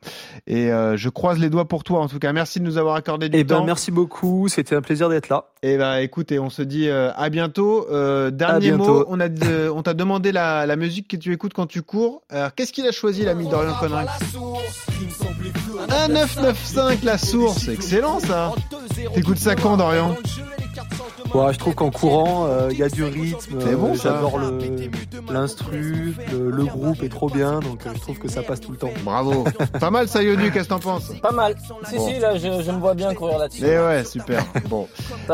Et 0.48 0.72
euh, 0.72 0.96
je 0.96 1.10
croise 1.10 1.38
les 1.38 1.50
doigts 1.50 1.68
pour 1.68 1.84
toi. 1.84 2.00
En 2.00 2.08
tout 2.08 2.20
cas, 2.20 2.32
merci 2.32 2.62
de 2.62 2.66
nous 2.66 2.78
avoir 2.78 2.96
accordé 2.96 3.28
du 3.28 3.38
et 3.38 3.46
temps. 3.46 3.60
Ben, 3.60 3.66
merci 3.66 3.92
beaucoup. 3.92 4.48
C'était 4.48 4.76
un 4.76 4.82
plaisir 4.82 5.10
d'être 5.10 5.28
là. 5.28 5.48
Et 5.64 5.78
ben, 5.78 5.98
écoute, 5.98 6.32
et 6.32 6.40
on 6.40 6.50
se 6.50 6.62
dit 6.62 6.88
euh, 6.88 7.12
à 7.18 7.30
bientôt. 7.30 7.88
Euh, 7.92 8.32
dernier 8.32 8.72
à 8.72 8.76
bientôt. 8.78 9.00
mot. 9.00 9.06
On 9.10 9.20
a 9.20 9.28
de, 9.28 9.70
on 9.70 9.84
t'a 9.84 9.94
demandé 9.94 10.32
la, 10.32 10.66
la, 10.66 10.76
musique 10.78 11.10
que 11.10 11.18
tu 11.18 11.34
écoutes 11.34 11.54
quand 11.54 11.68
tu 11.68 11.82
cours. 11.82 12.22
Alors, 12.30 12.56
qu'est-ce 12.56 12.72
qu'il 12.72 12.88
a 12.88 12.94
choisi, 12.94 13.26
l'ami 13.26 13.50
Dorian 13.50 13.74
Connery 13.80 14.06
1995 16.08 17.04
la 17.04 17.18
source, 17.18 17.68
excellent 17.68 18.20
ça. 18.20 18.54
T'écoutes 19.14 19.38
ça 19.38 19.56
quand 19.56 19.78
Dorian? 19.78 20.16
Ouais, 21.34 21.54
je 21.54 21.60
trouve 21.60 21.76
qu'en 21.76 21.92
courant, 21.92 22.48
il 22.48 22.76
euh, 22.76 22.80
y 22.80 22.84
a 22.84 22.90
du 22.90 23.04
rythme. 23.04 23.60
C'est 23.60 23.76
bon, 23.76 23.96
ça. 23.96 24.14
J'adore 24.14 24.40
l'instru, 25.30 26.16
le, 26.32 26.50
le, 26.50 26.66
groupe 26.66 27.04
est 27.04 27.10
trop 27.10 27.30
bien, 27.30 27.60
donc 27.60 27.86
euh, 27.86 27.92
je 27.96 28.00
trouve 28.00 28.18
que 28.18 28.30
ça 28.30 28.44
passe 28.44 28.62
tout 28.62 28.72
le 28.72 28.78
temps. 28.78 28.92
Bravo. 29.04 29.46
Pas 29.80 29.90
mal 29.90 30.08
ça, 30.08 30.24
Yodu, 30.24 30.52
qu'est-ce 30.52 30.66
que 30.66 30.70
t'en 30.70 30.80
penses? 30.80 31.12
Pas 31.22 31.32
mal. 31.32 31.56
Si, 31.86 31.96
bon. 31.96 32.08
si, 32.08 32.20
là, 32.20 32.38
je, 32.38 32.64
je, 32.64 32.72
me 32.72 32.80
vois 32.80 32.94
bien 32.94 33.14
courir 33.14 33.40
là-dessus. 33.40 33.66
Et 33.66 33.78
ouais, 33.78 34.04
super. 34.04 34.46
Bon. 34.70 34.88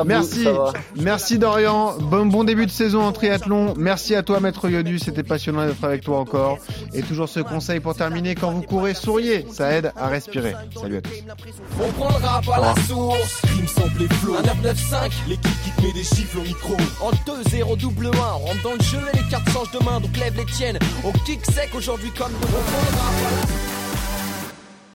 Merci. 0.05 0.47
Merci 0.95 1.37
Dorian. 1.37 1.95
Bon, 1.99 2.25
bon 2.25 2.43
début 2.43 2.65
de 2.65 2.71
saison 2.71 3.03
en 3.03 3.11
triathlon. 3.11 3.73
Merci 3.77 4.15
à 4.15 4.23
toi, 4.23 4.39
Maître 4.39 4.69
Yodu. 4.69 4.99
C'était 4.99 5.23
passionnant 5.23 5.65
d'être 5.65 5.83
avec 5.83 6.03
toi 6.03 6.19
encore. 6.19 6.57
Et 6.93 7.01
toujours 7.01 7.29
ce 7.29 7.39
conseil 7.39 7.79
pour 7.79 7.95
terminer, 7.95 8.35
quand 8.35 8.51
vous 8.51 8.61
courez, 8.61 8.93
souriez. 8.93 9.45
Ça 9.51 9.71
aide 9.71 9.91
à 9.95 10.07
respirer. 10.07 10.55
Salut 10.79 10.97
à 10.97 11.01
tous. 11.01 11.11
On 11.81 11.91
prend 11.93 12.09
le 12.09 12.25
rap 12.25 12.45
à 12.49 12.59
la 12.59 12.81
source. 12.83 13.41
Crime 13.41 13.67
sample 13.67 14.03
et 14.03 14.13
flow. 14.15 14.35
Un 14.35 14.41
995. 14.41 15.11
L'équipe 15.27 15.51
qui 15.63 15.71
des 15.91 16.03
chiffres 16.03 16.39
au 16.39 16.43
micro. 16.43 16.77
En 17.01 17.11
2-0 17.11 17.77
double 17.77 18.07
1. 18.07 18.09
On 18.11 18.37
rentre 18.37 18.63
dans 18.63 18.73
le 18.73 18.83
jeu 18.83 18.99
et 19.13 19.17
les 19.17 19.23
cartes 19.29 19.49
changent 19.49 19.71
de 19.71 19.83
main. 19.83 19.99
Donc 19.99 20.15
lève 20.17 20.35
les 20.37 20.45
tiennes. 20.45 20.79
On 21.03 21.11
kick 21.11 21.45
sec 21.45 21.69
aujourd'hui 21.75 22.11
comme 22.11 22.31
de 22.31 23.72